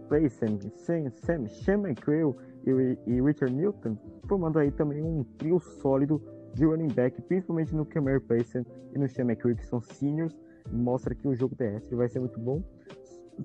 Payson, 0.08 0.58
Sam, 0.78 1.10
Sam, 1.10 1.46
Sean 1.50 1.80
McCrae 1.80 2.34
e, 2.66 2.98
e 3.06 3.22
Richard 3.22 3.54
Newton, 3.54 3.98
formando 4.30 4.60
aí 4.60 4.72
também 4.72 5.04
um 5.04 5.26
trio 5.38 5.60
sólido 5.60 6.22
de 6.54 6.64
running 6.64 6.88
back, 6.88 7.22
principalmente 7.24 7.76
no 7.76 7.86
Kenary 7.86 8.22
Payson 8.22 8.64
e 8.96 8.98
no 8.98 9.10
Sean 9.10 9.26
McCrae, 9.26 9.56
que 9.56 9.66
são 9.66 9.82
seniors, 9.82 10.34
mostra 10.72 11.14
que 11.14 11.28
o 11.28 11.36
jogo 11.36 11.54
terrestre 11.54 11.98
vai 11.98 12.08
ser 12.08 12.22
muito 12.22 12.40
bom. 12.40 12.64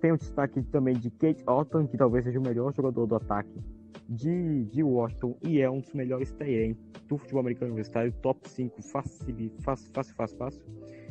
Tem 0.01 0.13
o 0.13 0.17
destaque 0.17 0.63
também 0.63 0.95
de 0.95 1.11
Kate 1.11 1.43
Otton, 1.45 1.89
que 1.89 1.97
talvez 1.97 2.25
seja 2.25 2.39
o 2.39 2.43
melhor 2.43 2.73
jogador 2.73 3.05
do 3.05 3.17
ataque 3.17 3.61
de, 4.09 4.65
de 4.67 4.83
Washington 4.83 5.37
e 5.43 5.61
é 5.61 5.71
um 5.71 5.81
dos 5.81 5.93
melhores 5.93 6.33
TN 6.33 6.75
do 7.07 7.19
futebol 7.19 7.41
americano. 7.41 7.73
Universitário, 7.73 8.13
top 8.23 8.49
5, 8.49 8.83
fácil, 8.83 9.51
fácil, 9.61 9.93
fácil, 9.93 10.15
fácil, 10.15 10.37
fácil. 10.39 10.63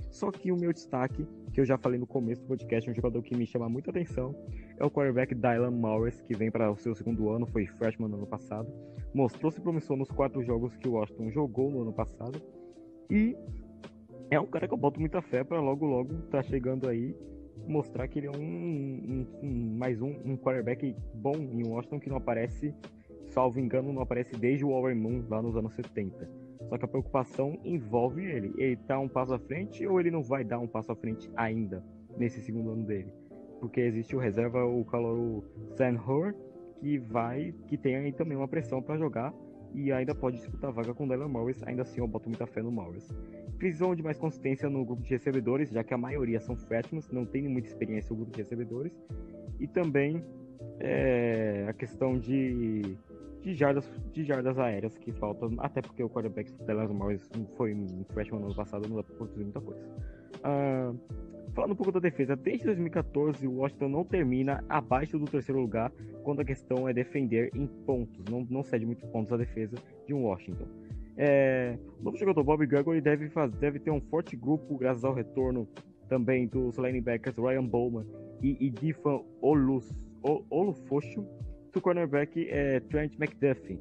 Só 0.09 0.32
que 0.32 0.51
o 0.51 0.57
meu 0.57 0.71
destaque, 0.71 1.28
que 1.53 1.59
eu 1.59 1.65
já 1.65 1.78
falei 1.78 1.99
no 1.99 2.07
começo 2.07 2.41
do 2.41 2.47
podcast, 2.47 2.89
um 2.89 2.93
jogador 2.93 3.21
que 3.21 3.36
me 3.36 3.45
chama 3.45 3.69
muita 3.69 3.91
atenção, 3.91 4.34
é 4.80 4.86
o 4.86 4.89
quarterback 4.89 5.36
Dylan 5.36 5.71
Morris, 5.71 6.21
que 6.21 6.36
vem 6.36 6.49
para 6.49 6.71
o 6.71 6.78
seu 6.78 6.95
segundo 6.95 7.30
ano, 7.30 7.45
foi 7.45 7.65
freshman 7.65 8.09
no 8.09 8.17
ano 8.17 8.28
passado, 8.28 8.71
mostrou-se 9.13 9.59
promissor 9.59 9.97
nos 9.97 10.09
quatro 10.09 10.41
jogos 10.43 10.75
que 10.78 10.88
o 10.88 10.93
Washington 10.93 11.30
jogou 11.30 11.69
no 11.69 11.82
ano 11.82 11.93
passado, 11.93 12.41
e 13.09 13.36
é 14.32 14.39
um 14.39 14.47
cara 14.47 14.67
que 14.67 14.73
eu 14.73 14.78
boto 14.78 14.99
muita 14.99 15.21
fé 15.21 15.43
para 15.43 15.59
logo, 15.59 15.86
logo 15.86 16.13
tá 16.30 16.41
chegando 16.41 16.88
aí 16.88 17.15
mostrar 17.68 18.08
que 18.08 18.20
ele 18.20 18.28
é 18.28 18.32
um, 18.32 18.41
um- 18.41 19.28
um- 19.43 19.78
mais 19.78 20.01
um, 20.01 20.16
um 20.26 20.38
quarterback 20.38 20.95
bom 21.14 21.36
em 21.36 21.66
Washington 21.68 21.99
que 21.99 22.10
não 22.10 22.18
aparece, 22.18 22.74
salvo 23.26 23.60
engano, 23.60 23.91
não 23.93 24.01
aparece 24.01 24.36
desde 24.36 24.66
o 24.66 24.70
Warren 24.70 24.99
Moon 24.99 25.24
lá 25.30 25.41
nos 25.41 25.55
anos 25.55 25.74
70. 25.76 26.30
Só 26.70 26.78
que 26.78 26.86
a 26.86 26.88
preocupação 26.88 27.58
envolve 27.64 28.26
ele. 28.26 28.53
Ele 28.58 28.76
tá 28.76 28.99
um 28.99 29.08
passo 29.08 29.34
à 29.34 29.39
frente 29.39 29.86
ou 29.88 29.99
ele 29.99 30.12
não 30.12 30.22
vai 30.22 30.43
dar 30.43 30.60
um 30.60 30.68
passo 30.68 30.91
à 30.91 30.95
frente 30.95 31.30
ainda 31.36 31.84
nesse 32.18 32.41
segundo 32.41 32.72
ano 32.72 32.84
dele? 32.84 33.12
Porque 33.60 33.80
existe 33.82 34.16
o 34.16 34.20
reserva, 34.20 34.64
o 34.66 34.84
calor 34.86 35.43
Sam 35.76 35.97
Hur, 36.05 36.36
que 36.80 36.97
vai, 36.97 37.53
que 37.68 37.78
tem 37.78 37.95
aí 37.95 38.12
também 38.12 38.38
uma 38.38 38.47
pressão 38.47 38.82
para 38.82 38.97
jogar 38.97 39.34
e 39.74 39.91
ainda 39.91 40.13
pode 40.15 40.38
disputar 40.38 40.72
vaga 40.72 40.93
com 40.93 41.07
Dylan 41.07 41.28
Morris. 41.28 41.61
Ainda 41.63 41.82
assim, 41.82 41.99
eu 41.99 42.07
boto 42.07 42.30
muita 42.30 42.45
fé 42.45 42.61
no 42.61 42.72
Morris. 42.72 43.09
Precisam 43.57 43.95
de 43.95 44.03
mais 44.03 44.18
consistência 44.18 44.70
no 44.70 44.86
grupo 44.86 45.01
de 45.01 45.09
recebedores, 45.09 45.70
já 45.70 45.84
que 45.84 45.93
a 45.93 45.97
maioria 45.97 46.39
são 46.39 46.55
freshmen, 46.55 47.01
não 47.11 47.26
tem 47.26 47.47
muita 47.47 47.68
experiência 47.68 48.11
no 48.11 48.18
grupo 48.18 48.32
de 48.32 48.41
recebedores. 48.41 48.93
E 49.59 49.68
também 49.68 50.24
é, 50.80 51.65
a 51.68 51.74
questão 51.74 52.18
de, 52.18 52.97
de, 53.41 53.53
jardas, 53.55 53.89
de 54.13 54.24
jardas 54.24 54.57
aéreas 54.59 54.97
que 54.97 55.11
falta, 55.11 55.47
até 55.59 55.82
porque 55.82 56.03
o 56.03 56.09
quarterback 56.09 56.51
Dylan 56.65 56.88
Morris 56.89 57.28
foi 57.55 57.74
um 57.74 58.03
freshman 58.13 58.39
no 58.39 58.47
ano 58.47 58.55
passado, 58.55 58.88
não 58.88 58.97
dá 58.97 59.03
pra 59.03 59.15
produzir 59.15 59.43
muita 59.43 59.61
coisa. 59.61 59.82
Ah, 60.43 60.93
falando 61.58 61.72
um 61.72 61.76
pouco 61.76 61.91
da 61.91 61.99
defesa, 61.99 62.36
desde 62.36 62.66
2014 62.66 63.47
o 63.47 63.55
Washington 63.55 63.89
não 63.89 64.05
termina 64.05 64.64
abaixo 64.70 65.18
do 65.18 65.26
terceiro 65.26 65.60
lugar 65.60 65.91
quando 66.24 66.39
a 66.39 66.45
questão 66.45 66.88
é 66.88 66.93
defender 66.93 67.49
em 67.55 67.66
pontos, 67.66 68.24
não, 68.30 68.45
não 68.47 68.62
cede 68.62 68.86
muitos 68.86 69.03
pontos 69.10 69.34
à 69.34 69.38
defesa 69.38 69.76
de 70.05 70.14
um 70.14 70.26
Washington. 70.26 70.68
É, 71.18 71.76
o 71.99 72.03
novo 72.03 72.16
jogador 72.16 72.43
Bob 72.43 72.64
Gregory 72.68 73.01
deve, 73.01 73.28
deve 73.60 73.80
ter 73.80 73.89
um 73.89 73.99
forte 73.99 74.36
grupo 74.36 74.78
graças 74.78 75.03
ao 75.03 75.16
retorno 75.16 75.68
também 76.08 76.45
dos 76.45 76.78
linebackers 76.78 77.36
Ryan 77.36 77.66
Bowman 77.66 78.05
e, 78.43 78.72
O- 80.22 80.43
Olufosho, 80.51 81.26
do 81.74 81.82
cornerback 81.82 82.47
é, 82.51 82.80
Trent 82.82 83.16
McDuffie. 83.20 83.80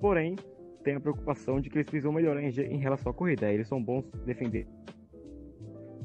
Porém, 0.00 0.36
tem 0.84 0.94
a 0.94 1.00
preocupação 1.00 1.60
de 1.60 1.68
que 1.68 1.78
eles 1.78 1.86
precisam 1.90 2.12
melhorar 2.12 2.40
em, 2.40 2.48
em 2.48 2.78
relação 2.78 3.10
à 3.10 3.14
corrida. 3.14 3.52
Eles 3.52 3.66
são 3.66 3.82
bons 3.82 4.08
defender. 4.24 4.68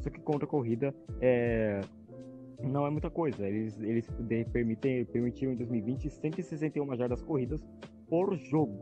Só 0.03 0.09
que 0.09 0.19
contra 0.19 0.45
a 0.45 0.49
corrida 0.49 0.93
é, 1.21 1.79
não 2.61 2.85
é 2.85 2.89
muita 2.89 3.09
coisa. 3.09 3.47
Eles, 3.47 3.79
eles 3.81 4.05
permitem, 4.51 5.05
permitiram 5.05 5.53
em 5.53 5.55
2020 5.55 6.09
161 6.09 6.95
jardas 6.97 7.21
corridas 7.21 7.63
por 8.09 8.35
jogo. 8.35 8.77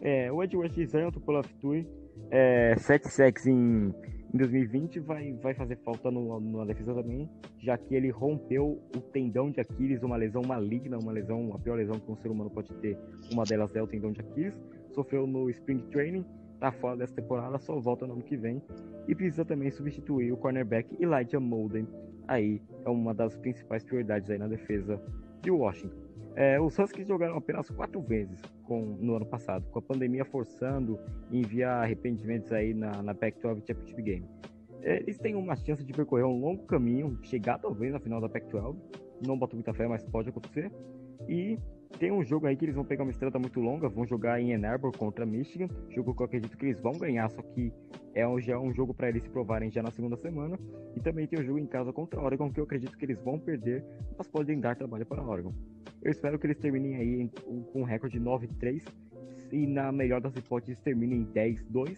É, 0.00 0.32
o 0.32 0.42
Ed 0.42 0.56
Rush 0.56 0.74
Zion 0.86 1.10
Tupolafitui, 1.10 1.86
é, 2.30 2.74
7 2.78 3.08
sacks 3.08 3.46
em, 3.46 3.92
em 4.32 4.38
2020 4.38 5.00
vai, 5.00 5.32
vai 5.34 5.54
fazer 5.54 5.76
falta 5.84 6.10
no, 6.10 6.40
na 6.40 6.64
defesa 6.64 6.94
também, 6.94 7.28
já 7.58 7.76
que 7.76 7.94
ele 7.94 8.10
rompeu 8.10 8.82
o 8.96 9.00
tendão 9.00 9.50
de 9.50 9.60
Aquiles, 9.60 10.02
uma 10.02 10.16
lesão 10.16 10.42
maligna, 10.42 10.98
uma 10.98 11.12
lesão, 11.12 11.52
a 11.54 11.58
pior 11.58 11.76
lesão 11.76 12.00
que 12.00 12.10
um 12.10 12.16
ser 12.16 12.28
humano 12.28 12.50
pode 12.50 12.74
ter. 12.76 12.98
Uma 13.30 13.44
delas 13.44 13.76
é 13.76 13.82
o 13.82 13.86
tendão 13.86 14.12
de 14.12 14.20
Aquiles. 14.20 14.54
Sofreu 14.92 15.26
no 15.26 15.50
Spring 15.50 15.80
Training, 15.90 16.24
tá 16.64 16.72
fora 16.72 16.96
dessa 16.96 17.14
temporada, 17.14 17.58
só 17.58 17.78
volta 17.78 18.06
no 18.06 18.14
ano 18.14 18.22
que 18.22 18.36
vem. 18.36 18.62
E 19.06 19.14
precisa 19.14 19.44
também 19.44 19.70
substituir 19.70 20.32
o 20.32 20.36
cornerback 20.36 20.96
Elijah 20.98 21.38
Molden. 21.38 21.86
Aí 22.26 22.62
é 22.84 22.88
uma 22.88 23.12
das 23.12 23.36
principais 23.36 23.84
prioridades 23.84 24.30
aí 24.30 24.38
na 24.38 24.48
defesa 24.48 25.00
de 25.42 25.50
Washington. 25.50 26.04
É, 26.34 26.58
os 26.60 26.76
Huskies 26.78 27.06
jogaram 27.06 27.36
apenas 27.36 27.68
quatro 27.70 28.00
vezes 28.00 28.40
com, 28.64 28.80
no 28.98 29.14
ano 29.14 29.26
passado, 29.26 29.64
com 29.70 29.78
a 29.78 29.82
pandemia 29.82 30.24
forçando 30.24 30.98
enviar 31.30 31.82
arrependimentos 31.82 32.50
aí 32.50 32.74
na, 32.74 33.02
na 33.02 33.14
Pac-12 33.14 33.66
Championship 33.66 34.02
Game. 34.02 34.26
É, 34.82 35.00
eles 35.00 35.18
têm 35.18 35.34
uma 35.34 35.54
chance 35.54 35.84
de 35.84 35.92
percorrer 35.92 36.24
um 36.24 36.40
longo 36.40 36.64
caminho, 36.64 37.18
chegar 37.22 37.58
talvez 37.58 37.92
na 37.92 38.00
final 38.00 38.20
da 38.20 38.28
Pac-12. 38.28 38.76
Não 39.24 39.38
boto 39.38 39.54
muita 39.54 39.72
fé, 39.72 39.86
mas 39.86 40.02
pode 40.02 40.30
acontecer. 40.30 40.72
E 41.28 41.58
tem 41.98 42.10
um 42.10 42.24
jogo 42.24 42.46
aí 42.46 42.56
que 42.56 42.64
eles 42.64 42.74
vão 42.74 42.84
pegar 42.84 43.04
uma 43.04 43.10
estrada 43.10 43.38
muito 43.38 43.60
longa, 43.60 43.88
vão 43.88 44.06
jogar 44.06 44.40
em 44.40 44.54
Ann 44.54 44.64
Arbor 44.66 44.96
contra 44.96 45.24
Michigan, 45.24 45.68
jogo 45.90 46.14
que 46.14 46.22
eu 46.22 46.26
acredito 46.26 46.56
que 46.56 46.66
eles 46.66 46.80
vão 46.80 46.92
ganhar, 46.92 47.28
só 47.30 47.42
que 47.42 47.72
é 48.14 48.26
um, 48.26 48.40
já 48.40 48.58
um 48.58 48.72
jogo 48.72 48.92
para 48.94 49.08
eles 49.08 49.22
se 49.22 49.30
provarem 49.30 49.70
já 49.70 49.82
na 49.82 49.90
segunda 49.90 50.16
semana. 50.16 50.58
E 50.96 51.00
também 51.00 51.26
tem 51.26 51.38
o 51.38 51.44
jogo 51.44 51.58
em 51.58 51.66
casa 51.66 51.92
contra 51.92 52.20
Oregon, 52.20 52.50
que 52.50 52.60
eu 52.60 52.64
acredito 52.64 52.96
que 52.96 53.04
eles 53.04 53.20
vão 53.22 53.38
perder, 53.38 53.84
mas 54.16 54.28
podem 54.28 54.60
dar 54.60 54.76
trabalho 54.76 55.06
para 55.06 55.22
Oregon. 55.22 55.52
Eu 56.02 56.10
espero 56.10 56.38
que 56.38 56.46
eles 56.46 56.58
terminem 56.58 56.96
aí 56.96 57.30
com 57.72 57.80
um 57.80 57.84
recorde 57.84 58.18
de 58.18 58.24
9-3 58.24 58.84
e 59.52 59.66
na 59.66 59.90
melhor 59.92 60.20
das 60.20 60.34
hipóteses 60.36 60.80
terminem 60.80 61.20
em 61.20 61.26
10-2 61.26 61.96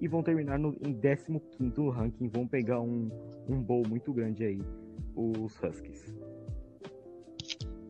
e 0.00 0.08
vão 0.08 0.22
terminar 0.22 0.58
no, 0.58 0.74
em 0.80 0.94
15 0.94 1.40
no 1.76 1.90
ranking, 1.90 2.28
vão 2.28 2.46
pegar 2.46 2.80
um, 2.80 3.10
um 3.48 3.60
bowl 3.60 3.82
muito 3.88 4.12
grande 4.12 4.44
aí, 4.44 4.60
os 5.14 5.60
Huskies. 5.62 6.12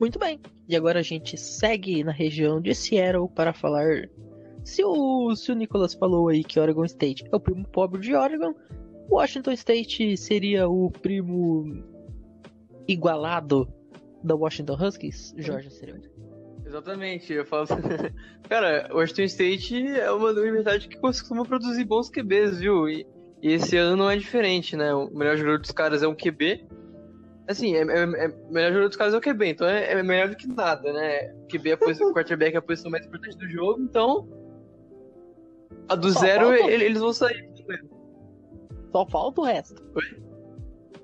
Muito 0.01 0.18
bem. 0.18 0.40
E 0.68 0.76
agora 0.76 1.01
a 1.01 1.03
gente 1.03 1.36
segue 1.36 2.03
na 2.03 2.12
região 2.12 2.61
de 2.61 2.74
Seattle 2.74 3.28
para 3.28 3.53
falar. 3.53 4.09
Se 4.64 4.84
o, 4.84 5.34
se 5.34 5.51
o 5.51 5.55
Nicholas 5.55 5.95
falou 5.95 6.28
aí 6.28 6.45
que 6.45 6.59
Oregon 6.59 6.84
State 6.84 7.24
é 7.30 7.36
o 7.36 7.40
primo 7.40 7.66
pobre 7.66 8.01
de 8.01 8.14
Oregon, 8.14 8.55
Washington 9.11 9.53
State 9.53 10.16
seria 10.16 10.68
o 10.68 10.90
primo 10.90 11.84
igualado 12.86 13.68
da 14.22 14.34
Washington 14.34 14.74
Huskies? 14.74 15.34
Jorge 15.36 15.70
seria. 15.70 16.01
Exatamente, 16.64 17.32
eu 17.32 17.45
falo. 17.45 17.66
Cara, 18.49 18.88
o 18.93 18.97
Washington 18.97 19.24
State 19.24 19.86
é 19.86 20.11
uma 20.11 20.30
universidade 20.30 20.88
que 20.88 20.97
costuma 20.97 21.45
produzir 21.45 21.84
bons 21.84 22.09
QBs, 22.09 22.61
viu? 22.61 22.88
E, 22.88 23.07
e 23.43 23.53
esse 23.53 23.76
ano 23.76 23.97
não 23.97 24.11
é 24.11 24.16
diferente, 24.16 24.76
né? 24.76 24.95
O 24.95 25.11
melhor 25.11 25.36
jogador 25.36 25.59
dos 25.59 25.70
caras 25.70 26.03
é 26.03 26.09
um 26.09 26.14
QB. 26.14 26.66
Assim, 27.49 27.74
é, 27.74 27.80
é- 27.82 28.24
é- 28.24 28.28
melhor 28.51 28.68
jogador 28.70 28.88
dos 28.88 28.97
caras 28.97 29.14
é 29.14 29.16
o 29.16 29.20
QB, 29.20 29.47
então 29.51 29.66
é, 29.66 29.93
é 29.93 30.03
melhor 30.03 30.28
do 30.28 30.36
que 30.36 30.47
nada, 30.47 30.93
né? 30.93 31.34
O 31.43 31.47
QB 31.49 31.70
é 31.70 31.72
a 31.72 31.76
posição, 31.76 32.11
o 32.11 32.14
quarterback 32.14 32.55
é 32.55 32.59
a 32.59 32.62
posição 32.62 32.90
mais 32.90 33.05
importante 33.05 33.36
do 33.36 33.49
jogo, 33.49 33.82
então. 33.82 34.28
A 35.88 35.95
do 35.97 36.11
Só 36.12 36.20
zero, 36.20 36.49
falta- 36.49 36.70
ele- 36.70 36.84
eles 36.84 37.01
vão 37.01 37.12
sair. 37.12 37.51
Só 38.93 39.07
falta 39.07 39.40
o 39.40 39.45
resto. 39.45 39.82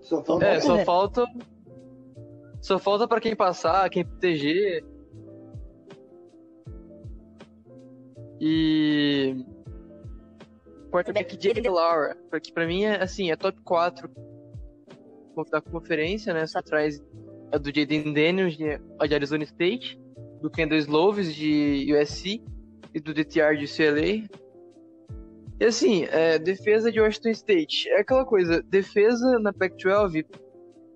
Só 0.02 0.22
falta 0.24 0.44
É, 0.46 0.60
só 0.60 0.78
falta. 0.84 1.26
Só 2.60 2.78
falta 2.78 3.08
pra 3.08 3.20
quem 3.20 3.34
passar, 3.34 3.88
quem 3.90 4.04
proteger. 4.04 4.84
E. 8.40 9.44
Quarterback 10.90 11.36
Jake 11.36 11.68
Laura, 11.68 12.16
que 12.42 12.52
pra 12.52 12.66
mim 12.66 12.84
é 12.84 13.02
assim, 13.02 13.30
é 13.30 13.36
top 13.36 13.60
4 13.62 14.10
da 15.44 15.60
conferência, 15.60 16.32
né? 16.32 16.46
Só 16.46 16.58
atrás 16.58 17.02
do 17.60 17.74
Jaden 17.74 18.12
Daniels 18.12 18.56
de, 18.56 18.78
de 18.78 19.14
Arizona 19.14 19.44
State. 19.44 19.98
do 20.40 20.50
Kendall 20.50 20.78
Slovis 20.78 21.34
de 21.34 21.92
USC 21.92 22.42
e 22.94 23.00
do 23.00 23.12
DTR 23.12 23.56
de 23.56 23.64
UCLA. 23.64 24.28
E 25.60 25.64
assim, 25.64 26.04
é, 26.04 26.38
defesa 26.38 26.92
de 26.92 27.00
Washington 27.00 27.30
State. 27.30 27.88
É 27.88 28.00
aquela 28.00 28.24
coisa, 28.24 28.62
defesa 28.62 29.38
na 29.40 29.52
Pac-12 29.52 30.24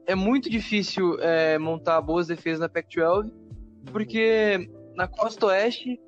é 0.07 0.15
muito 0.15 0.51
difícil 0.51 1.19
é, 1.21 1.59
montar 1.59 2.01
boas 2.01 2.27
defesas 2.27 2.61
na 2.61 2.69
Pac-12, 2.69 3.33
porque 3.91 4.69
na 4.95 5.09
costa 5.09 5.47
oeste 5.47 6.01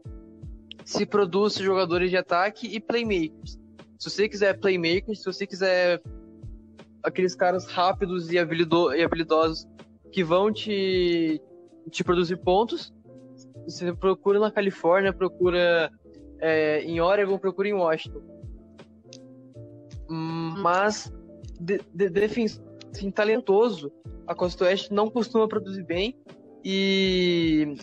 se 0.84 1.06
produz 1.06 1.54
jogadores 1.54 2.10
de 2.10 2.16
ataque 2.16 2.66
e 2.66 2.80
playmakers. 2.80 3.58
Se 3.98 4.10
você 4.10 4.28
quiser 4.28 4.58
playmakers, 4.60 5.20
se 5.20 5.24
você 5.24 5.46
quiser 5.46 6.02
aqueles 7.04 7.34
caras 7.34 7.66
rápidos 7.66 8.32
e, 8.32 8.38
habilido 8.38 8.94
e 8.94 9.02
habilidosos 9.04 9.66
que 10.10 10.24
vão 10.24 10.52
te, 10.52 11.40
te 11.90 12.02
produzir 12.02 12.36
pontos, 12.38 12.92
você 13.64 13.92
procura 13.92 14.38
na 14.38 14.50
Califórnia, 14.50 15.12
procura 15.12 15.90
é, 16.40 16.82
em 16.82 17.00
Oregon, 17.00 17.38
procura 17.38 17.68
em 17.68 17.74
Washington. 17.74 18.22
Hum, 20.10 20.54
mas 20.58 21.12
de, 21.60 21.80
de, 21.92 22.08
defensivo 22.08 22.64
assim, 22.92 23.10
talentoso, 23.10 23.92
a 24.26 24.34
Costa 24.34 24.64
Oeste 24.64 24.92
não 24.92 25.10
costuma 25.10 25.48
produzir 25.48 25.82
bem 25.84 26.16
e, 26.64 27.74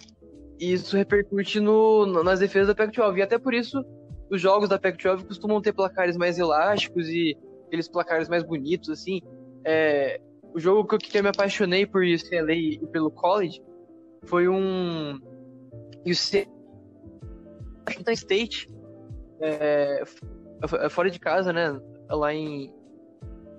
e 0.60 0.74
isso 0.74 0.96
repercute 0.96 1.60
no, 1.60 2.06
nas 2.24 2.40
defesas 2.40 2.68
da 2.68 2.76
Pac-12. 2.76 3.18
E 3.18 3.22
até 3.22 3.38
por 3.38 3.54
isso 3.54 3.84
os 4.30 4.40
jogos 4.40 4.70
da 4.70 4.80
Pac-12 4.80 5.28
costumam 5.28 5.62
ter 5.62 5.74
placares 5.74 6.16
mais 6.16 6.40
elásticos 6.40 7.10
e 7.10 7.38
aqueles 7.72 7.88
placares 7.88 8.28
mais 8.28 8.44
bonitos, 8.44 8.90
assim. 8.90 9.22
É, 9.66 10.20
o 10.54 10.60
jogo 10.60 10.86
que 10.86 10.96
eu, 10.96 11.00
que 11.00 11.18
eu 11.18 11.24
me 11.24 11.30
apaixonei 11.30 11.86
por 11.86 12.04
UCLA 12.04 12.54
e 12.54 12.78
pelo 12.88 13.10
college 13.10 13.64
foi 14.26 14.50
um 14.50 15.18
UC 16.06 16.48
Washington 17.88 18.12
State 18.12 18.68
é, 19.40 20.04
fora 20.90 21.10
de 21.10 21.20
casa, 21.20 21.54
né? 21.54 21.80
Lá 22.10 22.34
em, 22.34 22.74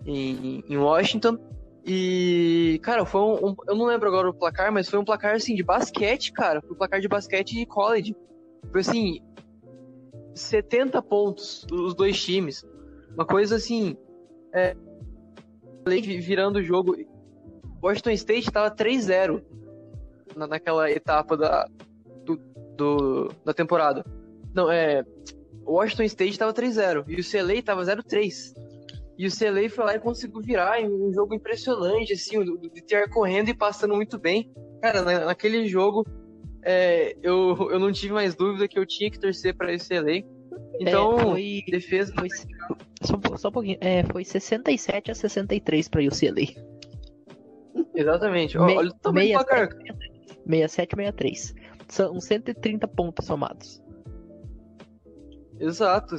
em, 0.05 0.63
em 0.69 0.77
Washington. 0.77 1.39
E, 1.85 2.79
cara, 2.83 3.07
foi 3.07 3.21
um, 3.21 3.49
um, 3.49 3.57
Eu 3.67 3.75
não 3.75 3.87
lembro 3.87 4.09
agora 4.09 4.29
o 4.29 4.35
placar, 4.35 4.71
mas 4.71 4.89
foi 4.89 4.99
um 4.99 5.05
placar 5.05 5.35
assim 5.35 5.55
de 5.55 5.63
basquete, 5.63 6.33
cara. 6.33 6.61
Foi 6.61 6.73
um 6.73 6.77
placar 6.79 7.01
de 7.01 7.09
basquete 7.09 7.55
de 7.55 7.67
college. 7.67 8.15
Foi 8.71 8.83
assim. 8.83 9.21
70 10.35 11.03
pontos, 11.03 11.67
os 11.71 11.95
dois 11.95 12.23
times. 12.23 12.65
Uma 13.15 13.27
coisa 13.27 13.57
assim. 13.57 13.97
É, 14.55 14.77
virando 15.87 16.59
o 16.59 16.63
jogo. 16.63 16.97
Washington 17.83 18.11
State 18.11 18.51
tava 18.51 18.75
3-0 18.75 19.43
na, 20.37 20.47
naquela 20.47 20.91
etapa 20.91 21.37
da, 21.37 21.67
do, 22.25 22.37
do, 22.77 23.31
da 23.45 23.53
temporada. 23.53 24.05
Não, 24.55 24.71
é. 24.71 25.05
Washington 25.65 26.05
State 26.05 26.39
tava 26.39 26.53
3-0 26.53 27.05
e 27.09 27.21
o 27.21 27.25
CLA 27.25 27.63
tava 27.63 27.83
0-3. 27.83 28.53
E 29.19 29.27
o 29.27 29.31
CLA 29.31 29.69
foi 29.69 29.85
lá 29.85 29.95
e 29.95 30.01
conseguiu 30.01 30.41
virar 30.41 30.81
em 30.81 30.89
um 30.89 31.13
jogo 31.13 31.35
impressionante, 31.35 32.13
assim, 32.13 32.39
o 32.39 32.57
DTR 32.57 33.09
correndo 33.11 33.51
e 33.51 33.55
passando 33.55 33.95
muito 33.95 34.19
bem. 34.19 34.51
Cara, 34.81 35.03
na, 35.03 35.27
naquele 35.27 35.67
jogo, 35.69 36.05
é, 36.65 37.17
eu, 37.23 37.57
eu 37.71 37.79
não 37.79 37.93
tive 37.93 38.13
mais 38.13 38.35
dúvida 38.35 38.67
que 38.67 38.79
eu 38.79 38.87
tinha 38.87 39.11
que 39.11 39.21
torcer 39.21 39.55
para 39.55 39.73
esse 39.73 39.89
CLA. 39.89 40.25
Então, 40.81 41.19
é, 41.19 41.23
foi, 41.23 41.63
defesa. 41.69 42.13
Foi, 42.19 42.29
só, 43.03 43.37
só 43.37 43.49
um 43.49 43.53
pouquinho. 43.53 43.79
É, 43.81 44.03
foi 44.05 44.25
67 44.25 45.11
a 45.11 45.15
63 45.15 45.89
para 45.89 46.01
o 46.01 46.07
UCLA. 46.07 46.47
Exatamente. 47.95 48.59
Me, 48.59 48.77
Olha 48.77 48.91
o 48.91 48.95
tamanho 48.95 49.39
67 49.39 50.95
63. 50.97 51.55
São 51.89 52.21
130 52.21 52.89
pontos 52.89 53.27
somados. 53.27 53.83
Exato. 55.61 56.17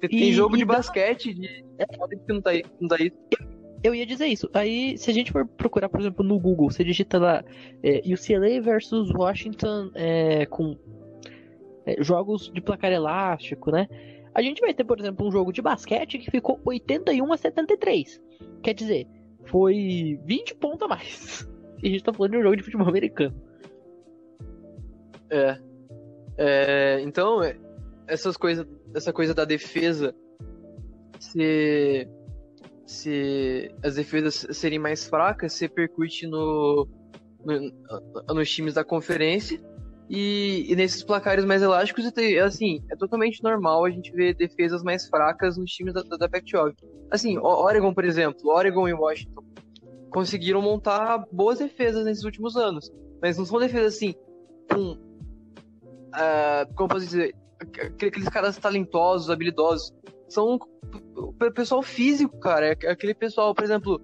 Tem 0.00 0.10
e, 0.12 0.32
jogo 0.32 0.56
e 0.56 0.58
de 0.58 0.64
dá... 0.64 0.74
basquete 0.74 1.34
de... 1.34 1.64
É. 1.78 1.86
que 1.86 2.32
não 2.32 2.40
tá, 2.40 2.50
aí, 2.50 2.64
não 2.80 2.88
tá 2.88 2.96
aí. 2.96 3.12
Eu 3.82 3.94
ia 3.94 4.06
dizer 4.06 4.26
isso. 4.26 4.48
Aí, 4.54 4.96
se 4.98 5.10
a 5.10 5.14
gente 5.14 5.32
for 5.32 5.46
procurar, 5.46 5.88
por 5.88 6.00
exemplo, 6.00 6.24
no 6.24 6.38
Google, 6.38 6.70
você 6.70 6.82
digita 6.82 7.18
lá 7.18 7.44
é, 7.82 8.02
UCLA 8.06 8.60
versus 8.60 9.10
Washington 9.12 9.90
é, 9.94 10.46
com 10.46 10.76
é, 11.84 12.02
jogos 12.02 12.50
de 12.52 12.60
placar 12.60 12.92
elástico, 12.92 13.70
né? 13.70 13.88
A 14.36 14.42
gente 14.42 14.60
vai 14.60 14.74
ter, 14.74 14.84
por 14.84 15.00
exemplo, 15.00 15.26
um 15.26 15.32
jogo 15.32 15.50
de 15.50 15.62
basquete 15.62 16.18
que 16.18 16.30
ficou 16.30 16.60
81 16.62 17.32
a 17.32 17.36
73. 17.38 18.20
Quer 18.62 18.74
dizer, 18.74 19.06
foi 19.46 20.20
20 20.26 20.56
pontos 20.56 20.82
a 20.82 20.88
mais. 20.88 21.48
E 21.82 21.88
a 21.88 21.90
gente 21.90 22.04
tá 22.04 22.12
falando 22.12 22.32
de 22.32 22.38
um 22.38 22.42
jogo 22.42 22.56
de 22.56 22.62
futebol 22.62 22.88
americano. 22.88 23.36
É. 25.28 25.58
é 26.38 27.00
então, 27.02 27.42
é, 27.42 27.54
essas 28.06 28.34
coisas, 28.34 28.66
essa 28.94 29.12
coisa 29.12 29.34
da 29.34 29.44
defesa 29.44 30.14
se 31.20 32.08
se 32.86 33.70
as 33.84 33.96
defesas 33.96 34.46
serem 34.52 34.78
mais 34.78 35.06
fracas, 35.06 35.52
se 35.52 35.68
percute 35.68 36.26
no, 36.26 36.88
no, 37.44 38.34
nos 38.34 38.50
times 38.50 38.72
da 38.72 38.82
conferência 38.82 39.60
e, 40.08 40.66
e, 40.68 40.76
nesses 40.76 41.02
placares 41.02 41.44
mais 41.44 41.62
elásticos, 41.62 42.04
assim, 42.44 42.82
é 42.90 42.96
totalmente 42.96 43.42
normal 43.42 43.84
a 43.84 43.90
gente 43.90 44.12
ver 44.12 44.34
defesas 44.34 44.82
mais 44.82 45.08
fracas 45.08 45.56
nos 45.56 45.70
times 45.72 45.94
da, 45.94 46.02
da, 46.02 46.16
da 46.16 46.28
Pac-12. 46.28 46.74
Assim, 47.10 47.38
Oregon, 47.38 47.92
por 47.92 48.04
exemplo, 48.04 48.50
Oregon 48.50 48.88
e 48.88 48.92
Washington 48.92 49.44
conseguiram 50.10 50.62
montar 50.62 51.24
boas 51.30 51.58
defesas 51.58 52.04
nesses 52.04 52.24
últimos 52.24 52.56
anos, 52.56 52.90
mas 53.20 53.36
não 53.36 53.44
são 53.44 53.58
defesas 53.58 53.96
assim 53.96 54.14
com, 54.72 54.92
uh, 54.92 56.74
como 56.74 56.88
posso 56.88 57.04
dizer, 57.04 57.34
aqueles 57.60 58.28
caras 58.28 58.56
talentosos, 58.56 59.30
habilidosos. 59.30 59.92
São 60.28 60.58
o 61.14 61.32
pessoal 61.52 61.82
físico, 61.82 62.38
cara. 62.38 62.76
É 62.82 62.90
aquele 62.90 63.14
pessoal, 63.14 63.54
por 63.54 63.64
exemplo, 63.64 64.00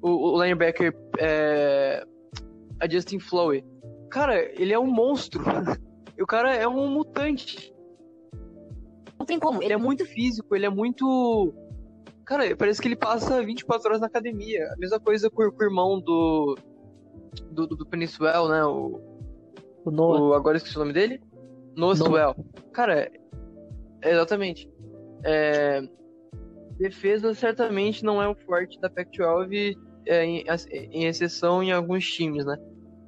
o, 0.00 0.34
o 0.34 0.42
linebacker 0.42 0.94
é, 1.18 2.04
a 2.80 2.88
Justin 2.88 3.18
Flowey. 3.18 3.64
Cara, 4.10 4.40
ele 4.60 4.72
é 4.72 4.78
um 4.78 4.86
monstro. 4.86 5.44
E 6.16 6.22
o 6.22 6.26
cara 6.26 6.54
é 6.54 6.66
um 6.66 6.88
mutante. 6.88 7.74
Não 9.18 9.26
tem 9.26 9.38
como. 9.38 9.62
Ele 9.62 9.72
é 9.72 9.76
muito 9.76 10.04
físico, 10.04 10.54
ele 10.54 10.66
é 10.66 10.70
muito. 10.70 11.52
Cara, 12.24 12.56
parece 12.56 12.80
que 12.80 12.88
ele 12.88 12.96
passa 12.96 13.42
24 13.42 13.88
horas 13.88 14.00
na 14.00 14.06
academia. 14.06 14.66
A 14.72 14.76
mesma 14.76 14.98
coisa 14.98 15.30
com, 15.30 15.50
com 15.50 15.62
o 15.62 15.66
irmão 15.66 16.00
do. 16.00 16.56
Do, 17.50 17.66
do, 17.66 17.76
do 17.76 17.86
Peniswell, 17.86 18.48
né? 18.48 18.64
O, 18.64 19.00
o 19.84 19.90
Noah. 19.90 20.20
O, 20.20 20.34
agora 20.34 20.56
esqueci 20.56 20.76
o 20.76 20.80
nome 20.80 20.92
dele. 20.92 21.20
Noah 21.76 22.34
Cara, 22.72 23.10
exatamente. 24.02 24.70
É, 25.24 25.82
defesa 26.78 27.34
certamente 27.34 28.04
não 28.04 28.22
é 28.22 28.28
o 28.28 28.34
forte 28.34 28.78
da 28.80 28.88
Pac-12, 28.88 29.76
é, 30.06 30.24
em, 30.24 30.44
em, 30.92 31.04
exceção 31.06 31.62
em 31.62 31.72
alguns 31.72 32.06
times, 32.10 32.44
né? 32.44 32.56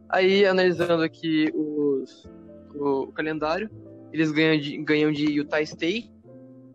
Aí, 0.08 0.46
analisando 0.46 1.02
aqui 1.02 1.50
os, 1.54 2.24
o, 2.74 3.02
o, 3.02 3.12
calendário, 3.12 3.70
eles 4.12 4.30
ganham 4.32 4.58
de, 4.58 4.78
ganham 4.78 5.12
de 5.12 5.30
Utah 5.32 5.60
State, 5.60 6.10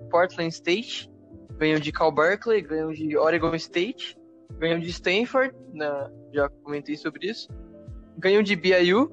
Portland 0.10 0.54
State, 0.54 1.10
ganham 1.58 1.80
de 1.80 1.92
Cal 1.92 2.12
Berkeley, 2.12 2.62
ganham 2.62 2.92
de 2.92 3.18
Oregon 3.18 3.56
State, 3.56 4.16
ganham 4.60 4.80
de 4.80 4.90
Stanford, 4.90 5.56
né? 5.74 6.12
já 6.32 6.50
comentei 6.50 6.96
sobre 6.96 7.28
isso, 7.28 7.48
ganham 8.18 8.44
de 8.44 8.56
BYU 8.56 9.12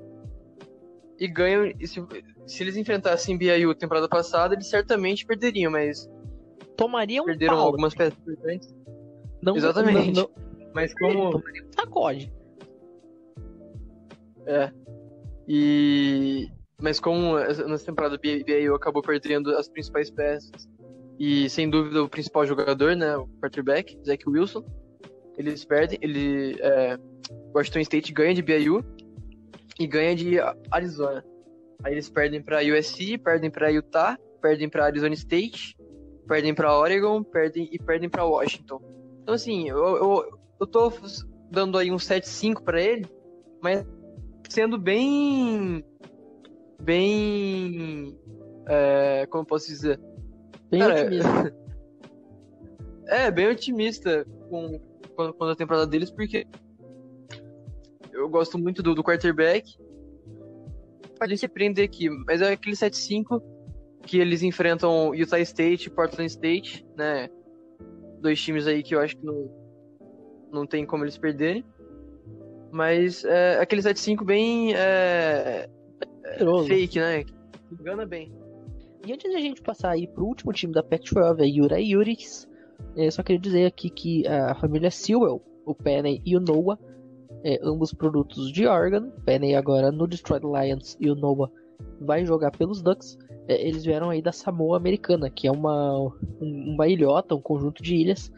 e 1.18 1.26
ganham. 1.26 1.72
E 1.78 1.86
se, 1.86 2.02
se 2.46 2.62
eles 2.62 2.76
enfrentassem 2.76 3.38
BYU 3.38 3.74
temporada 3.74 4.08
passada, 4.08 4.54
eles 4.54 4.68
certamente 4.68 5.24
perderiam, 5.24 5.72
mas. 5.72 6.10
Tomariam 6.76 7.24
Perderam 7.24 7.56
pau, 7.56 7.66
algumas 7.66 7.94
peças 7.94 8.18
importantes. 8.20 8.74
Não, 9.42 9.56
Exatamente. 9.56 10.12
Não, 10.12 10.22
não, 10.22 10.72
mas 10.74 10.92
como. 10.98 11.30
Tomariam 11.30 11.66
um 11.66 11.72
sacode. 11.72 12.39
É. 14.50 14.72
E. 15.46 16.48
Mas 16.82 16.98
como 16.98 17.38
nessa 17.38 17.84
temporada 17.84 18.16
o 18.16 18.18
BYU 18.18 18.74
acabou 18.74 19.02
perdendo 19.02 19.54
as 19.56 19.68
principais 19.68 20.10
peças 20.10 20.66
e 21.18 21.48
sem 21.50 21.68
dúvida 21.68 22.02
o 22.02 22.08
principal 22.08 22.46
jogador, 22.46 22.96
né, 22.96 23.14
o 23.18 23.28
quarterback, 23.38 23.98
Zach 24.02 24.26
Wilson, 24.26 24.64
eles 25.36 25.62
perdem, 25.62 25.98
ele 26.00 26.56
é, 26.58 26.98
Washington 27.54 27.80
State 27.80 28.12
ganha 28.14 28.34
de 28.34 28.40
BYU 28.40 28.82
e 29.78 29.86
ganha 29.86 30.16
de 30.16 30.38
Arizona. 30.70 31.22
Aí 31.84 31.92
eles 31.92 32.08
perdem 32.08 32.42
para 32.42 32.62
USC, 32.62 33.18
perdem 33.18 33.50
para 33.50 33.68
Utah, 33.68 34.18
perdem 34.40 34.68
para 34.68 34.86
Arizona 34.86 35.12
State, 35.12 35.76
perdem 36.26 36.54
para 36.54 36.74
Oregon, 36.74 37.22
perdem 37.22 37.68
e 37.70 37.78
perdem 37.78 38.08
para 38.08 38.24
Washington. 38.24 38.80
Então 39.22 39.34
assim, 39.34 39.68
eu, 39.68 39.76
eu, 39.76 40.38
eu 40.58 40.66
tô 40.66 40.90
dando 41.50 41.76
aí 41.76 41.90
um 41.90 41.96
7-5 41.96 42.62
para 42.62 42.80
ele, 42.80 43.06
mas 43.62 43.84
sendo 44.50 44.78
bem 44.78 45.84
bem 46.82 48.18
é, 48.66 49.26
como 49.30 49.44
posso 49.44 49.68
dizer? 49.68 50.00
Bem 50.70 50.80
Cara, 50.80 51.00
otimista. 51.00 51.56
é, 53.08 53.30
bem 53.30 53.48
otimista 53.48 54.26
com 54.48 54.80
quando 55.16 55.50
a 55.50 55.56
temporada 55.56 55.86
deles, 55.86 56.10
porque 56.10 56.46
eu 58.12 58.28
gosto 58.28 58.58
muito 58.58 58.82
do, 58.82 58.94
do 58.94 59.04
quarterback 59.04 59.76
pode 61.20 61.36
surpreender 61.36 61.84
aqui, 61.84 62.08
mas 62.08 62.40
é 62.40 62.52
aquele 62.52 62.74
7-5 62.74 63.42
que 64.06 64.18
eles 64.18 64.42
enfrentam 64.42 65.14
Utah 65.14 65.38
State 65.40 65.88
e 65.88 65.90
Portland 65.90 66.30
State, 66.30 66.86
né? 66.96 67.28
Dois 68.20 68.40
times 68.40 68.66
aí 68.66 68.82
que 68.82 68.94
eu 68.94 69.00
acho 69.00 69.14
que 69.18 69.24
não, 69.24 69.50
não 70.50 70.66
tem 70.66 70.86
como 70.86 71.04
eles 71.04 71.18
perderem. 71.18 71.62
Mas 72.72 73.24
é 73.24 73.58
aquele 73.60 73.82
7-5 73.82 74.24
bem 74.24 74.74
é, 74.74 75.68
é, 76.24 76.44
fake, 76.68 76.98
né? 77.00 77.24
Engana 77.72 78.06
bem. 78.06 78.32
E 79.06 79.12
antes 79.12 79.30
de 79.30 79.36
a 79.36 79.40
gente 79.40 79.62
passar 79.62 79.90
aí 79.90 80.06
pro 80.06 80.24
último 80.26 80.52
time 80.52 80.72
da 80.72 80.82
Pac-12, 80.82 81.40
a 81.40 81.44
Yura 81.44 81.80
Yuris, 81.80 82.48
eu 82.96 83.10
só 83.10 83.22
queria 83.22 83.40
dizer 83.40 83.66
aqui 83.66 83.88
que 83.90 84.26
a 84.28 84.54
família 84.54 84.90
Sewell, 84.90 85.42
o 85.64 85.74
Penny 85.74 86.20
e 86.24 86.36
o 86.36 86.40
Noah, 86.40 86.78
é, 87.42 87.58
ambos 87.62 87.92
produtos 87.94 88.52
de 88.52 88.66
Oregon, 88.66 89.10
Penny 89.24 89.54
agora 89.54 89.90
no 89.90 90.06
Detroit 90.06 90.42
Lions 90.44 90.96
e 91.00 91.10
o 91.10 91.14
Noah 91.14 91.50
vai 92.00 92.26
jogar 92.26 92.50
pelos 92.50 92.82
Ducks, 92.82 93.16
é, 93.48 93.66
eles 93.66 93.84
vieram 93.84 94.10
aí 94.10 94.20
da 94.20 94.32
Samoa 94.32 94.76
Americana, 94.76 95.30
que 95.30 95.46
é 95.46 95.50
uma, 95.50 95.98
um- 96.40 96.74
uma 96.74 96.86
ilhota, 96.86 97.34
um 97.34 97.40
conjunto 97.40 97.82
de 97.82 97.94
ilhas, 97.96 98.30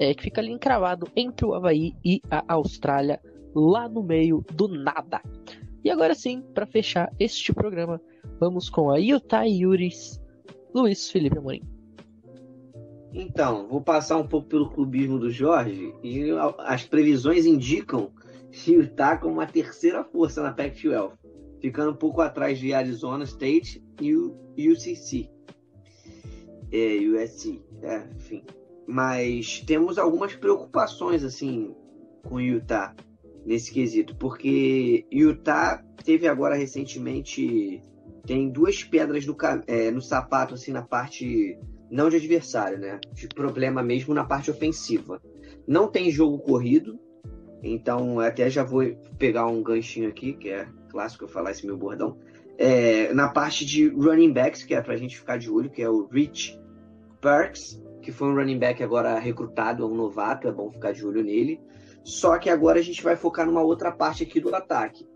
é, 0.00 0.12
que 0.14 0.22
fica 0.24 0.40
ali 0.40 0.50
encravado 0.50 1.06
entre 1.14 1.46
o 1.46 1.54
Havaí 1.54 1.94
e 2.04 2.20
a 2.28 2.42
Austrália, 2.54 3.20
lá 3.54 3.88
no 3.88 4.02
meio 4.02 4.44
do 4.54 4.68
nada. 4.68 5.20
E 5.84 5.90
agora 5.90 6.14
sim, 6.14 6.42
para 6.54 6.66
fechar 6.66 7.12
este 7.18 7.52
programa, 7.52 8.00
vamos 8.38 8.68
com 8.70 8.90
a 8.90 8.98
Utah 8.98 9.44
Yuris, 9.44 10.20
Luiz 10.74 11.10
Felipe 11.10 11.38
Amorim. 11.38 11.62
Então, 13.12 13.68
vou 13.68 13.82
passar 13.82 14.16
um 14.16 14.26
pouco 14.26 14.48
pelo 14.48 14.70
clubismo 14.70 15.18
do 15.18 15.30
Jorge 15.30 15.92
e 16.02 16.30
as 16.58 16.84
previsões 16.84 17.44
indicam 17.44 18.10
Utah 18.66 19.16
como 19.16 19.34
uma 19.34 19.46
terceira 19.46 20.04
força 20.04 20.42
na 20.42 20.52
Pac-12, 20.52 21.12
ficando 21.60 21.92
um 21.92 21.96
pouco 21.96 22.20
atrás 22.20 22.58
de 22.58 22.72
Arizona 22.72 23.24
State 23.24 23.84
e 24.00 24.14
o 24.14 24.36
UCC. 24.56 25.28
É, 26.70 26.96
USC, 27.00 27.62
é, 27.82 28.08
enfim. 28.16 28.44
Mas 28.86 29.60
temos 29.60 29.98
algumas 29.98 30.34
preocupações 30.34 31.22
assim 31.22 31.74
com 32.22 32.40
Utah 32.40 32.94
nesse 33.44 33.72
quesito, 33.72 34.14
porque 34.16 35.06
Utah 35.10 35.82
teve 36.04 36.26
agora 36.28 36.54
recentemente 36.54 37.82
tem 38.24 38.48
duas 38.48 38.84
pedras 38.84 39.26
no, 39.26 39.36
é, 39.66 39.90
no 39.90 40.00
sapato 40.00 40.54
assim 40.54 40.72
na 40.72 40.82
parte 40.82 41.58
não 41.90 42.08
de 42.08 42.16
adversário, 42.16 42.78
né? 42.78 42.98
De 43.12 43.28
problema 43.28 43.82
mesmo 43.82 44.14
na 44.14 44.24
parte 44.24 44.50
ofensiva. 44.50 45.20
Não 45.66 45.88
tem 45.88 46.10
jogo 46.10 46.38
corrido, 46.38 46.98
então 47.62 48.18
até 48.18 48.48
já 48.48 48.64
vou 48.64 48.82
pegar 49.18 49.46
um 49.46 49.62
ganchinho 49.62 50.08
aqui, 50.08 50.32
que 50.32 50.48
é 50.48 50.66
clássico 50.90 51.24
eu 51.24 51.28
falar 51.28 51.50
esse 51.50 51.66
meu 51.66 51.76
bordão. 51.76 52.16
É, 52.56 53.12
na 53.12 53.28
parte 53.28 53.64
de 53.66 53.88
running 53.88 54.32
backs, 54.32 54.62
que 54.62 54.74
é 54.74 54.80
pra 54.80 54.96
gente 54.96 55.18
ficar 55.18 55.36
de 55.36 55.50
olho, 55.50 55.70
que 55.70 55.82
é 55.82 55.88
o 55.88 56.06
Rich 56.06 56.58
Perks, 57.20 57.82
que 58.00 58.10
foi 58.10 58.28
um 58.28 58.34
running 58.34 58.58
back 58.58 58.82
agora 58.82 59.18
recrutado, 59.18 59.82
é 59.82 59.86
um 59.86 59.94
novato, 59.94 60.48
é 60.48 60.52
bom 60.52 60.70
ficar 60.70 60.92
de 60.92 61.04
olho 61.04 61.22
nele. 61.22 61.60
Só 62.04 62.38
que 62.38 62.50
agora 62.50 62.78
a 62.78 62.82
gente 62.82 63.02
vai 63.02 63.16
focar 63.16 63.46
numa 63.46 63.62
outra 63.62 63.92
parte 63.92 64.22
aqui 64.22 64.40
do 64.40 64.54
ataque. 64.54 65.06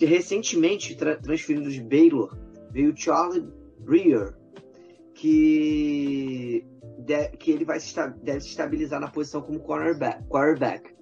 Recentemente, 0.00 0.96
tra 0.96 1.16
transferido 1.16 1.70
de 1.70 1.82
Baylor, 1.82 2.36
veio 2.70 2.96
Charlie 2.96 3.46
Breer, 3.78 4.34
que, 5.14 6.64
de- 6.98 7.28
que 7.36 7.50
ele 7.50 7.64
vai 7.64 7.78
se 7.80 7.94
deve 8.22 8.40
se 8.40 8.48
estabilizar 8.48 9.00
na 9.00 9.08
posição 9.08 9.42
como 9.42 9.60
cornerback, 9.60 10.24
quarterback. 10.28 10.94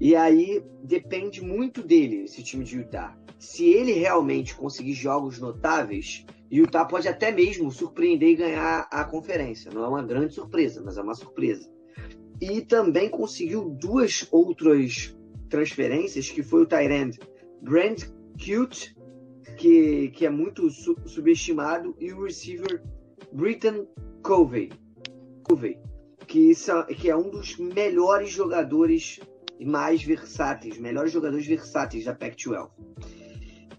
E 0.00 0.14
aí 0.16 0.64
depende 0.82 1.42
muito 1.42 1.82
dele, 1.82 2.24
esse 2.24 2.42
time 2.42 2.64
de 2.64 2.78
Utah. 2.78 3.16
Se 3.38 3.64
ele 3.64 3.92
realmente 3.92 4.54
conseguir 4.54 4.94
jogos 4.94 5.38
notáveis, 5.38 6.24
Utah 6.50 6.84
pode 6.84 7.08
até 7.08 7.30
mesmo 7.32 7.70
surpreender 7.70 8.28
e 8.30 8.36
ganhar 8.36 8.86
a 8.90 9.04
conferência. 9.04 9.70
Não 9.72 9.84
é 9.84 9.88
uma 9.88 10.02
grande 10.02 10.34
surpresa, 10.34 10.82
mas 10.84 10.96
é 10.96 11.02
uma 11.02 11.14
surpresa. 11.14 11.68
E 12.42 12.60
também 12.60 13.08
conseguiu 13.08 13.70
duas 13.70 14.26
outras 14.32 15.16
transferências, 15.48 16.28
que 16.28 16.42
foi 16.42 16.62
o 16.62 16.66
Tyrant 16.66 17.16
Brand 17.62 18.02
Cute, 18.32 18.96
que, 19.56 20.08
que 20.08 20.26
é 20.26 20.30
muito 20.30 20.68
su- 20.68 20.96
subestimado, 21.06 21.94
e 22.00 22.12
o 22.12 22.24
receiver 22.24 22.82
Britton 23.32 23.86
Covey, 24.24 24.70
Covey 25.44 25.78
que, 26.26 26.52
são, 26.54 26.84
que 26.86 27.08
é 27.08 27.16
um 27.16 27.30
dos 27.30 27.56
melhores 27.58 28.30
jogadores 28.30 29.20
e 29.60 29.64
mais 29.64 30.02
versáteis, 30.02 30.78
melhores 30.78 31.12
jogadores 31.12 31.46
versáteis 31.46 32.04
da 32.04 32.14
Pac-12. 32.14 32.70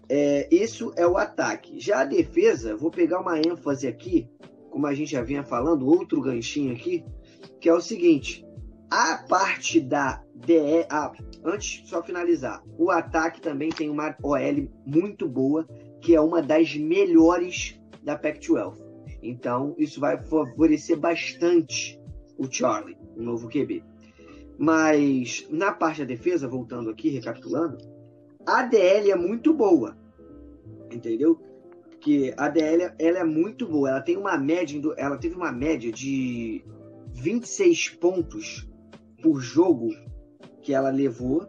É, 0.08 0.48
isso 0.50 0.92
é 0.96 1.06
o 1.06 1.18
ataque. 1.18 1.78
Já 1.78 2.00
a 2.00 2.04
defesa, 2.04 2.76
vou 2.76 2.90
pegar 2.90 3.20
uma 3.20 3.38
ênfase 3.38 3.86
aqui, 3.86 4.26
como 4.70 4.86
a 4.86 4.94
gente 4.94 5.12
já 5.12 5.22
vinha 5.22 5.44
falando, 5.44 5.86
outro 5.86 6.22
ganchinho 6.22 6.72
aqui, 6.72 7.04
que 7.60 7.68
é 7.68 7.74
o 7.74 7.80
seguinte: 7.80 8.43
a 8.94 9.18
parte 9.18 9.80
da 9.80 10.22
DE. 10.32 10.86
Ah, 10.88 11.12
antes, 11.44 11.88
só 11.88 12.00
finalizar. 12.00 12.62
O 12.78 12.92
ataque 12.92 13.40
também 13.40 13.70
tem 13.70 13.90
uma 13.90 14.16
OL 14.22 14.68
muito 14.86 15.28
boa, 15.28 15.66
que 16.00 16.14
é 16.14 16.20
uma 16.20 16.40
das 16.40 16.76
melhores 16.76 17.76
da 18.04 18.16
Pac-12. 18.16 18.78
Então, 19.20 19.74
isso 19.78 19.98
vai 19.98 20.22
favorecer 20.22 20.96
bastante 20.96 22.00
o 22.38 22.48
Charlie, 22.48 22.96
o 23.16 23.22
novo 23.22 23.48
QB. 23.48 23.82
Mas 24.56 25.44
na 25.50 25.72
parte 25.72 26.02
da 26.02 26.04
defesa, 26.04 26.46
voltando 26.46 26.88
aqui, 26.88 27.08
recapitulando, 27.08 27.78
a 28.46 28.62
DL 28.62 29.10
é 29.10 29.16
muito 29.16 29.52
boa. 29.52 29.96
Entendeu? 30.92 31.40
Que 32.00 32.32
a 32.36 32.48
DL 32.48 32.92
ela 33.00 33.18
é 33.18 33.24
muito 33.24 33.66
boa. 33.66 33.90
Ela 33.90 34.00
tem 34.02 34.16
uma 34.16 34.38
média, 34.38 34.80
ela 34.96 35.18
teve 35.18 35.34
uma 35.34 35.50
média 35.50 35.90
de 35.90 36.64
26 37.12 37.88
pontos 37.88 38.72
por 39.24 39.40
jogo 39.40 39.88
que 40.60 40.74
ela 40.74 40.90
levou, 40.90 41.46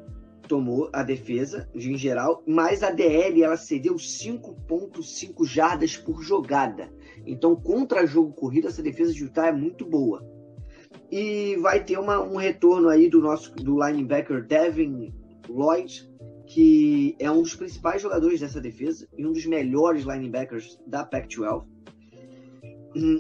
tomou 0.48 0.90
a 0.94 1.04
defesa 1.04 1.70
em 1.76 1.98
geral, 1.98 2.42
mas 2.48 2.82
a 2.82 2.90
DL 2.90 3.44
ela 3.44 3.58
cedeu 3.58 3.96
5.5 3.96 5.46
jardas 5.46 5.98
por 5.98 6.24
jogada. 6.24 6.90
Então, 7.28 7.54
contra 7.54 8.08
jogo 8.08 8.32
corrido, 8.32 8.70
essa 8.70 8.82
defesa 8.82 9.12
de 9.12 9.24
Utah 9.24 9.48
é 9.48 9.52
muito 9.52 9.86
boa. 9.86 10.26
E 11.12 11.58
vai 11.58 11.84
ter 11.84 12.00
uma, 12.00 12.22
um 12.22 12.38
retorno 12.38 12.88
aí 12.88 13.10
do 13.10 13.20
nosso 13.20 13.54
do 13.56 13.86
linebacker 13.86 14.46
Devin 14.46 15.14
Lloyd, 15.50 16.10
que 16.48 17.14
é 17.20 17.30
um 17.30 17.42
dos 17.42 17.56
principais 17.56 18.02
jogadores 18.02 18.40
dessa 18.40 18.62
defesa 18.62 19.06
e 19.18 19.26
um 19.26 19.34
dos 19.34 19.46
melhores 19.46 20.06
linebackers 20.06 20.80
da 20.88 21.04
Pac-12. 21.04 21.66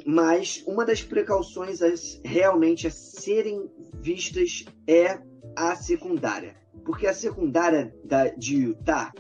Mas 0.06 0.64
uma 0.66 0.86
das 0.86 1.04
precauções 1.04 1.82
a- 1.82 1.94
realmente 2.24 2.88
a 2.88 2.92
serem 2.92 3.70
vistas 4.00 4.66
é 4.88 5.20
a 5.56 5.76
secundária. 5.76 6.56
Porque 6.84 7.08
a 7.08 7.14
secundária 7.14 7.94
da, 8.04 8.28
de 8.30 8.56
Utah, 8.58 9.12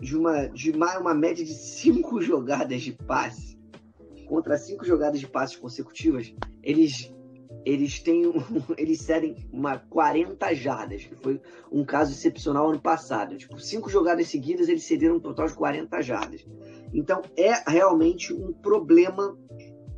de 0.00 0.16
uma, 0.16 0.46
de 0.48 0.70
uma, 0.70 0.98
uma 0.98 1.14
média 1.14 1.44
de 1.44 1.54
cinco 1.54 2.20
jogadas 2.22 2.82
de 2.82 2.92
passe, 2.92 3.58
contra 4.26 4.56
cinco 4.56 4.84
jogadas 4.84 5.20
de 5.20 5.26
passes 5.26 5.56
consecutivas, 5.56 6.34
eles 6.62 7.12
eles 7.64 8.00
têm 8.00 8.26
um, 8.26 8.34
eles 8.76 9.00
cedem 9.00 9.36
uma 9.52 9.78
40 9.78 10.54
jardas, 10.54 11.04
que 11.04 11.14
foi 11.14 11.40
um 11.70 11.84
caso 11.84 12.12
excepcional 12.12 12.70
ano 12.70 12.80
passado. 12.80 13.36
Tipo, 13.36 13.58
cinco 13.60 13.90
jogadas 13.90 14.28
seguidas 14.28 14.68
eles 14.68 14.84
cederam 14.84 15.16
um 15.16 15.20
total 15.20 15.46
de 15.46 15.54
40 15.54 16.02
jardas. 16.02 16.44
Então 16.92 17.22
é 17.36 17.70
realmente 17.70 18.32
um 18.32 18.52
problema 18.52 19.36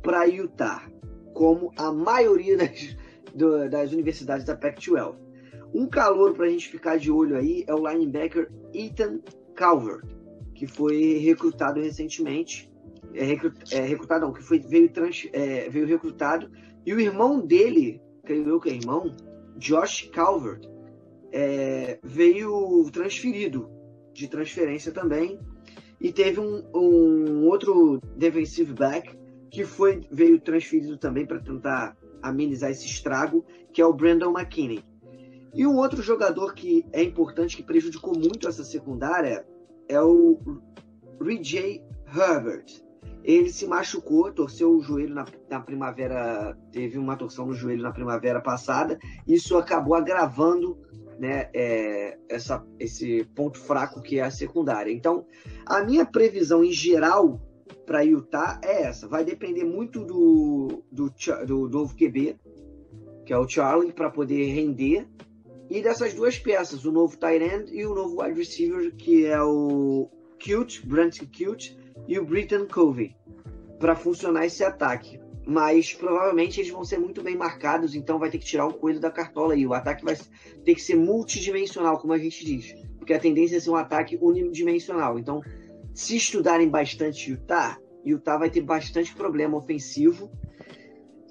para 0.05 0.25
Utah, 0.25 0.87
como 1.33 1.71
a 1.75 1.91
maioria 1.91 2.55
das, 2.57 2.95
do- 3.33 3.67
das 3.69 3.91
universidades 3.91 4.45
da 4.45 4.55
Pac-12. 4.55 5.15
Um 5.73 5.87
calor 5.87 6.33
para 6.33 6.45
a 6.45 6.49
gente 6.49 6.69
ficar 6.69 6.97
de 6.97 7.11
olho 7.11 7.35
aí 7.35 7.65
é 7.67 7.73
o 7.73 7.85
linebacker 7.85 8.49
Ethan 8.73 9.19
Calvert, 9.55 10.05
que 10.53 10.67
foi 10.67 11.17
recrutado 11.17 11.81
recentemente. 11.81 12.71
É, 13.13 13.23
recru- 13.23 13.51
é, 13.71 13.81
recrutado 13.81 14.25
não, 14.25 14.33
que 14.33 14.43
foi, 14.43 14.59
veio, 14.59 14.89
trans- 14.89 15.27
é, 15.33 15.67
veio 15.69 15.87
recrutado. 15.87 16.49
E 16.85 16.93
o 16.93 16.99
irmão 16.99 17.39
dele, 17.41 17.99
creio 18.23 18.47
eu 18.47 18.59
que 18.59 18.69
é 18.69 18.73
irmão, 18.73 19.13
Josh 19.57 20.09
Calvert, 20.13 20.61
é, 21.31 21.99
veio 22.03 22.89
transferido 22.91 23.69
de 24.13 24.27
transferência 24.29 24.91
também. 24.91 25.39
E 25.99 26.11
teve 26.13 26.39
um, 26.39 26.63
um 26.73 27.45
outro 27.47 27.99
defensive 28.15 28.71
back 28.73 29.17
que 29.55 29.63
foi 29.63 30.01
veio 30.11 30.37
transferido 30.37 30.97
também 30.97 31.25
para 31.25 31.39
tentar 31.39 31.95
amenizar 32.21 32.71
esse 32.71 32.85
estrago, 32.85 33.45
que 33.71 33.81
é 33.81 33.85
o 33.85 33.93
Brandon 33.93 34.37
McKinney. 34.37 34.83
E 35.53 35.65
um 35.65 35.77
outro 35.77 36.01
jogador 36.01 36.53
que 36.53 36.85
é 36.91 37.01
importante, 37.01 37.55
que 37.55 37.63
prejudicou 37.63 38.13
muito 38.13 38.49
essa 38.49 38.65
secundária, 38.65 39.47
é 39.87 40.01
o 40.01 40.37
J. 41.41 41.81
Herbert. 42.13 42.65
Ele 43.23 43.49
se 43.49 43.65
machucou, 43.65 44.29
torceu 44.29 44.75
o 44.75 44.81
joelho 44.81 45.15
na, 45.15 45.25
na 45.49 45.61
primavera, 45.61 46.57
teve 46.73 46.97
uma 46.97 47.15
torção 47.15 47.45
no 47.45 47.53
joelho 47.53 47.81
na 47.81 47.93
primavera 47.93 48.41
passada. 48.41 48.99
Isso 49.25 49.57
acabou 49.57 49.95
agravando 49.95 50.77
né, 51.17 51.49
é, 51.53 52.17
essa, 52.27 52.61
esse 52.77 53.23
ponto 53.33 53.57
fraco 53.57 54.01
que 54.01 54.19
é 54.19 54.23
a 54.23 54.31
secundária. 54.31 54.91
Então, 54.91 55.25
a 55.65 55.81
minha 55.81 56.05
previsão 56.05 56.61
em 56.61 56.73
geral 56.73 57.39
para 57.85 58.01
Utah 58.01 58.59
é 58.63 58.83
essa. 58.83 59.07
Vai 59.07 59.23
depender 59.23 59.63
muito 59.63 60.03
do, 60.03 60.83
do, 60.91 61.13
do 61.45 61.69
novo 61.69 61.95
QB, 61.95 62.37
que 63.25 63.33
é 63.33 63.37
o 63.37 63.47
Charlie, 63.47 63.91
para 63.91 64.09
poder 64.09 64.53
render. 64.53 65.07
E 65.69 65.81
dessas 65.81 66.13
duas 66.13 66.37
peças, 66.37 66.85
o 66.85 66.91
novo 66.91 67.17
tight 67.17 67.43
end 67.43 67.75
e 67.75 67.85
o 67.85 67.95
novo 67.95 68.21
wide 68.21 68.37
receiver, 68.37 68.95
que 68.95 69.25
é 69.25 69.41
o 69.41 70.09
Cute, 70.39 70.85
Brent 70.85 71.19
Cute, 71.35 71.75
e 72.07 72.19
o 72.19 72.25
Britton 72.25 72.67
Covey, 72.67 73.15
para 73.79 73.95
funcionar 73.95 74.45
esse 74.45 74.63
ataque. 74.63 75.19
Mas 75.47 75.93
provavelmente 75.93 76.59
eles 76.59 76.71
vão 76.71 76.83
ser 76.83 76.99
muito 76.99 77.21
bem 77.21 77.35
marcados, 77.35 77.95
então 77.95 78.19
vai 78.19 78.29
ter 78.29 78.39
que 78.39 78.45
tirar 78.45 78.67
um 78.67 78.71
coelho 78.71 78.99
da 78.99 79.11
cartola 79.11 79.55
e 79.55 79.65
o 79.65 79.73
ataque 79.73 80.03
vai 80.03 80.15
ter 80.63 80.75
que 80.75 80.81
ser 80.81 80.95
multidimensional, 80.95 81.99
como 81.99 82.13
a 82.13 82.17
gente 82.17 82.45
diz. 82.45 82.75
Porque 82.97 83.13
a 83.13 83.19
tendência 83.19 83.57
é 83.57 83.59
ser 83.59 83.69
um 83.69 83.75
ataque 83.75 84.17
unidimensional. 84.19 85.19
Então, 85.19 85.41
se 85.95 86.17
estudarem 86.17 86.69
bastante 86.69 87.31
Utah, 87.31 87.79
Utah 88.05 88.37
vai 88.37 88.49
ter 88.49 88.61
bastante 88.61 89.15
problema 89.15 89.57
ofensivo 89.57 90.29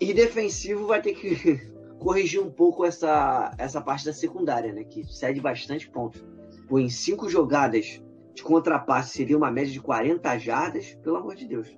e 0.01 0.13
defensivo 0.15 0.87
vai 0.87 1.03
ter 1.03 1.15
que 1.15 1.57
corrigir 2.01 2.41
um 2.41 2.51
pouco 2.51 2.85
essa, 2.85 3.55
essa 3.59 3.81
parte 3.81 4.07
da 4.07 4.13
secundária, 4.13 4.73
né? 4.73 4.83
Que 4.83 5.05
cede 5.05 5.41
bastante 5.41 5.89
pontos. 5.89 6.25
Pô, 6.67 6.79
em 6.79 6.89
cinco 6.89 7.29
jogadas 7.29 8.03
de 8.35 8.43
contrapasse 8.43 9.11
seria 9.11 9.37
uma 9.37 9.51
média 9.51 9.71
de 9.71 9.81
40 9.81 10.39
jardas, 10.39 10.95
pelo 11.03 11.17
amor 11.17 11.35
de 11.35 11.47
Deus. 11.47 11.77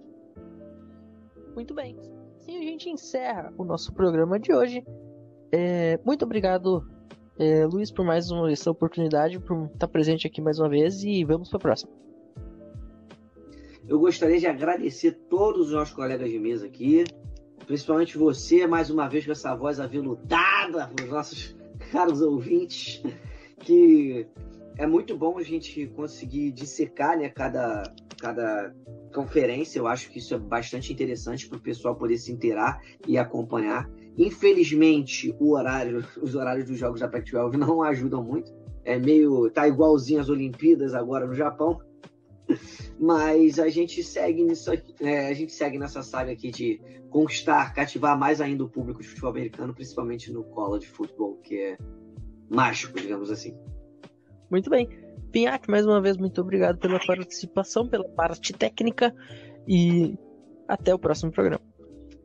Muito 1.54 1.74
bem. 1.74 1.98
Assim 2.36 2.56
a 2.56 2.62
gente 2.62 2.88
encerra 2.88 3.52
o 3.58 3.64
nosso 3.64 3.92
programa 3.92 4.38
de 4.38 4.52
hoje. 4.52 4.84
É, 5.50 5.98
muito 6.04 6.24
obrigado, 6.24 6.86
é, 7.36 7.66
Luiz, 7.66 7.90
por 7.90 8.04
mais 8.04 8.30
uma 8.30 8.50
essa 8.50 8.70
oportunidade, 8.70 9.40
por 9.40 9.66
estar 9.66 9.88
presente 9.88 10.26
aqui 10.26 10.40
mais 10.40 10.60
uma 10.60 10.68
vez 10.68 11.02
e 11.02 11.24
vamos 11.24 11.48
para 11.48 11.58
a 11.58 11.60
próxima. 11.60 12.05
Eu 13.88 14.00
gostaria 14.00 14.38
de 14.38 14.46
agradecer 14.46 15.12
todos 15.28 15.68
os 15.68 15.72
nossos 15.72 15.94
colegas 15.94 16.28
de 16.28 16.38
mesa 16.40 16.66
aqui, 16.66 17.04
principalmente 17.66 18.18
você, 18.18 18.66
mais 18.66 18.90
uma 18.90 19.08
vez 19.08 19.24
com 19.24 19.32
essa 19.32 19.54
voz 19.54 19.78
aveludada, 19.78 20.88
para 20.88 21.04
os 21.04 21.10
nossos 21.10 21.56
caros 21.92 22.20
ouvintes, 22.20 23.00
que 23.60 24.26
é 24.76 24.86
muito 24.86 25.16
bom 25.16 25.38
a 25.38 25.42
gente 25.42 25.86
conseguir 25.88 26.50
dissecar 26.50 27.16
né, 27.16 27.28
cada, 27.28 27.84
cada 28.18 28.74
conferência. 29.14 29.78
Eu 29.78 29.86
acho 29.86 30.10
que 30.10 30.18
isso 30.18 30.34
é 30.34 30.38
bastante 30.38 30.92
interessante 30.92 31.48
para 31.48 31.58
o 31.58 31.62
pessoal 31.62 31.94
poder 31.94 32.18
se 32.18 32.32
inteirar 32.32 32.82
e 33.06 33.16
acompanhar. 33.16 33.88
Infelizmente, 34.18 35.32
o 35.38 35.52
horário, 35.54 36.04
os 36.20 36.34
horários 36.34 36.66
dos 36.66 36.76
jogos 36.76 37.00
da 37.00 37.08
Pac-12 37.08 37.54
não 37.56 37.82
ajudam 37.82 38.22
muito. 38.24 38.52
É 38.84 38.98
meio. 38.98 39.48
tá 39.50 39.66
igualzinho 39.66 40.20
às 40.20 40.28
Olimpíadas 40.28 40.92
agora 40.92 41.26
no 41.26 41.34
Japão. 41.34 41.80
Mas 42.98 43.58
a 43.58 43.68
gente 43.68 44.02
segue 44.02 44.42
nisso, 44.42 44.70
é, 45.00 45.28
a 45.28 45.34
gente 45.34 45.52
segue 45.52 45.78
nessa 45.78 46.02
saga 46.02 46.32
aqui 46.32 46.50
de 46.50 46.80
conquistar, 47.10 47.74
cativar 47.74 48.18
mais 48.18 48.40
ainda 48.40 48.64
o 48.64 48.68
público 48.68 49.00
de 49.00 49.08
futebol 49.08 49.30
americano, 49.30 49.74
principalmente 49.74 50.32
no 50.32 50.44
college 50.44 50.86
futebol, 50.86 51.36
que 51.36 51.58
é 51.58 51.78
mágico, 52.48 52.98
digamos 52.98 53.30
assim. 53.30 53.56
Muito 54.50 54.70
bem. 54.70 54.88
Pinhac, 55.32 55.68
mais 55.68 55.84
uma 55.86 56.00
vez, 56.00 56.16
muito 56.16 56.40
obrigado 56.40 56.78
pela 56.78 56.98
participação, 56.98 57.86
pela 57.86 58.08
parte 58.08 58.52
técnica 58.52 59.14
e 59.66 60.16
até 60.68 60.94
o 60.94 60.98
próximo 60.98 61.32
programa. 61.32 61.60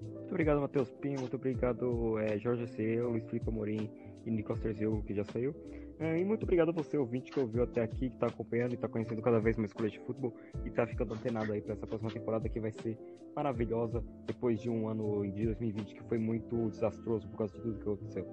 Muito 0.01 0.29
obrigado, 0.29 0.61
Matheus 0.61 0.89
Pinho. 1.01 1.19
Muito 1.19 1.35
obrigado, 1.35 2.17
é, 2.19 2.37
Jorge 2.39 2.67
Ciel, 2.67 3.09
Luiz 3.09 3.25
Felipe 3.25 3.49
Amorim 3.49 3.89
e 4.25 4.31
Nicolas 4.31 4.61
Terzil, 4.61 5.03
que 5.05 5.13
já 5.13 5.25
saiu. 5.25 5.53
É, 6.01 6.17
e 6.17 6.25
muito 6.25 6.41
obrigado 6.41 6.69
a 6.69 6.71
você, 6.71 6.97
ouvinte, 6.97 7.31
que 7.31 7.39
ouviu 7.39 7.61
até 7.61 7.83
aqui, 7.83 8.09
que 8.09 8.15
está 8.15 8.25
acompanhando 8.25 8.71
e 8.71 8.73
está 8.73 8.87
conhecendo 8.87 9.21
cada 9.21 9.39
vez 9.39 9.55
mais 9.55 9.71
colete 9.71 9.99
de 9.99 10.03
futebol 10.03 10.33
e 10.65 10.69
está 10.69 10.87
ficando 10.87 11.13
antenado 11.13 11.53
aí 11.53 11.61
para 11.61 11.73
essa 11.73 11.85
próxima 11.85 12.09
temporada 12.09 12.49
que 12.49 12.59
vai 12.59 12.71
ser 12.71 12.97
maravilhosa 13.35 14.03
depois 14.25 14.59
de 14.59 14.67
um 14.67 14.89
ano 14.89 15.21
de 15.31 15.45
2020 15.45 15.93
que 15.93 16.03
foi 16.05 16.17
muito 16.17 16.71
desastroso 16.71 17.29
por 17.29 17.37
causa 17.37 17.55
de 17.55 17.61
tudo 17.61 17.77
que 17.77 17.83
aconteceu. 17.83 18.27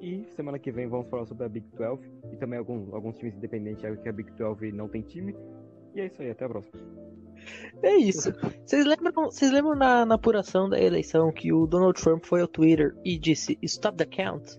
E 0.00 0.24
semana 0.30 0.58
que 0.58 0.72
vem 0.72 0.88
vamos 0.88 1.10
falar 1.10 1.26
sobre 1.26 1.44
a 1.44 1.48
Big 1.50 1.66
12 1.76 2.10
e 2.32 2.36
também 2.38 2.58
alguns, 2.58 2.90
alguns 2.90 3.18
times 3.18 3.36
independentes, 3.36 3.82
já 3.82 3.94
que 3.94 4.08
a 4.08 4.12
Big 4.12 4.32
12 4.32 4.72
não 4.72 4.88
tem 4.88 5.02
time. 5.02 5.36
E 5.94 6.00
é 6.00 6.06
isso 6.06 6.22
aí, 6.22 6.30
até 6.30 6.46
a 6.46 6.48
próxima. 6.48 6.80
É 7.82 7.96
isso. 7.96 8.32
Vocês 8.64 8.86
lembram, 8.86 9.12
vocês 9.26 9.52
lembram 9.52 9.74
na, 9.74 10.06
na 10.06 10.14
apuração 10.14 10.70
da 10.70 10.80
eleição 10.80 11.30
que 11.30 11.52
o 11.52 11.66
Donald 11.66 12.00
Trump 12.00 12.24
foi 12.24 12.40
ao 12.40 12.48
Twitter 12.48 12.94
e 13.04 13.18
disse 13.18 13.58
Stop 13.62 13.98
the 13.98 14.06
count? 14.06 14.58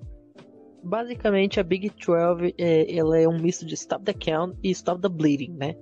Basicamente 0.83 1.59
a 1.59 1.63
Big 1.63 1.89
12 1.89 2.53
é, 2.57 2.95
ela 2.95 3.17
é 3.17 3.27
um 3.27 3.39
misto 3.39 3.65
de 3.65 3.75
Stop 3.75 4.03
the 4.05 4.13
Count 4.13 4.57
e 4.63 4.71
Stop 4.71 5.01
the 5.01 5.09
Bleeding, 5.09 5.53
né? 5.53 5.75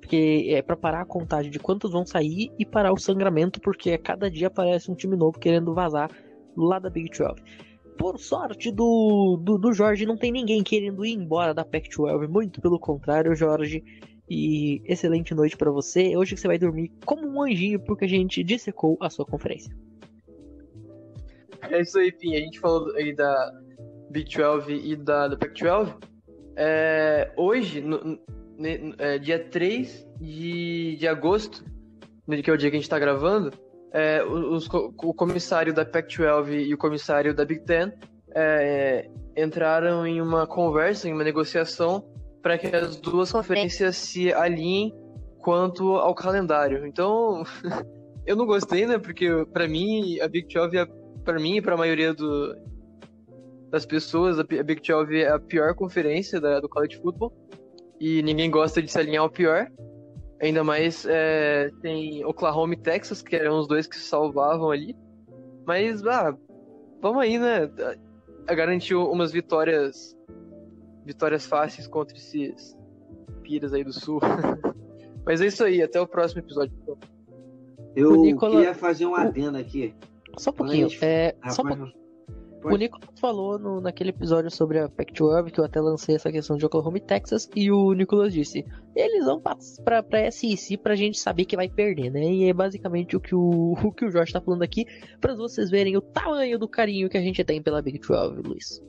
Porque 0.00 0.46
é 0.50 0.62
para 0.62 0.76
parar 0.76 1.02
a 1.02 1.06
contagem 1.06 1.50
de 1.50 1.58
quantos 1.58 1.92
vão 1.92 2.04
sair 2.04 2.50
e 2.58 2.66
parar 2.66 2.92
o 2.92 2.98
sangramento, 2.98 3.60
porque 3.60 3.92
a 3.92 3.98
cada 3.98 4.30
dia 4.30 4.48
aparece 4.48 4.90
um 4.90 4.94
time 4.94 5.16
novo 5.16 5.38
querendo 5.38 5.72
vazar 5.74 6.10
lá 6.56 6.78
da 6.78 6.90
Big 6.90 7.10
12. 7.10 7.42
Por 7.96 8.18
sorte 8.18 8.70
do, 8.70 9.38
do, 9.42 9.58
do 9.58 9.72
Jorge, 9.72 10.06
não 10.06 10.16
tem 10.16 10.32
ninguém 10.32 10.62
querendo 10.62 11.04
ir 11.04 11.12
embora 11.12 11.54
da 11.54 11.64
Pac-12, 11.64 12.26
muito 12.26 12.60
pelo 12.60 12.78
contrário, 12.78 13.34
Jorge. 13.34 13.82
E 14.28 14.82
excelente 14.86 15.34
noite 15.34 15.56
para 15.56 15.70
você. 15.70 16.16
Hoje 16.16 16.36
você 16.36 16.48
vai 16.48 16.58
dormir 16.58 16.90
como 17.04 17.28
um 17.28 17.42
anjinho, 17.42 17.78
porque 17.80 18.06
a 18.06 18.08
gente 18.08 18.42
dissecou 18.42 18.96
a 19.00 19.10
sua 19.10 19.26
conferência. 19.26 19.74
É 21.70 21.80
isso 21.80 21.98
aí, 21.98 22.10
Pim. 22.10 22.34
A 22.34 22.40
gente 22.40 22.58
falou 22.58 22.90
aí 22.96 23.14
da, 23.14 23.52
Big 24.12 24.36
12 24.36 24.72
e 24.72 24.94
da, 24.94 25.28
da 25.28 25.36
Pac-12, 25.36 25.96
é, 26.54 27.32
hoje, 27.36 27.80
no, 27.80 28.18
é, 28.98 29.18
dia 29.18 29.42
3 29.48 30.06
de, 30.20 30.96
de 30.96 31.08
agosto, 31.08 31.64
que 32.44 32.50
é 32.50 32.52
o 32.52 32.56
dia 32.56 32.70
que 32.70 32.76
a 32.76 32.78
gente 32.78 32.84
está 32.84 32.98
gravando, 32.98 33.50
é, 33.90 34.22
os, 34.22 34.68
o 34.68 35.14
comissário 35.14 35.72
da 35.72 35.84
Pac-12 35.84 36.66
e 36.66 36.74
o 36.74 36.78
comissário 36.78 37.34
da 37.34 37.44
Big 37.44 37.64
Ten 37.64 37.92
é, 38.34 39.08
entraram 39.36 40.06
em 40.06 40.20
uma 40.20 40.46
conversa, 40.46 41.08
em 41.08 41.12
uma 41.12 41.24
negociação, 41.24 42.04
para 42.42 42.58
que 42.58 42.66
as 42.74 42.96
duas 42.96 43.32
conferências 43.32 43.96
se 43.96 44.32
alinhem 44.32 44.94
quanto 45.38 45.96
ao 45.96 46.14
calendário. 46.14 46.86
Então, 46.86 47.44
eu 48.26 48.36
não 48.36 48.46
gostei, 48.46 48.86
né? 48.86 48.98
Porque 48.98 49.28
para 49.52 49.66
mim 49.66 50.20
a 50.20 50.28
Big 50.28 50.52
12 50.52 50.76
é 50.76 50.86
para 51.24 51.38
mim 51.38 51.56
e 51.56 51.62
para 51.62 51.74
a 51.74 51.78
maioria 51.78 52.12
do, 52.12 52.54
das 53.72 53.86
pessoas, 53.86 54.38
a 54.38 54.42
Big 54.42 54.82
12 54.86 55.16
é 55.16 55.30
a 55.30 55.38
pior 55.38 55.74
conferência 55.74 56.38
da, 56.38 56.60
do 56.60 56.68
college 56.68 56.98
football 56.98 57.32
e 57.98 58.22
ninguém 58.22 58.50
gosta 58.50 58.82
de 58.82 58.92
se 58.92 58.98
alinhar 58.98 59.22
ao 59.22 59.30
pior. 59.30 59.66
Ainda 60.42 60.62
mais 60.62 61.06
é, 61.08 61.70
tem 61.80 62.22
Oklahoma 62.22 62.74
e 62.74 62.76
Texas, 62.76 63.22
que 63.22 63.34
eram 63.34 63.58
os 63.58 63.66
dois 63.66 63.86
que 63.86 63.96
se 63.96 64.02
salvavam 64.02 64.70
ali. 64.70 64.94
Mas, 65.64 66.04
ah, 66.04 66.36
vamos 67.00 67.22
aí, 67.22 67.38
né? 67.38 67.70
A 68.46 68.54
garantir 68.54 68.94
umas 68.94 69.32
vitórias 69.32 70.14
vitórias 71.06 71.46
fáceis 71.46 71.86
contra 71.88 72.14
esses 72.16 72.76
piras 73.42 73.72
aí 73.72 73.82
do 73.82 73.92
sul. 73.92 74.20
Mas 75.24 75.40
é 75.40 75.46
isso 75.46 75.64
aí, 75.64 75.80
até 75.80 75.98
o 75.98 76.06
próximo 76.06 76.42
episódio. 76.42 76.74
Eu 77.96 78.20
Nicola... 78.20 78.56
queria 78.56 78.74
fazer 78.74 79.06
um 79.06 79.14
adendo 79.14 79.56
aqui. 79.56 79.94
Só 80.36 80.50
um 80.50 80.54
pouquinho. 80.54 80.88
É, 81.00 81.34
só 81.48 81.62
um 81.62 81.66
pouquinho. 81.66 82.02
O 82.64 82.76
Nicolas 82.76 83.08
falou 83.18 83.58
no, 83.58 83.80
naquele 83.80 84.10
episódio 84.10 84.50
sobre 84.50 84.78
a 84.78 84.88
Pac-12, 84.88 85.50
que 85.50 85.58
eu 85.58 85.64
até 85.64 85.80
lancei 85.80 86.14
essa 86.14 86.30
questão 86.30 86.56
de 86.56 86.64
Oklahoma 86.64 86.98
e 86.98 87.00
Texas, 87.00 87.50
e 87.56 87.72
o 87.72 87.92
Nicolas 87.92 88.32
disse, 88.32 88.64
eles 88.94 89.24
vão 89.24 89.40
pra, 89.40 90.02
pra 90.02 90.30
SEC 90.30 90.78
pra 90.80 90.94
gente 90.94 91.18
saber 91.18 91.44
que 91.44 91.56
vai 91.56 91.68
perder, 91.68 92.10
né? 92.10 92.24
E 92.24 92.48
é 92.48 92.52
basicamente 92.52 93.16
o 93.16 93.20
que 93.20 93.34
o, 93.34 93.72
o, 93.82 93.92
que 93.92 94.04
o 94.04 94.10
Jorge 94.10 94.32
tá 94.32 94.40
falando 94.40 94.62
aqui, 94.62 94.84
pra 95.20 95.34
vocês 95.34 95.70
verem 95.70 95.96
o 95.96 96.00
tamanho 96.00 96.58
do 96.58 96.68
carinho 96.68 97.08
que 97.08 97.18
a 97.18 97.22
gente 97.22 97.42
tem 97.42 97.60
pela 97.60 97.82
Big 97.82 97.98
12, 97.98 98.42
Luiz. 98.42 98.82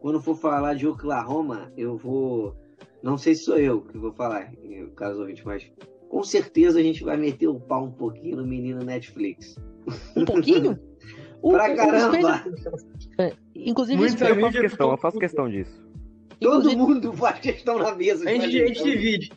Quando 0.00 0.20
for 0.20 0.36
falar 0.36 0.74
de 0.74 0.86
Oklahoma, 0.86 1.70
eu 1.76 1.96
vou... 1.96 2.56
Não 3.02 3.18
sei 3.18 3.34
se 3.34 3.44
sou 3.44 3.58
eu 3.58 3.82
que 3.82 3.96
vou 3.96 4.12
falar, 4.12 4.50
caso 4.96 5.20
ouvinte, 5.20 5.44
mas 5.44 5.70
com 6.08 6.22
certeza 6.24 6.80
a 6.80 6.82
gente 6.82 7.04
vai 7.04 7.16
meter 7.16 7.46
o 7.46 7.60
pau 7.60 7.84
um 7.84 7.92
pouquinho 7.92 8.38
no 8.38 8.46
menino 8.46 8.82
Netflix. 8.82 9.56
Um 10.16 10.24
pouquinho? 10.24 10.78
O, 11.42 11.52
pra 11.52 11.74
caramba! 11.74 12.44
É, 13.18 13.32
inclusive, 13.54 13.98
Muito 13.98 14.22
eu 14.24 14.40
faço 14.40 14.60
questão, 14.60 14.90
eu 14.90 14.98
faço 14.98 15.18
questão 15.18 15.48
disso. 15.48 15.88
Todo 16.40 16.70
inclusive... 16.70 16.76
mundo 16.76 17.12
faz 17.12 17.40
questão 17.40 17.78
na 17.78 17.94
mesa. 17.94 18.28
A 18.28 18.32
gente, 18.32 18.62
a 18.62 18.66
gente 18.66 18.82
divide. 18.82 19.32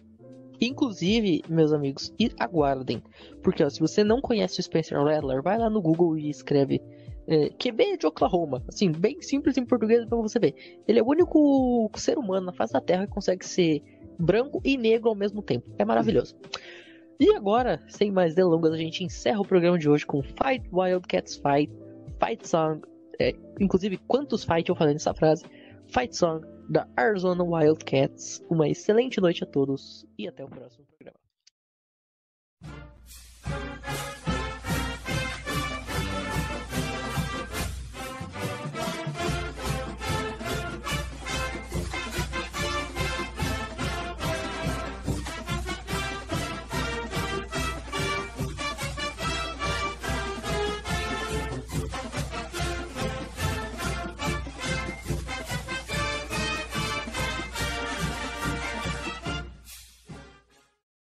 Inclusive, 0.59 1.43
meus 1.49 1.73
amigos, 1.73 2.13
aguardem. 2.39 3.01
Porque 3.41 3.63
ó, 3.63 3.69
se 3.69 3.79
você 3.79 4.03
não 4.03 4.21
conhece 4.21 4.59
o 4.59 4.63
Spencer 4.63 5.01
Rattler, 5.03 5.41
vai 5.41 5.57
lá 5.57 5.69
no 5.69 5.81
Google 5.81 6.17
e 6.17 6.29
escreve 6.29 6.79
é, 7.27 7.49
QB 7.49 7.97
de 7.97 8.05
Oklahoma. 8.05 8.63
Assim, 8.67 8.91
bem 8.91 9.19
simples 9.21 9.57
em 9.57 9.65
português 9.65 10.05
pra 10.05 10.17
você 10.17 10.37
ver. 10.37 10.53
Ele 10.87 10.99
é 10.99 11.01
o 11.01 11.07
único 11.07 11.89
ser 11.95 12.19
humano 12.19 12.45
na 12.45 12.53
face 12.53 12.73
da 12.73 12.79
Terra 12.79 13.07
que 13.07 13.13
consegue 13.13 13.43
ser 13.43 13.81
branco 14.19 14.61
e 14.63 14.77
negro 14.77 15.09
ao 15.09 15.15
mesmo 15.15 15.41
tempo. 15.41 15.67
É 15.79 15.83
maravilhoso. 15.83 16.35
E 17.19 17.33
agora, 17.33 17.79
sem 17.87 18.11
mais 18.11 18.35
delongas, 18.35 18.73
a 18.73 18.77
gente 18.77 19.03
encerra 19.03 19.41
o 19.41 19.47
programa 19.47 19.79
de 19.79 19.89
hoje 19.89 20.05
com 20.05 20.21
Fight 20.21 20.63
Wildcats 20.71 21.35
Fight 21.35 21.71
Fight 22.21 22.47
Song, 22.47 22.79
é, 23.19 23.33
inclusive 23.59 23.97
quantos 24.07 24.43
fight 24.43 24.69
eu 24.69 24.75
falei 24.75 24.93
nessa 24.93 25.11
frase, 25.11 25.43
Fight 25.87 26.15
Song 26.15 26.45
da 26.69 26.87
Arizona 26.95 27.43
Wildcats. 27.43 28.45
Uma 28.47 28.69
excelente 28.69 29.19
noite 29.19 29.43
a 29.43 29.47
todos 29.47 30.05
e 30.19 30.27
até 30.27 30.45
o 30.45 30.47
próximo 30.47 30.85
programa. 30.85 31.17